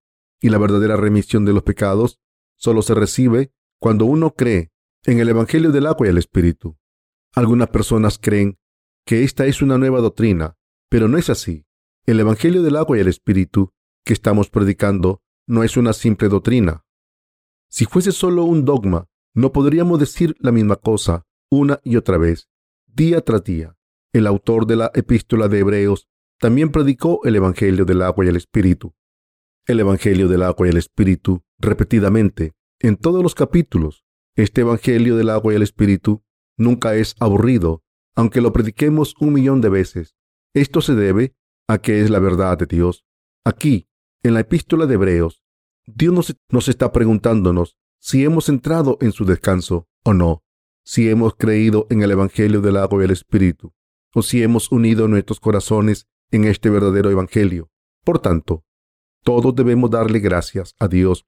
y 0.42 0.50
la 0.50 0.58
verdadera 0.58 0.98
remisión 0.98 1.46
de 1.46 1.54
los 1.54 1.62
pecados 1.64 2.20
solo 2.56 2.82
se 2.82 2.96
recibe 2.96 3.52
cuando 3.80 4.06
uno 4.06 4.34
cree 4.34 4.72
en 5.04 5.20
el 5.20 5.30
Evangelio 5.30 5.72
del 5.72 5.86
agua 5.86 6.08
y 6.08 6.10
el 6.10 6.18
Espíritu. 6.18 6.78
Algunas 7.34 7.70
personas 7.70 8.18
creen 8.18 8.58
que 9.06 9.24
esta 9.24 9.46
es 9.46 9.62
una 9.62 9.78
nueva 9.78 10.02
doctrina, 10.02 10.58
pero 10.90 11.08
no 11.08 11.18
es 11.18 11.30
así. 11.30 11.66
El 12.06 12.20
Evangelio 12.20 12.64
del 12.64 12.76
agua 12.76 12.98
y 12.98 13.02
el 13.02 13.08
Espíritu 13.08 13.72
que 14.04 14.14
estamos 14.14 14.50
predicando 14.50 15.22
no 15.46 15.64
es 15.64 15.78
una 15.78 15.94
simple 15.94 16.28
doctrina. 16.28 16.86
Si 17.70 17.86
fuese 17.86 18.12
solo 18.12 18.44
un 18.44 18.66
dogma, 18.66 19.08
no 19.36 19.52
podríamos 19.52 20.00
decir 20.00 20.36
la 20.40 20.52
misma 20.52 20.78
cosa 20.78 21.28
una 21.52 21.80
y 21.84 21.96
otra 21.96 22.18
vez, 22.18 22.50
día 22.88 23.22
tras 23.22 23.44
día. 23.44 23.77
El 24.14 24.28
autor 24.28 24.66
de 24.66 24.76
la 24.78 24.92
epístola 24.94 25.48
de 25.48 25.60
Hebreos 25.60 26.08
también 26.40 26.72
predicó 26.72 27.22
el 27.26 27.36
Evangelio 27.36 27.86
del 27.86 28.02
agua 28.02 28.26
y 28.26 28.30
el 28.30 28.36
Espíritu. 28.36 28.94
El 29.66 29.80
Evangelio 29.80 30.28
del 30.28 30.44
agua 30.44 30.68
y 30.68 30.70
el 30.70 30.78
Espíritu 30.78 31.44
repetidamente 31.60 32.54
en 32.80 32.96
todos 32.96 33.24
los 33.24 33.36
capítulos. 33.36 34.06
Este 34.36 34.62
Evangelio 34.62 35.18
del 35.18 35.30
agua 35.30 35.54
y 35.54 35.56
el 35.56 35.64
Espíritu 35.64 36.24
nunca 36.58 36.96
es 36.96 37.16
aburrido, 37.20 37.84
aunque 38.16 38.42
lo 38.42 38.54
prediquemos 38.54 39.16
un 39.20 39.34
millón 39.34 39.62
de 39.62 39.70
veces. 39.70 40.16
Esto 40.54 40.82
se 40.82 40.96
debe 40.96 41.36
a 41.68 41.80
que 41.80 42.02
es 42.02 42.10
la 42.10 42.20
verdad 42.20 42.58
de 42.58 42.66
Dios. 42.66 43.06
Aquí, 43.44 43.90
en 44.24 44.34
la 44.34 44.42
epístola 44.42 44.86
de 44.86 44.94
Hebreos, 44.94 45.44
Dios 45.86 46.14
nos, 46.14 46.36
nos 46.50 46.68
está 46.68 46.92
preguntándonos 46.92 47.78
si 48.00 48.24
hemos 48.24 48.50
entrado 48.50 48.98
en 49.02 49.12
su 49.12 49.26
descanso 49.26 49.88
o 50.04 50.14
no, 50.14 50.44
si 50.84 51.10
hemos 51.10 51.36
creído 51.36 51.88
en 51.90 52.04
el 52.04 52.12
Evangelio 52.12 52.62
del 52.62 52.78
agua 52.78 53.02
y 53.02 53.06
el 53.06 53.12
Espíritu, 53.12 53.74
o 54.14 54.22
si 54.22 54.44
hemos 54.44 54.72
unido 54.72 55.08
nuestros 55.08 55.40
corazones 55.40 56.08
en 56.32 56.46
este 56.46 56.70
verdadero 56.70 57.10
Evangelio. 57.10 57.70
Por 58.04 58.20
tanto, 58.20 58.64
todos 59.24 59.56
debemos 59.56 59.90
darle 59.92 60.20
gracias 60.20 60.74
a 60.80 60.88
Dios 60.88 61.26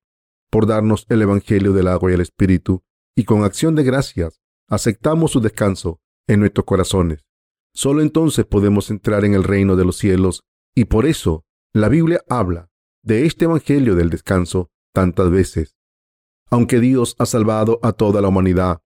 por 0.50 0.66
darnos 0.66 1.06
el 1.10 1.22
Evangelio 1.22 1.74
del 1.74 1.88
agua 1.88 2.12
y 2.12 2.14
el 2.16 2.22
Espíritu, 2.22 2.84
y 3.16 3.26
con 3.26 3.44
acción 3.44 3.76
de 3.76 3.84
gracias 3.84 4.40
aceptamos 4.68 5.32
su 5.32 5.42
descanso 5.42 6.00
en 6.28 6.40
nuestros 6.40 6.66
corazones. 6.66 7.26
Solo 7.74 8.02
entonces 8.02 8.46
podemos 8.46 8.90
entrar 8.90 9.26
en 9.26 9.34
el 9.34 9.44
reino 9.44 9.76
de 9.76 9.86
los 9.86 9.98
cielos, 9.98 10.44
y 10.76 10.86
por 10.86 11.06
eso 11.06 11.46
la 11.74 11.90
Biblia 11.90 12.24
habla 12.30 12.70
de 13.04 13.26
este 13.26 13.46
Evangelio 13.46 13.96
del 13.96 14.10
descanso 14.10 14.72
tantas 14.94 15.30
veces. 15.30 15.76
Aunque 16.50 16.80
Dios 16.80 17.16
ha 17.20 17.26
salvado 17.26 17.80
a 17.84 17.94
toda 17.94 18.22
la 18.22 18.28
humanidad 18.30 18.82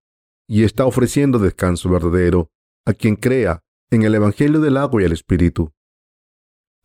y 0.47 0.63
está 0.63 0.85
ofreciendo 0.85 1.39
descanso 1.39 1.89
verdadero 1.89 2.51
a 2.85 2.93
quien 2.93 3.15
crea 3.15 3.62
en 3.95 4.03
el 4.03 4.15
Evangelio 4.15 4.59
del 4.59 4.77
agua 4.77 5.01
y 5.01 5.05
el 5.05 5.11
Espíritu. 5.11 5.73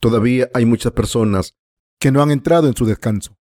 Todavía 0.01 0.49
hay 0.55 0.65
muchas 0.65 0.93
personas 0.93 1.57
que 1.99 2.13
no 2.13 2.23
han 2.23 2.31
entrado 2.31 2.69
en 2.69 2.77
su 2.77 2.87
descanso. 2.87 3.37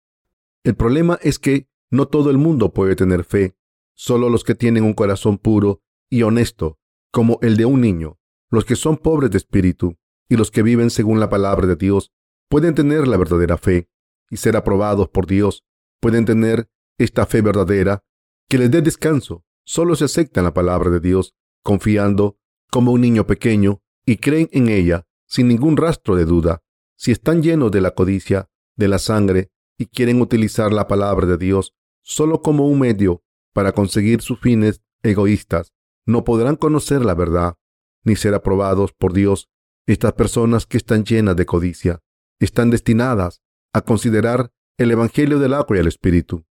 El 0.63 0.77
problema 0.77 1.19
es 1.23 1.39
que 1.39 1.69
no 1.91 2.07
todo 2.07 2.31
el 2.31 2.39
mundo 2.39 2.73
puede 2.73 2.97
tener 2.97 3.25
fe, 3.25 3.57
solo 3.95 4.29
los 4.29 4.45
que 4.45 4.55
tienen 4.55 4.85
un 4.85 4.95
corazón 4.95 5.39
puro 5.39 5.83
y 6.09 6.23
honesto, 6.23 6.79
como 7.11 7.39
el 7.43 7.57
de 7.57 7.65
un 7.65 7.81
niño, 7.81 8.19
los 8.51 8.65
que 8.65 8.77
son 8.77 8.97
pobres 8.97 9.31
de 9.31 9.39
espíritu 9.39 9.97
y 10.29 10.37
los 10.37 10.51
que 10.51 10.63
viven 10.63 10.91
según 10.91 11.21
la 11.21 11.29
palabra 11.29 11.67
de 11.67 11.77
Dios, 11.77 12.13
pueden 12.49 12.75
tener 12.75 13.07
la 13.09 13.17
verdadera 13.17 13.57
fe. 13.57 13.89
y 14.31 14.39
ser 14.39 14.57
aprobados 14.57 15.11
por 15.11 15.27
Dios 15.27 15.65
pueden 16.01 16.25
tener 16.25 16.69
esta 16.99 17.27
fe 17.27 17.43
verdadera 17.43 18.03
que 18.49 18.59
les 18.59 18.71
dé 18.71 18.81
descanso. 18.81 19.45
Solo 19.65 19.97
se 19.97 20.07
aceptan 20.07 20.45
la 20.45 20.55
palabra 20.55 20.91
de 20.91 20.99
Dios 20.99 21.35
confiando 21.63 22.39
como 22.75 22.91
un 22.91 23.03
niño 23.03 23.25
pequeño 23.25 23.83
y 24.05 24.17
creen 24.17 24.49
en 24.51 24.69
ella 24.69 25.07
sin 25.29 25.47
ningún 25.47 25.77
rastro 25.77 26.17
de 26.17 26.25
duda. 26.25 26.65
Si 26.97 27.13
están 27.13 27.41
llenos 27.41 27.71
de 27.71 27.81
la 27.81 27.93
codicia, 27.93 28.51
de 28.75 28.89
la 28.89 28.99
sangre 28.99 29.53
y 29.79 29.87
quieren 29.87 30.21
utilizar 30.21 30.73
la 30.73 30.89
palabra 30.89 31.25
de 31.25 31.39
Dios 31.39 31.73
solo 32.03 32.43
como 32.43 32.67
un 32.67 32.81
medio 32.81 33.23
para 33.53 33.71
conseguir 33.71 34.23
sus 34.23 34.41
fines 34.41 34.83
egoístas, 35.05 35.73
no 36.05 36.25
podrán 36.25 36.57
conocer 36.57 37.05
la 37.05 37.15
verdad 37.15 37.55
ni 38.03 38.17
ser 38.17 38.35
aprobados 38.35 38.93
por 38.93 39.13
Dios. 39.13 39.49
Estas 39.87 40.15
personas 40.15 40.67
que 40.67 40.77
están 40.77 41.05
llenas 41.05 41.37
de 41.37 41.47
codicia 41.47 42.01
están 42.41 42.71
destinadas 42.71 43.41
a 43.73 43.83
considerar 43.83 44.51
el 44.79 44.91
Evangelio 44.91 45.39
del 45.39 45.55
agua 45.55 45.77
y 45.77 45.79
el 45.79 45.87
Espíritu 45.87 46.45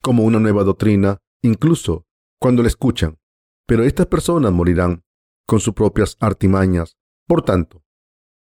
como 0.00 0.24
una 0.24 0.38
nueva 0.38 0.64
doctrina, 0.64 1.18
incluso 1.42 2.06
cuando 2.38 2.62
la 2.62 2.68
escuchan. 2.68 3.18
Pero 3.66 3.84
estas 3.84 4.06
personas 4.06 4.52
morirán 4.52 5.04
con 5.46 5.60
sus 5.60 5.74
propias 5.74 6.16
artimañas. 6.20 6.96
Por 7.26 7.42
tanto, 7.42 7.82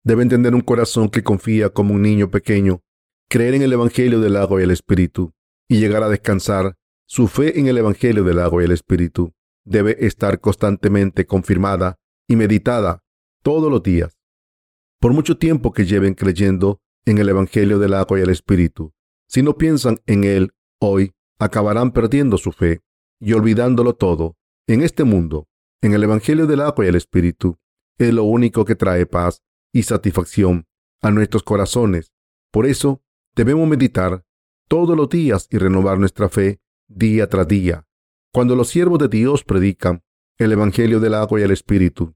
deben 0.04 0.30
tener 0.30 0.54
un 0.54 0.62
corazón 0.62 1.10
que 1.10 1.24
confía 1.24 1.70
como 1.70 1.94
un 1.94 2.02
niño 2.02 2.30
pequeño, 2.30 2.82
creer 3.30 3.54
en 3.54 3.62
el 3.62 3.74
Evangelio 3.74 4.20
del 4.20 4.36
agua 4.36 4.62
y 4.62 4.64
el 4.64 4.72
Espíritu, 4.72 5.34
y 5.68 5.80
llegar 5.80 6.04
a 6.04 6.10
descansar. 6.10 6.78
Su 7.06 7.28
fe 7.28 7.60
en 7.60 7.68
el 7.68 7.78
Evangelio 7.78 8.24
del 8.24 8.40
agua 8.40 8.62
y 8.62 8.66
el 8.66 8.72
Espíritu 8.72 9.34
debe 9.66 10.06
estar 10.06 10.40
constantemente 10.40 11.26
confirmada 11.26 12.00
y 12.28 12.36
meditada 12.36 13.04
todos 13.44 13.72
los 13.72 13.84
días. 13.84 14.18
Por 15.00 15.14
mucho 15.14 15.38
tiempo 15.38 15.74
que 15.74 15.86
lleven 15.86 16.14
creyendo 16.14 16.80
en 17.06 17.18
el 17.18 17.30
Evangelio 17.30 17.78
del 17.78 17.94
agua 17.94 18.20
y 18.20 18.22
el 18.24 18.30
Espíritu, 18.30 18.94
si 19.28 19.42
no 19.44 19.58
piensan 19.58 20.00
en 20.06 20.24
él 20.24 20.54
hoy, 20.80 21.12
acabarán 21.40 21.92
perdiendo 21.92 22.38
su 22.38 22.52
fe 22.52 22.82
y 23.20 23.34
olvidándolo 23.34 23.96
todo. 23.96 24.38
En 24.68 24.82
este 24.82 25.04
mundo, 25.04 25.48
en 25.84 25.92
el 25.94 26.02
Evangelio 26.02 26.48
del 26.48 26.62
agua 26.62 26.86
y 26.86 26.88
el 26.88 26.96
Espíritu, 26.96 27.60
es 27.98 28.14
lo 28.14 28.24
único 28.24 28.64
que 28.64 28.74
trae 28.74 29.06
paz 29.06 29.44
y 29.74 29.84
satisfacción 29.84 30.66
a 31.02 31.12
nuestros 31.12 31.44
corazones. 31.44 32.14
Por 32.52 32.66
eso, 32.66 33.04
debemos 33.36 33.68
meditar 33.68 34.26
todos 34.70 34.96
los 34.96 35.10
días 35.10 35.48
y 35.52 35.58
renovar 35.58 36.00
nuestra 36.00 36.30
fe 36.30 36.62
día 36.88 37.28
tras 37.28 37.50
día. 37.50 37.86
Cuando 38.32 38.56
los 38.56 38.70
siervos 38.70 38.98
de 38.98 39.10
Dios 39.10 39.44
predican 39.44 40.04
el 40.38 40.54
Evangelio 40.54 41.02
del 41.02 41.16
agua 41.16 41.42
y 41.42 41.44
el 41.44 41.52
Espíritu, 41.52 42.16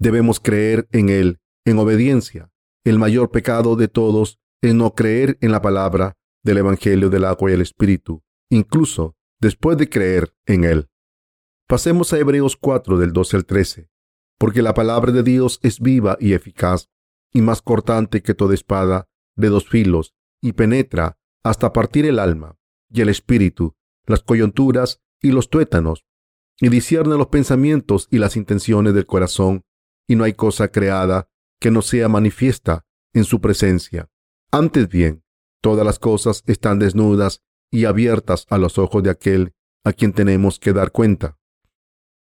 debemos 0.00 0.40
creer 0.40 0.88
en 0.90 1.10
él 1.10 1.40
en 1.64 1.78
obediencia. 1.78 2.50
El 2.84 2.98
mayor 2.98 3.30
pecado 3.30 3.76
de 3.76 3.86
todos 3.86 4.40
es 4.62 4.74
no 4.74 4.96
creer 4.96 5.38
en 5.40 5.52
la 5.52 5.62
palabra 5.62 6.16
del 6.42 6.58
Evangelio 6.58 7.08
del 7.08 7.24
agua 7.24 7.52
y 7.52 7.54
el 7.54 7.60
Espíritu, 7.60 8.24
incluso 8.50 9.14
después 9.40 9.78
de 9.78 9.88
creer 9.88 10.34
en 10.44 10.64
él. 10.64 10.89
Pasemos 11.70 12.12
a 12.12 12.18
Hebreos 12.18 12.56
4 12.56 12.98
del 12.98 13.12
12 13.12 13.36
al 13.36 13.46
13, 13.46 13.88
porque 14.40 14.60
la 14.60 14.74
palabra 14.74 15.12
de 15.12 15.22
Dios 15.22 15.60
es 15.62 15.78
viva 15.78 16.16
y 16.18 16.32
eficaz, 16.32 16.90
y 17.32 17.42
más 17.42 17.62
cortante 17.62 18.24
que 18.24 18.34
toda 18.34 18.54
espada 18.54 19.08
de 19.36 19.50
dos 19.50 19.68
filos, 19.68 20.12
y 20.42 20.54
penetra 20.54 21.16
hasta 21.44 21.72
partir 21.72 22.06
el 22.06 22.18
alma 22.18 22.58
y 22.92 23.02
el 23.02 23.08
espíritu, 23.08 23.76
las 24.04 24.20
coyunturas 24.20 25.00
y 25.22 25.30
los 25.30 25.48
tuétanos, 25.48 26.04
y 26.60 26.70
discierne 26.70 27.16
los 27.16 27.28
pensamientos 27.28 28.08
y 28.10 28.18
las 28.18 28.34
intenciones 28.34 28.92
del 28.92 29.06
corazón, 29.06 29.62
y 30.08 30.16
no 30.16 30.24
hay 30.24 30.32
cosa 30.32 30.72
creada 30.72 31.28
que 31.60 31.70
no 31.70 31.82
sea 31.82 32.08
manifiesta 32.08 32.84
en 33.12 33.22
su 33.22 33.40
presencia. 33.40 34.10
Antes 34.50 34.88
bien, 34.88 35.22
todas 35.62 35.86
las 35.86 36.00
cosas 36.00 36.42
están 36.46 36.80
desnudas 36.80 37.44
y 37.70 37.84
abiertas 37.84 38.46
a 38.50 38.58
los 38.58 38.76
ojos 38.76 39.04
de 39.04 39.10
aquel 39.10 39.54
a 39.84 39.92
quien 39.92 40.12
tenemos 40.12 40.58
que 40.58 40.72
dar 40.72 40.90
cuenta. 40.90 41.39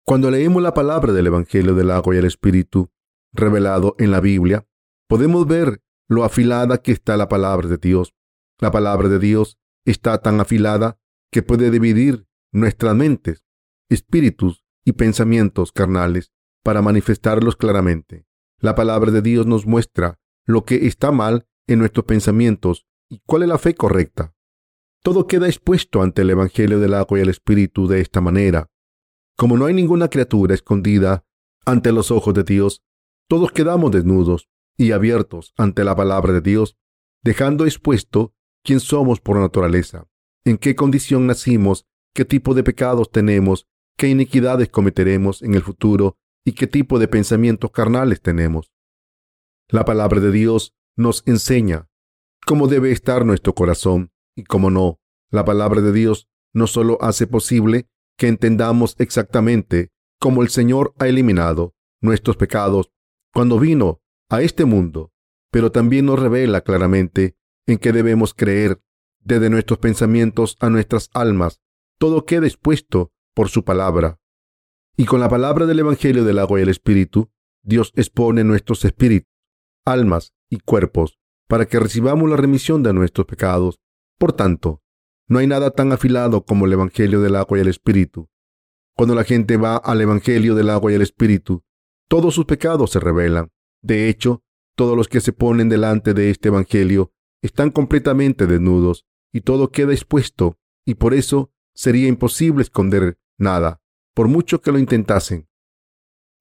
Cuando 0.06 0.30
leemos 0.30 0.62
la 0.62 0.72
palabra 0.72 1.12
del 1.12 1.26
Evangelio 1.26 1.74
del 1.74 1.90
agua 1.90 2.14
y 2.14 2.18
el 2.18 2.24
Espíritu, 2.24 2.90
revelado 3.32 3.96
en 3.98 4.10
la 4.10 4.20
Biblia, 4.20 4.66
podemos 5.08 5.46
ver 5.46 5.82
lo 6.08 6.24
afilada 6.24 6.78
que 6.78 6.92
está 6.92 7.16
la 7.16 7.28
palabra 7.28 7.68
de 7.68 7.76
Dios 7.76 8.16
la 8.58 8.70
palabra 8.70 9.08
de 9.08 9.18
Dios 9.18 9.58
está 9.84 10.18
tan 10.18 10.40
afilada 10.40 10.98
que 11.30 11.42
puede 11.42 11.70
dividir 11.70 12.26
nuestras 12.52 12.94
mentes, 12.94 13.44
espíritus 13.90 14.64
y 14.84 14.92
pensamientos 14.92 15.72
carnales 15.72 16.32
para 16.62 16.80
manifestarlos 16.80 17.56
claramente. 17.56 18.26
La 18.58 18.74
palabra 18.74 19.10
de 19.10 19.20
Dios 19.20 19.46
nos 19.46 19.66
muestra 19.66 20.18
lo 20.46 20.64
que 20.64 20.86
está 20.86 21.12
mal 21.12 21.46
en 21.66 21.80
nuestros 21.80 22.06
pensamientos 22.06 22.86
y 23.10 23.20
cuál 23.26 23.42
es 23.42 23.48
la 23.48 23.58
fe 23.58 23.74
correcta. 23.74 24.34
Todo 25.02 25.26
queda 25.26 25.46
expuesto 25.46 26.02
ante 26.02 26.22
el 26.22 26.30
Evangelio 26.30 26.80
del 26.80 26.94
agua 26.94 27.18
y 27.18 27.22
el 27.22 27.28
Espíritu 27.28 27.86
de 27.86 28.00
esta 28.00 28.20
manera. 28.20 28.70
Como 29.36 29.58
no 29.58 29.66
hay 29.66 29.74
ninguna 29.74 30.08
criatura 30.08 30.54
escondida 30.54 31.24
ante 31.66 31.92
los 31.92 32.10
ojos 32.10 32.32
de 32.32 32.42
Dios, 32.42 32.82
todos 33.28 33.52
quedamos 33.52 33.90
desnudos 33.90 34.48
y 34.78 34.92
abiertos 34.92 35.52
ante 35.56 35.84
la 35.84 35.94
palabra 35.94 36.32
de 36.32 36.40
Dios, 36.40 36.76
dejando 37.22 37.66
expuesto 37.66 38.34
quién 38.62 38.80
somos 38.80 39.20
por 39.20 39.38
naturaleza, 39.38 40.08
en 40.44 40.56
qué 40.58 40.74
condición 40.74 41.26
nacimos, 41.26 41.86
qué 42.14 42.24
tipo 42.24 42.54
de 42.54 42.62
pecados 42.62 43.10
tenemos, 43.10 43.66
qué 43.96 44.08
iniquidades 44.08 44.68
cometeremos 44.70 45.42
en 45.42 45.54
el 45.54 45.62
futuro 45.62 46.16
y 46.44 46.52
qué 46.52 46.66
tipo 46.66 46.98
de 46.98 47.08
pensamientos 47.08 47.70
carnales 47.72 48.22
tenemos. 48.22 48.72
La 49.68 49.84
palabra 49.84 50.20
de 50.20 50.30
Dios 50.30 50.74
nos 50.96 51.22
enseña 51.26 51.88
cómo 52.46 52.68
debe 52.68 52.92
estar 52.92 53.26
nuestro 53.26 53.54
corazón 53.54 54.12
y 54.34 54.44
cómo 54.44 54.70
no. 54.70 55.00
La 55.30 55.44
palabra 55.44 55.80
de 55.80 55.92
Dios 55.92 56.28
no 56.54 56.66
solo 56.68 56.98
hace 57.02 57.26
posible 57.26 57.88
que 58.16 58.28
entendamos 58.28 58.96
exactamente 58.98 59.90
cómo 60.18 60.42
el 60.42 60.48
Señor 60.48 60.94
ha 60.98 61.08
eliminado 61.08 61.74
nuestros 62.00 62.36
pecados 62.36 62.90
cuando 63.32 63.58
vino 63.58 64.00
a 64.28 64.42
este 64.42 64.64
mundo, 64.64 65.12
pero 65.50 65.70
también 65.70 66.06
nos 66.06 66.18
revela 66.18 66.62
claramente 66.62 67.36
en 67.66 67.78
que 67.78 67.92
debemos 67.92 68.34
creer, 68.34 68.80
desde 69.20 69.50
nuestros 69.50 69.78
pensamientos 69.78 70.56
a 70.60 70.70
nuestras 70.70 71.10
almas, 71.12 71.60
todo 71.98 72.24
queda 72.26 72.46
expuesto 72.46 73.12
por 73.34 73.48
su 73.48 73.64
palabra. 73.64 74.20
Y 74.96 75.04
con 75.04 75.20
la 75.20 75.28
palabra 75.28 75.66
del 75.66 75.80
Evangelio 75.80 76.24
del 76.24 76.38
agua 76.38 76.58
y 76.58 76.62
el 76.62 76.68
Espíritu, 76.68 77.30
Dios 77.62 77.92
expone 77.96 78.44
nuestros 78.44 78.84
espíritus, 78.84 79.30
almas 79.84 80.32
y 80.48 80.58
cuerpos 80.60 81.18
para 81.48 81.66
que 81.66 81.80
recibamos 81.80 82.30
la 82.30 82.36
remisión 82.36 82.82
de 82.82 82.92
nuestros 82.92 83.26
pecados. 83.26 83.80
Por 84.18 84.32
tanto, 84.32 84.82
no 85.28 85.38
hay 85.38 85.46
nada 85.46 85.70
tan 85.70 85.92
afilado 85.92 86.44
como 86.44 86.66
el 86.66 86.72
Evangelio 86.72 87.20
del 87.20 87.36
agua 87.36 87.58
y 87.58 87.60
el 87.60 87.68
Espíritu. 87.68 88.28
Cuando 88.94 89.14
la 89.14 89.24
gente 89.24 89.56
va 89.56 89.76
al 89.76 90.00
Evangelio 90.00 90.54
del 90.54 90.70
agua 90.70 90.92
y 90.92 90.94
el 90.94 91.02
Espíritu, 91.02 91.64
todos 92.08 92.34
sus 92.34 92.46
pecados 92.46 92.92
se 92.92 93.00
revelan. 93.00 93.50
De 93.82 94.08
hecho, 94.08 94.42
todos 94.76 94.96
los 94.96 95.08
que 95.08 95.20
se 95.20 95.32
ponen 95.32 95.68
delante 95.68 96.14
de 96.14 96.30
este 96.30 96.48
Evangelio 96.48 97.12
están 97.42 97.70
completamente 97.70 98.46
desnudos 98.46 99.04
y 99.32 99.40
todo 99.42 99.70
queda 99.70 99.92
expuesto 99.92 100.58
y 100.84 100.94
por 100.94 101.14
eso 101.14 101.52
sería 101.74 102.08
imposible 102.08 102.62
esconder 102.62 103.18
nada, 103.38 103.80
por 104.14 104.28
mucho 104.28 104.60
que 104.60 104.72
lo 104.72 104.78
intentasen. 104.78 105.48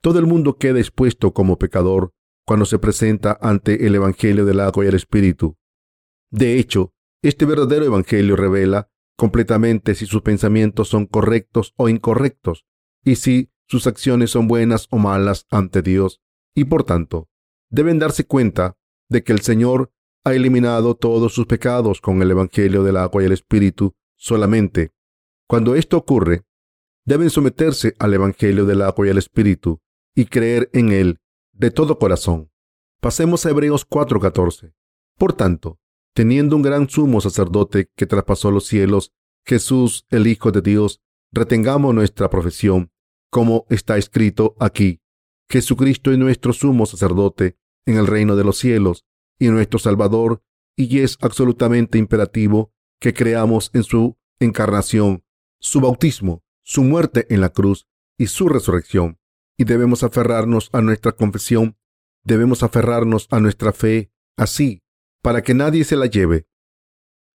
Todo 0.02 0.20
el 0.20 0.28
mundo 0.28 0.58
queda 0.58 0.80
expuesto 0.80 1.34
como 1.34 1.58
pecador 1.58 2.14
cuando 2.46 2.66
se 2.66 2.80
presenta 2.80 3.38
ante 3.42 3.88
el 3.88 3.96
Evangelio 3.96 4.46
del 4.46 4.60
agua 4.60 4.86
y 4.86 4.88
el 4.88 4.96
Espíritu. 4.96 5.58
De 6.30 6.58
hecho, 6.60 6.94
este 7.30 7.46
verdadero 7.46 7.86
Evangelio 7.86 8.36
revela 8.36 8.90
completamente 9.18 9.96
si 9.96 10.06
sus 10.06 10.22
pensamientos 10.22 10.90
son 10.90 11.06
correctos 11.06 11.74
o 11.78 11.90
incorrectos, 11.90 12.66
y 13.04 13.16
si 13.16 13.52
sus 13.68 13.88
acciones 13.88 14.32
son 14.32 14.48
buenas 14.48 14.88
o 14.90 14.98
malas 14.98 15.48
ante 15.50 15.82
Dios, 15.82 16.22
y 16.54 16.66
por 16.66 16.84
tanto, 16.84 17.30
deben 17.70 18.00
darse 18.00 18.26
cuenta 18.26 18.78
de 19.10 19.24
que 19.24 19.34
el 19.34 19.42
Señor 19.42 19.92
ha 20.24 20.34
eliminado 20.34 20.96
todos 20.96 21.34
sus 21.34 21.46
pecados 21.46 22.02
con 22.02 22.22
el 22.22 22.32
Evangelio 22.32 22.84
del 22.84 22.98
agua 22.98 23.24
y 23.24 23.26
el 23.26 23.32
Espíritu 23.32 23.96
solamente. 24.18 24.94
Cuando 25.48 25.76
esto 25.76 25.98
ocurre, 25.98 26.44
deben 27.06 27.30
someterse 27.30 27.94
al 28.00 28.14
Evangelio 28.14 28.66
del 28.66 28.82
agua 28.82 29.08
y 29.08 29.10
el 29.10 29.18
Espíritu 29.18 29.82
y 30.16 30.26
creer 30.26 30.70
en 30.74 30.92
él 30.92 31.20
de 31.54 31.72
todo 31.72 32.00
corazón. 32.00 32.52
Pasemos 33.02 33.46
a 33.46 33.52
Hebreos 33.52 33.88
4:14. 33.88 34.74
Por 35.18 35.34
tanto, 35.34 35.80
teniendo 36.16 36.56
un 36.56 36.62
gran 36.62 36.90
sumo 36.90 37.20
sacerdote 37.20 37.92
que 37.96 38.06
traspasó 38.06 38.50
los 38.50 38.66
cielos, 38.66 39.12
Jesús, 39.46 40.08
el 40.10 40.28
Hijo 40.28 40.52
de 40.52 40.62
Dios, 40.62 41.02
retengamos 41.32 41.94
nuestra 41.94 42.30
profesión, 42.30 42.90
como 43.30 43.66
está 43.70 43.98
escrito 43.98 44.56
aquí. 44.60 45.02
Jesucristo 45.50 46.12
es 46.12 46.18
nuestro 46.18 46.54
sumo 46.54 46.86
sacerdote 46.86 47.58
en 47.86 47.98
el 47.98 48.08
reino 48.08 48.38
de 48.38 48.46
los 48.46 48.58
cielos 48.58 49.06
y 49.38 49.50
nuestro 49.50 49.78
Salvador, 49.78 50.42
y 50.78 51.00
es 51.00 51.18
absolutamente 51.20 51.98
imperativo 51.98 52.74
que 53.02 53.14
creamos 53.14 53.70
en 53.74 53.84
su 53.84 54.18
encarnación, 54.40 55.24
su 55.60 55.82
bautismo, 55.82 56.44
su 56.64 56.84
muerte 56.84 57.28
en 57.30 57.42
la 57.42 57.50
cruz 57.50 57.88
y 58.18 58.28
su 58.28 58.48
resurrección. 58.48 59.20
Y 59.58 59.66
debemos 59.66 60.04
aferrarnos 60.04 60.70
a 60.72 60.82
nuestra 60.82 61.12
confesión, 61.12 61.78
debemos 62.24 62.64
aferrarnos 62.64 63.28
a 63.32 63.42
nuestra 63.42 63.74
fe, 63.74 64.12
así, 64.38 64.85
para 65.26 65.42
que 65.42 65.56
nadie 65.56 65.84
se 65.86 65.96
la 65.96 66.06
lleve. 66.06 66.46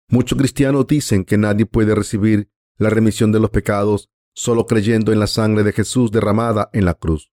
Muchos 0.10 0.38
cristianos 0.38 0.88
dicen 0.88 1.24
que 1.24 1.38
nadie 1.38 1.66
puede 1.66 1.96
recibir 1.96 2.52
la 2.78 2.90
remisión 2.90 3.32
de 3.32 3.40
los 3.40 3.50
pecados 3.50 4.10
solo 4.36 4.66
creyendo 4.66 5.14
en 5.14 5.22
la 5.22 5.28
sangre 5.28 5.64
de 5.64 5.72
Jesús 5.72 6.12
derramada 6.12 6.70
en 6.74 6.84
la 6.84 6.96
cruz. 6.96 7.32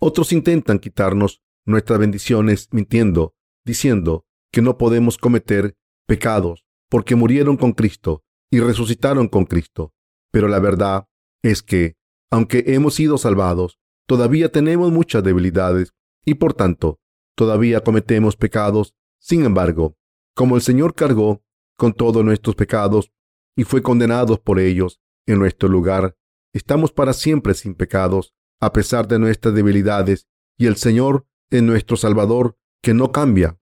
Otros 0.00 0.32
intentan 0.32 0.78
quitarnos 0.78 1.42
nuestras 1.66 1.98
bendiciones 1.98 2.68
mintiendo, 2.72 3.34
diciendo 3.62 4.24
que 4.50 4.62
no 4.62 4.78
podemos 4.78 5.18
cometer 5.18 5.76
pecados 6.06 6.64
porque 6.88 7.14
murieron 7.14 7.58
con 7.58 7.72
Cristo 7.72 8.24
y 8.50 8.60
resucitaron 8.60 9.28
con 9.28 9.44
Cristo. 9.44 9.92
Pero 10.32 10.48
la 10.48 10.60
verdad 10.60 11.08
es 11.42 11.62
que, 11.62 11.98
aunque 12.30 12.64
hemos 12.68 12.94
sido 12.94 13.18
salvados, 13.18 13.78
todavía 14.06 14.50
tenemos 14.50 14.90
muchas 14.92 15.22
debilidades 15.22 15.92
y 16.24 16.36
por 16.36 16.54
tanto 16.54 17.00
todavía 17.36 17.82
cometemos 17.82 18.34
pecados. 18.36 18.94
Sin 19.18 19.44
embargo, 19.44 19.96
como 20.34 20.56
el 20.56 20.62
Señor 20.62 20.94
cargó 20.94 21.42
con 21.76 21.92
todos 21.92 22.24
nuestros 22.24 22.54
pecados 22.54 23.12
y 23.56 23.64
fue 23.64 23.82
condenado 23.82 24.40
por 24.40 24.58
ellos 24.60 25.00
en 25.26 25.38
nuestro 25.38 25.68
lugar, 25.68 26.16
estamos 26.52 26.92
para 26.92 27.12
siempre 27.12 27.54
sin 27.54 27.74
pecados, 27.74 28.34
a 28.60 28.72
pesar 28.72 29.08
de 29.08 29.18
nuestras 29.18 29.54
debilidades, 29.54 30.28
y 30.56 30.66
el 30.66 30.76
Señor 30.76 31.26
es 31.50 31.62
nuestro 31.62 31.96
Salvador, 31.96 32.56
que 32.82 32.94
no 32.94 33.12
cambia. 33.12 33.58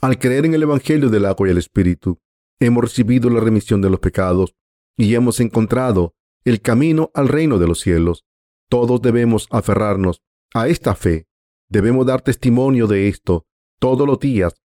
Al 0.00 0.18
creer 0.18 0.46
en 0.46 0.54
el 0.54 0.62
Evangelio 0.62 1.10
del 1.10 1.26
agua 1.26 1.48
y 1.48 1.50
el 1.50 1.58
Espíritu, 1.58 2.20
hemos 2.60 2.84
recibido 2.84 3.30
la 3.30 3.40
remisión 3.40 3.80
de 3.80 3.90
los 3.90 4.00
pecados 4.00 4.54
y 4.96 5.14
hemos 5.14 5.40
encontrado 5.40 6.14
el 6.44 6.60
camino 6.60 7.10
al 7.14 7.28
reino 7.28 7.58
de 7.58 7.66
los 7.66 7.80
cielos. 7.80 8.24
Todos 8.68 9.02
debemos 9.02 9.46
aferrarnos 9.50 10.22
a 10.54 10.68
esta 10.68 10.94
fe. 10.94 11.26
Debemos 11.68 12.06
dar 12.06 12.22
testimonio 12.22 12.86
de 12.86 13.08
esto 13.08 13.46
todos 13.78 14.06
los 14.06 14.18
días 14.18 14.59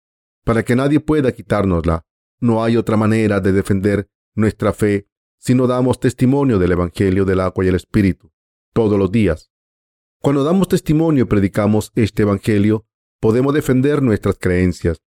para 0.45 0.65
que 0.65 0.77
nadie 0.77 1.01
pueda 1.01 1.33
quitárnosla. 1.33 2.05
No 2.41 2.65
hay 2.65 2.77
otra 2.77 2.97
manera 2.97 3.41
de 3.41 3.53
defender 3.53 4.09
nuestra 4.35 4.73
fe 4.73 5.07
si 5.39 5.55
no 5.55 5.67
damos 5.67 6.01
testimonio 6.01 6.59
del 6.59 6.73
Evangelio 6.73 7.25
del 7.25 7.41
agua 7.41 7.65
y 7.65 7.69
el 7.69 7.75
Espíritu 7.75 8.33
todos 8.73 8.99
los 8.99 9.11
días. 9.11 9.51
Cuando 10.21 10.45
damos 10.45 10.69
testimonio 10.69 11.25
y 11.25 11.27
predicamos 11.27 11.91
este 11.95 12.23
Evangelio, 12.23 12.87
podemos 13.21 13.53
defender 13.55 14.03
nuestras 14.03 14.39
creencias. 14.39 15.03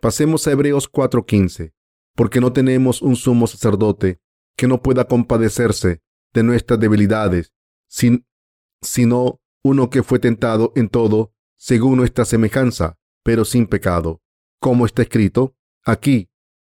Pasemos 0.00 0.46
a 0.46 0.52
Hebreos 0.52 0.90
4:15, 0.90 1.72
porque 2.14 2.40
no 2.40 2.52
tenemos 2.52 3.02
un 3.02 3.16
sumo 3.16 3.46
sacerdote 3.46 4.20
que 4.56 4.66
no 4.66 4.82
pueda 4.82 5.06
compadecerse 5.06 6.00
de 6.32 6.42
nuestras 6.42 6.80
debilidades, 6.80 7.52
sino 7.86 9.40
uno 9.62 9.90
que 9.90 10.02
fue 10.02 10.18
tentado 10.18 10.72
en 10.74 10.88
todo 10.88 11.32
según 11.56 11.96
nuestra 11.96 12.24
semejanza, 12.24 12.98
pero 13.22 13.44
sin 13.44 13.66
pecado. 13.66 14.22
Como 14.60 14.86
está 14.86 15.02
escrito, 15.02 15.54
aquí, 15.84 16.30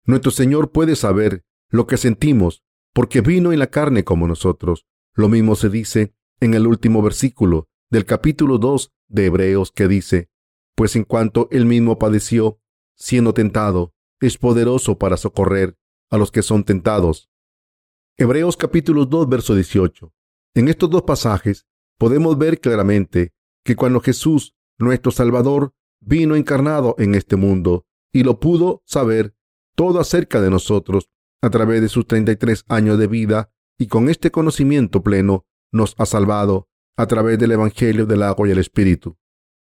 nuestro 0.05 0.31
Señor 0.31 0.71
puede 0.71 0.95
saber 0.95 1.43
lo 1.69 1.87
que 1.87 1.97
sentimos, 1.97 2.63
porque 2.93 3.21
vino 3.21 3.51
en 3.51 3.59
la 3.59 3.67
carne 3.67 4.03
como 4.03 4.27
nosotros. 4.27 4.85
Lo 5.13 5.29
mismo 5.29 5.55
se 5.55 5.69
dice 5.69 6.13
en 6.39 6.53
el 6.53 6.67
último 6.67 7.01
versículo 7.01 7.69
del 7.89 8.05
capítulo 8.05 8.57
2 8.57 8.91
de 9.09 9.25
Hebreos 9.25 9.71
que 9.71 9.87
dice, 9.87 10.29
pues 10.75 10.95
en 10.95 11.03
cuanto 11.03 11.47
él 11.51 11.65
mismo 11.65 11.99
padeció, 11.99 12.59
siendo 12.95 13.33
tentado, 13.33 13.93
es 14.19 14.37
poderoso 14.37 14.97
para 14.97 15.17
socorrer 15.17 15.77
a 16.09 16.17
los 16.17 16.31
que 16.31 16.41
son 16.41 16.63
tentados. 16.63 17.29
Hebreos 18.17 18.57
capítulo 18.57 19.05
2, 19.05 19.27
verso 19.29 19.55
18. 19.55 20.13
En 20.53 20.67
estos 20.67 20.89
dos 20.89 21.03
pasajes 21.03 21.65
podemos 21.97 22.37
ver 22.37 22.59
claramente 22.59 23.33
que 23.63 23.75
cuando 23.75 23.99
Jesús, 23.99 24.55
nuestro 24.77 25.11
Salvador, 25.11 25.73
vino 26.01 26.35
encarnado 26.35 26.95
en 26.97 27.15
este 27.15 27.35
mundo 27.35 27.85
y 28.11 28.23
lo 28.23 28.39
pudo 28.39 28.83
saber 28.85 29.35
todo 29.75 29.99
acerca 29.99 30.41
de 30.41 30.49
nosotros 30.49 31.09
a 31.41 31.49
través 31.49 31.81
de 31.81 31.89
sus 31.89 32.05
33 32.07 32.65
años 32.67 32.99
de 32.99 33.07
vida 33.07 33.51
y 33.77 33.87
con 33.87 34.09
este 34.09 34.31
conocimiento 34.31 35.01
pleno 35.01 35.45
nos 35.71 35.95
ha 35.97 36.05
salvado 36.05 36.67
a 36.97 37.07
través 37.07 37.39
del 37.39 37.53
Evangelio 37.53 38.05
del 38.05 38.23
agua 38.23 38.47
y 38.47 38.51
el 38.51 38.59
Espíritu. 38.59 39.17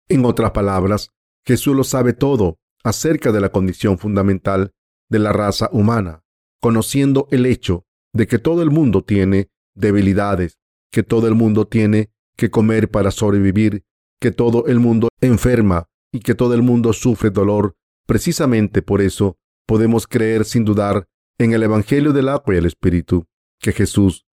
En 0.09 0.25
otras 0.25 0.53
palabras, 0.53 1.11
Jesús 1.45 1.75
lo 1.77 1.85
sabe 1.85 2.13
todo 2.13 2.59
acerca 2.85 3.33
de 3.33 3.41
la 3.41 3.51
condición 3.51 3.99
fundamental 3.99 4.73
de 5.11 5.19
la 5.19 5.33
raza 5.33 5.69
humana, 5.73 6.23
conociendo 6.61 7.27
el 7.31 7.47
hecho 7.47 7.87
de 8.15 8.27
que 8.27 8.39
todo 8.39 8.63
el 8.63 8.71
mundo 8.71 9.03
tiene 9.03 9.51
debilidades, 9.75 10.59
que 10.91 11.03
todo 11.03 11.27
el 11.29 11.35
mundo 11.35 11.67
tiene 11.67 12.11
que 12.37 12.51
comer 12.51 12.91
para 12.91 13.11
sobrevivir, 13.11 13.85
que 14.21 14.31
todo 14.31 14.67
el 14.67 14.79
mundo 14.79 15.09
enferma 15.21 15.89
y 16.13 16.21
que 16.21 16.35
todo 16.35 16.55
el 16.55 16.63
mundo 16.63 16.93
sufre 16.93 17.31
dolor. 17.31 17.77
Precisamente 18.07 18.83
por 18.83 19.01
eso 19.01 19.39
podemos 19.67 20.07
creer 20.07 20.45
sin 20.45 20.65
dudar 20.65 21.07
en 21.39 21.53
el 21.53 21.63
Evangelio 21.63 22.13
del 22.13 22.29
agua 22.29 22.55
y 22.55 22.59
el 22.59 22.67
Espíritu 22.67 23.27
que 23.61 23.73
Jesús, 23.73 24.27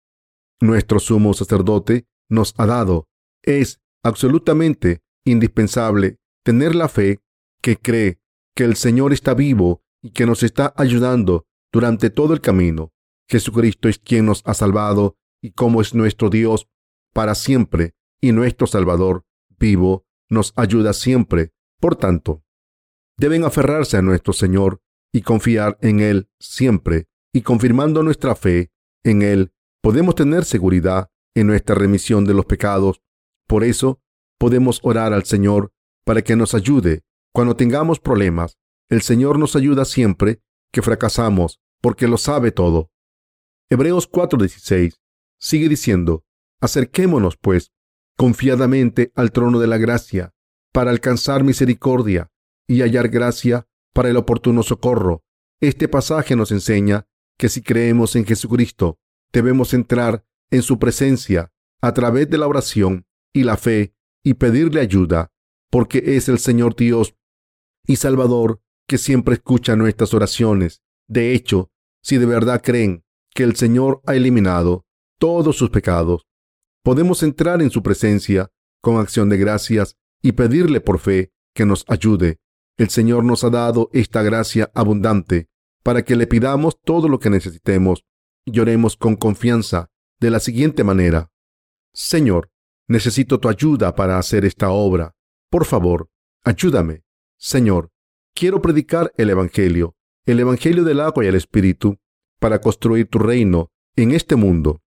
nuestro 0.61 0.99
sumo 0.99 1.35
sacerdote, 1.35 2.07
nos 2.29 2.55
ha 2.59 2.67
dado. 2.67 3.09
Es 3.43 3.81
absolutamente 4.03 5.03
indispensable 5.25 6.19
tener 6.45 6.75
la 6.75 6.89
fe 6.89 7.21
que 7.63 7.77
cree 7.77 8.21
que 8.55 8.65
el 8.65 8.77
Señor 8.77 9.13
está 9.13 9.35
vivo 9.35 9.83
y 10.03 10.11
que 10.11 10.27
nos 10.27 10.43
está 10.43 10.75
ayudando 10.77 11.47
durante 11.73 12.11
todo 12.11 12.35
el 12.35 12.41
camino. 12.41 12.93
Jesucristo 13.29 13.89
es 13.89 13.99
quien 13.99 14.27
nos 14.27 14.43
ha 14.45 14.55
salvado 14.55 15.17
y 15.41 15.53
como 15.53 15.81
es 15.81 15.95
nuestro 15.95 16.29
Dios 16.29 16.69
para 17.13 17.35
siempre 17.35 17.95
y 18.21 18.33
nuestro 18.33 18.67
Salvador 18.67 19.25
vivo 19.59 20.05
nos 20.29 20.53
ayuda 20.57 20.93
siempre. 20.93 21.53
Por 21.83 21.97
tanto, 21.97 22.45
deben 23.19 23.43
aferrarse 23.43 23.97
a 23.97 24.03
nuestro 24.03 24.33
Señor 24.33 24.81
y 25.13 25.23
confiar 25.23 25.79
en 25.81 25.99
Él 25.99 26.31
siempre 26.39 27.09
y 27.35 27.43
confirmando 27.43 28.05
nuestra 28.05 28.37
fe 28.37 28.71
en 29.03 29.23
Él 29.23 29.53
podemos 29.83 30.15
tener 30.15 30.45
seguridad 30.45 31.11
en 31.35 31.49
nuestra 31.49 31.75
remisión 31.75 32.25
de 32.25 32.35
los 32.35 32.47
pecados. 32.47 33.03
Por 33.49 33.65
eso 33.65 34.01
podemos 34.39 34.79
orar 34.85 35.13
al 35.13 35.25
Señor 35.25 35.73
para 36.05 36.23
que 36.23 36.37
nos 36.37 36.55
ayude 36.55 37.03
cuando 37.35 37.57
tengamos 37.57 37.99
problemas. 37.99 38.59
El 38.89 39.03
Señor 39.03 39.41
nos 39.41 39.57
ayuda 39.57 39.85
siempre 39.85 40.41
que 40.73 40.83
fracasamos 40.83 41.61
porque 41.81 42.07
lo 42.07 42.17
sabe 42.17 42.53
todo. 42.53 42.93
Hebreos 43.71 44.09
4:16 44.09 45.01
sigue 45.41 45.69
diciendo, 45.69 46.25
acerquémonos 46.61 47.37
pues 47.39 47.73
confiadamente 48.17 49.11
al 49.17 49.33
trono 49.33 49.59
de 49.59 49.67
la 49.67 49.79
gracia 49.79 50.33
para 50.73 50.91
alcanzar 50.91 51.45
misericordia 51.45 52.31
y 52.67 52.81
hallar 52.81 53.09
gracia 53.09 53.67
para 53.93 54.09
el 54.09 54.17
oportuno 54.17 54.63
socorro. 54.63 55.23
Este 55.61 55.89
pasaje 55.89 56.35
nos 56.35 56.51
enseña 56.51 57.07
que 57.39 57.49
si 57.49 57.63
creemos 57.63 58.17
en 58.17 58.25
Jesucristo, 58.25 58.99
debemos 59.33 59.75
entrar 59.75 60.25
en 60.51 60.63
su 60.63 60.79
presencia 60.79 61.53
a 61.81 61.93
través 61.93 62.29
de 62.31 62.39
la 62.39 62.47
oración 62.47 63.07
y 63.33 63.45
la 63.45 63.57
fe 63.57 63.95
y 64.25 64.35
pedirle 64.35 64.81
ayuda, 64.81 65.33
porque 65.71 66.17
es 66.17 66.29
el 66.29 66.39
Señor 66.39 66.77
Dios 66.77 67.15
y 67.87 67.97
Salvador 67.97 68.61
que 68.87 68.99
siempre 68.99 69.35
escucha 69.35 69.77
nuestras 69.77 70.15
oraciones. 70.15 70.83
De 71.09 71.33
hecho, 71.33 71.71
si 72.03 72.19
de 72.19 72.27
verdad 72.27 72.63
creen 72.63 73.05
que 73.35 73.43
el 73.43 73.57
Señor 73.57 74.03
ha 74.07 74.15
eliminado 74.15 74.87
todos 75.19 75.57
sus 75.57 75.71
pecados, 75.71 76.27
podemos 76.83 77.23
entrar 77.23 77.63
en 77.63 77.71
su 77.71 77.83
presencia 77.83 78.51
con 78.81 78.97
acción 78.97 79.29
de 79.29 79.39
gracias 79.39 79.97
y 80.23 80.33
pedirle 80.33 80.81
por 80.81 80.99
fe 81.01 81.33
que 81.55 81.67
nos 81.67 81.85
ayude. 81.89 82.39
El 82.79 82.89
Señor 82.89 83.25
nos 83.25 83.45
ha 83.45 83.51
dado 83.51 83.91
esta 83.93 84.23
gracia 84.23 84.71
abundante 84.75 85.49
para 85.83 86.05
que 86.05 86.17
le 86.17 86.27
pidamos 86.27 86.81
todo 86.81 87.09
lo 87.09 87.19
que 87.19 87.29
necesitemos 87.29 88.05
y 88.45 88.53
lloremos 88.53 88.97
con 88.97 89.17
confianza 89.17 89.91
de 90.21 90.31
la 90.31 90.41
siguiente 90.41 90.85
manera. 90.85 91.31
Señor, 91.93 92.51
necesito 92.89 93.41
tu 93.41 93.49
ayuda 93.49 93.95
para 93.95 94.19
hacer 94.19 94.45
esta 94.45 94.71
obra. 94.71 95.15
Por 95.51 95.65
favor, 95.65 96.09
ayúdame. 96.45 97.03
Señor, 97.37 97.91
quiero 98.35 98.63
predicar 98.63 99.13
el 99.17 99.31
Evangelio, 99.31 99.97
el 100.25 100.41
Evangelio 100.41 100.85
del 100.85 101.01
agua 101.01 101.25
y 101.25 101.29
el 101.29 101.35
Espíritu, 101.35 101.99
para 102.39 102.61
construir 102.61 103.09
tu 103.09 103.19
reino 103.19 103.71
en 103.97 104.13
este 104.13 104.37
mundo. 104.37 104.83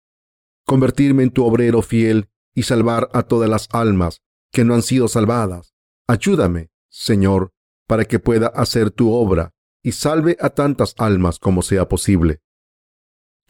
Convertirme 0.65 1.23
en 1.23 1.31
tu 1.31 1.45
obrero 1.45 1.83
fiel 1.83 2.29
y 2.55 2.63
salvar 2.65 3.09
a 3.13 3.23
todas 3.23 3.49
las 3.49 3.69
almas 3.73 4.23
que 4.53 4.65
no 4.65 4.75
han 4.75 4.83
sido 4.83 5.09
salvadas. 5.09 5.75
Ayúdame, 6.07 6.71
Señor, 6.91 7.53
para 7.87 8.05
que 8.05 8.19
pueda 8.19 8.49
hacer 8.49 8.91
tu 8.91 9.13
obra 9.13 9.55
y 9.83 9.93
salve 9.93 10.37
a 10.41 10.51
tantas 10.51 10.95
almas 10.99 11.39
como 11.39 11.63
sea 11.63 11.89
posible. 11.89 12.41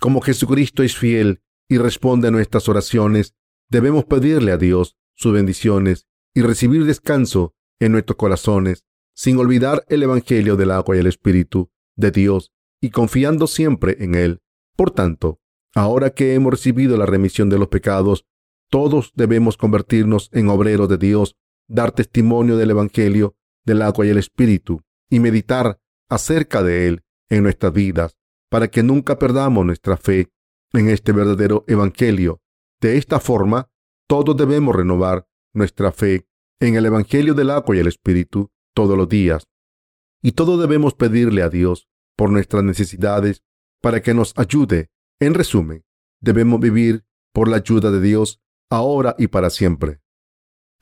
Como 0.01 0.21
Jesucristo 0.21 0.83
es 0.83 0.97
fiel 0.97 1.43
y 1.69 1.79
responde 1.79 2.29
a 2.29 2.31
nuestras 2.31 2.69
oraciones, 2.69 3.35
debemos 3.69 4.05
pedirle 4.05 4.53
a 4.53 4.57
Dios 4.57 4.97
sus 5.15 5.33
bendiciones 5.33 6.07
y 6.35 6.43
recibir 6.43 6.85
descanso 6.85 7.55
en 7.79 7.93
nuestros 7.93 8.17
corazones, 8.17 8.85
sin 9.15 9.39
olvidar 9.39 9.85
el 9.89 10.03
Evangelio 10.03 10.57
del 10.57 10.71
agua 10.71 10.97
y 10.97 11.01
el 11.01 11.07
Espíritu 11.07 11.71
de 11.97 12.11
Dios 12.11 12.53
y 12.81 12.91
confiando 12.91 13.47
siempre 13.47 13.97
en 14.01 14.15
Él. 14.15 14.41
Por 14.77 14.91
tanto, 14.91 15.41
ahora 15.75 16.11
que 16.11 16.35
hemos 16.35 16.53
recibido 16.53 16.97
la 16.97 17.07
remisión 17.07 17.49
de 17.49 17.59
los 17.59 17.69
pecados, 17.69 18.25
todos 18.73 19.13
debemos 19.15 19.59
convertirnos 19.59 20.31
en 20.33 20.49
obreros 20.49 20.89
de 20.89 20.97
Dios, 20.97 21.37
dar 21.69 21.93
testimonio 21.93 22.57
del 22.57 22.71
Evangelio 22.71 23.37
del 23.67 23.83
agua 23.83 24.07
y 24.07 24.09
el 24.09 24.17
Espíritu 24.17 24.81
y 25.11 25.21
meditar 25.21 25.79
acerca 26.09 26.63
de 26.63 26.89
Él 26.89 27.05
en 27.29 27.43
nuestras 27.43 27.75
vidas 27.75 28.17
para 28.49 28.69
que 28.69 28.83
nunca 28.83 29.19
perdamos 29.19 29.67
nuestra 29.67 29.99
fe 29.99 30.33
en 30.73 30.89
este 30.89 31.13
verdadero 31.13 31.67
Evangelio. 31.69 32.41
De 32.81 32.97
esta 32.97 33.21
forma, 33.21 33.69
todos 34.09 34.35
debemos 34.39 34.75
renovar 34.75 35.27
nuestra 35.53 35.93
fe 35.93 36.27
en 36.59 36.75
el 36.75 36.87
Evangelio 36.87 37.35
del 37.35 37.51
agua 37.51 37.77
y 37.77 37.81
el 37.81 37.89
Espíritu 37.89 38.51
todos 38.75 38.97
los 38.97 39.07
días. 39.07 39.47
Y 40.23 40.33
todos 40.33 40.59
debemos 40.59 40.95
pedirle 40.95 41.43
a 41.43 41.51
Dios 41.51 41.89
por 42.17 42.31
nuestras 42.31 42.65
necesidades 42.65 43.43
para 43.83 44.01
que 44.01 44.15
nos 44.15 44.33
ayude. 44.39 44.89
En 45.21 45.35
resumen, 45.35 45.85
debemos 46.23 46.59
vivir 46.59 47.05
por 47.35 47.49
la 47.49 47.57
ayuda 47.57 47.91
de 47.91 48.01
Dios 48.01 48.42
ahora 48.73 49.15
y 49.19 49.27
para 49.27 49.51
siempre. 49.51 50.01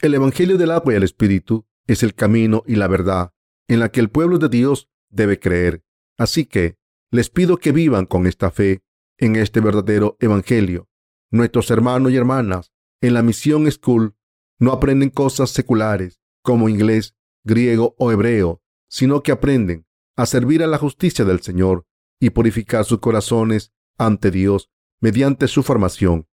El 0.01 0.15
Evangelio 0.15 0.57
del 0.57 0.71
agua 0.71 0.93
y 0.93 0.97
el 0.97 1.03
Espíritu 1.03 1.67
es 1.87 2.03
el 2.03 2.15
camino 2.15 2.63
y 2.67 2.77
la 2.77 2.87
verdad 2.87 3.33
en 3.69 3.81
la 3.81 3.91
que 3.91 4.01
el 4.01 4.11
pueblo 4.11 4.39
de 4.39 4.49
Dios 4.49 4.89
debe 5.11 5.39
creer. 5.41 5.83
Así 6.17 6.45
que 6.47 6.77
les 7.11 7.31
pido 7.31 7.57
que 7.57 7.73
vivan 7.73 8.07
con 8.07 8.27
esta 8.27 8.51
fe 8.51 8.83
en 9.19 9.35
este 9.37 9.61
verdadero 9.61 10.17
Evangelio. 10.21 10.89
Nuestros 11.31 11.71
hermanos 11.71 12.13
y 12.13 12.17
hermanas 12.17 12.73
en 13.01 13.15
la 13.15 13.23
misión 13.23 13.71
School 13.71 14.15
no 14.59 14.73
aprenden 14.73 15.11
cosas 15.11 15.51
seculares 15.51 16.21
como 16.43 16.69
inglés, 16.69 17.15
griego 17.45 17.97
o 17.99 18.13
hebreo, 18.13 18.63
sino 18.89 19.23
que 19.23 19.33
aprenden 19.33 19.85
a 20.17 20.27
servir 20.27 20.63
a 20.63 20.69
la 20.69 20.79
justicia 20.79 21.25
del 21.25 21.41
Señor 21.41 21.87
y 22.21 22.31
purificar 22.31 22.85
sus 22.85 23.01
corazones 23.01 23.73
ante 23.99 24.31
Dios 24.31 24.71
mediante 25.01 25.49
su 25.49 25.63
formación. 25.63 26.30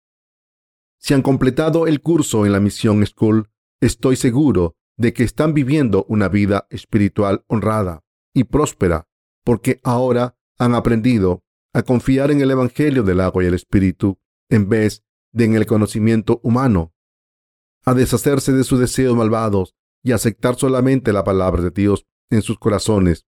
Si 1.05 1.13
han 1.13 1.21
completado 1.21 1.87
el 1.87 2.01
curso 2.01 2.47
en 2.47 2.53
la 2.53 2.61
Misión 2.61 3.05
School, 3.05 3.51
estoy 3.83 4.17
seguro 4.17 4.75
de 4.97 5.13
que 5.13 5.23
están 5.23 5.53
viviendo 5.53 6.07
una 6.09 6.29
vida 6.29 6.67
espiritual 6.71 7.45
honrada 7.47 8.03
y 8.33 8.45
próspera, 8.45 9.07
porque 9.45 9.83
ahora 9.85 10.39
han 10.59 10.75
aprendido 10.75 11.45
a 11.75 11.83
confiar 11.83 12.31
en 12.31 12.41
el 12.41 12.51
Evangelio 12.51 13.03
del 13.03 13.21
agua 13.21 13.45
y 13.45 13.49
el 13.49 13.53
Espíritu 13.53 14.19
en 14.49 14.71
vez 14.71 15.05
de 15.31 15.45
en 15.45 15.57
el 15.57 15.67
conocimiento 15.67 16.41
humano, 16.43 16.95
a 17.85 17.93
deshacerse 17.93 18.53
de 18.53 18.65
sus 18.65 18.81
deseos 18.81 19.15
malvados 19.15 19.75
y 20.03 20.13
aceptar 20.13 20.55
solamente 20.55 21.13
la 21.13 21.23
palabra 21.23 21.61
de 21.61 21.71
Dios 21.71 22.07
en 22.31 22.41
sus 22.41 22.59
corazones. 22.59 23.27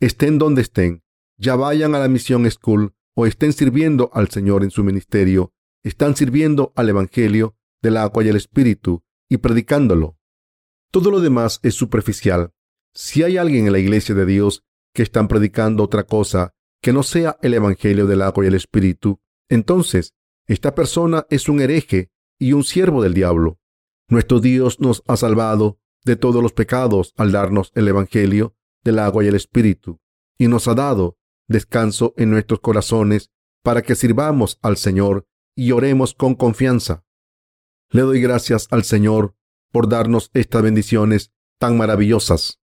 Estén 0.00 0.36
donde 0.36 0.60
estén, 0.60 1.02
ya 1.38 1.56
vayan 1.56 1.94
a 1.94 1.98
la 1.98 2.08
misión 2.08 2.50
school 2.50 2.94
o 3.16 3.24
estén 3.24 3.54
sirviendo 3.54 4.10
al 4.12 4.28
Señor 4.28 4.62
en 4.62 4.70
su 4.70 4.84
ministerio, 4.84 5.53
están 5.84 6.16
sirviendo 6.16 6.72
al 6.74 6.88
Evangelio 6.88 7.56
del 7.82 7.98
agua 7.98 8.24
y 8.24 8.28
el 8.28 8.36
Espíritu 8.36 9.04
y 9.28 9.36
predicándolo. 9.36 10.18
Todo 10.90 11.10
lo 11.10 11.20
demás 11.20 11.60
es 11.62 11.74
superficial. 11.74 12.52
Si 12.94 13.22
hay 13.22 13.36
alguien 13.36 13.66
en 13.66 13.72
la 13.72 13.78
iglesia 13.78 14.14
de 14.14 14.26
Dios 14.26 14.64
que 14.94 15.02
están 15.02 15.28
predicando 15.28 15.82
otra 15.82 16.04
cosa 16.04 16.54
que 16.80 16.92
no 16.92 17.02
sea 17.02 17.36
el 17.42 17.54
Evangelio 17.54 18.06
del 18.06 18.22
agua 18.22 18.44
y 18.44 18.48
el 18.48 18.54
Espíritu, 18.54 19.20
entonces 19.48 20.14
esta 20.46 20.74
persona 20.74 21.26
es 21.30 21.48
un 21.48 21.60
hereje 21.60 22.10
y 22.38 22.52
un 22.52 22.64
siervo 22.64 23.02
del 23.02 23.14
diablo. 23.14 23.58
Nuestro 24.08 24.40
Dios 24.40 24.80
nos 24.80 25.02
ha 25.06 25.16
salvado 25.16 25.78
de 26.04 26.16
todos 26.16 26.42
los 26.42 26.52
pecados 26.52 27.12
al 27.16 27.32
darnos 27.32 27.72
el 27.74 27.88
Evangelio 27.88 28.54
del 28.82 28.98
agua 28.98 29.24
y 29.24 29.28
el 29.28 29.34
Espíritu, 29.34 30.00
y 30.38 30.48
nos 30.48 30.68
ha 30.68 30.74
dado 30.74 31.18
descanso 31.48 32.14
en 32.16 32.30
nuestros 32.30 32.60
corazones 32.60 33.30
para 33.62 33.82
que 33.82 33.94
sirvamos 33.94 34.58
al 34.62 34.76
Señor 34.76 35.26
y 35.54 35.72
oremos 35.72 36.14
con 36.14 36.34
confianza. 36.34 37.04
Le 37.90 38.02
doy 38.02 38.20
gracias 38.20 38.66
al 38.70 38.84
Señor 38.84 39.36
por 39.70 39.88
darnos 39.88 40.30
estas 40.34 40.62
bendiciones 40.62 41.32
tan 41.58 41.76
maravillosas. 41.76 42.60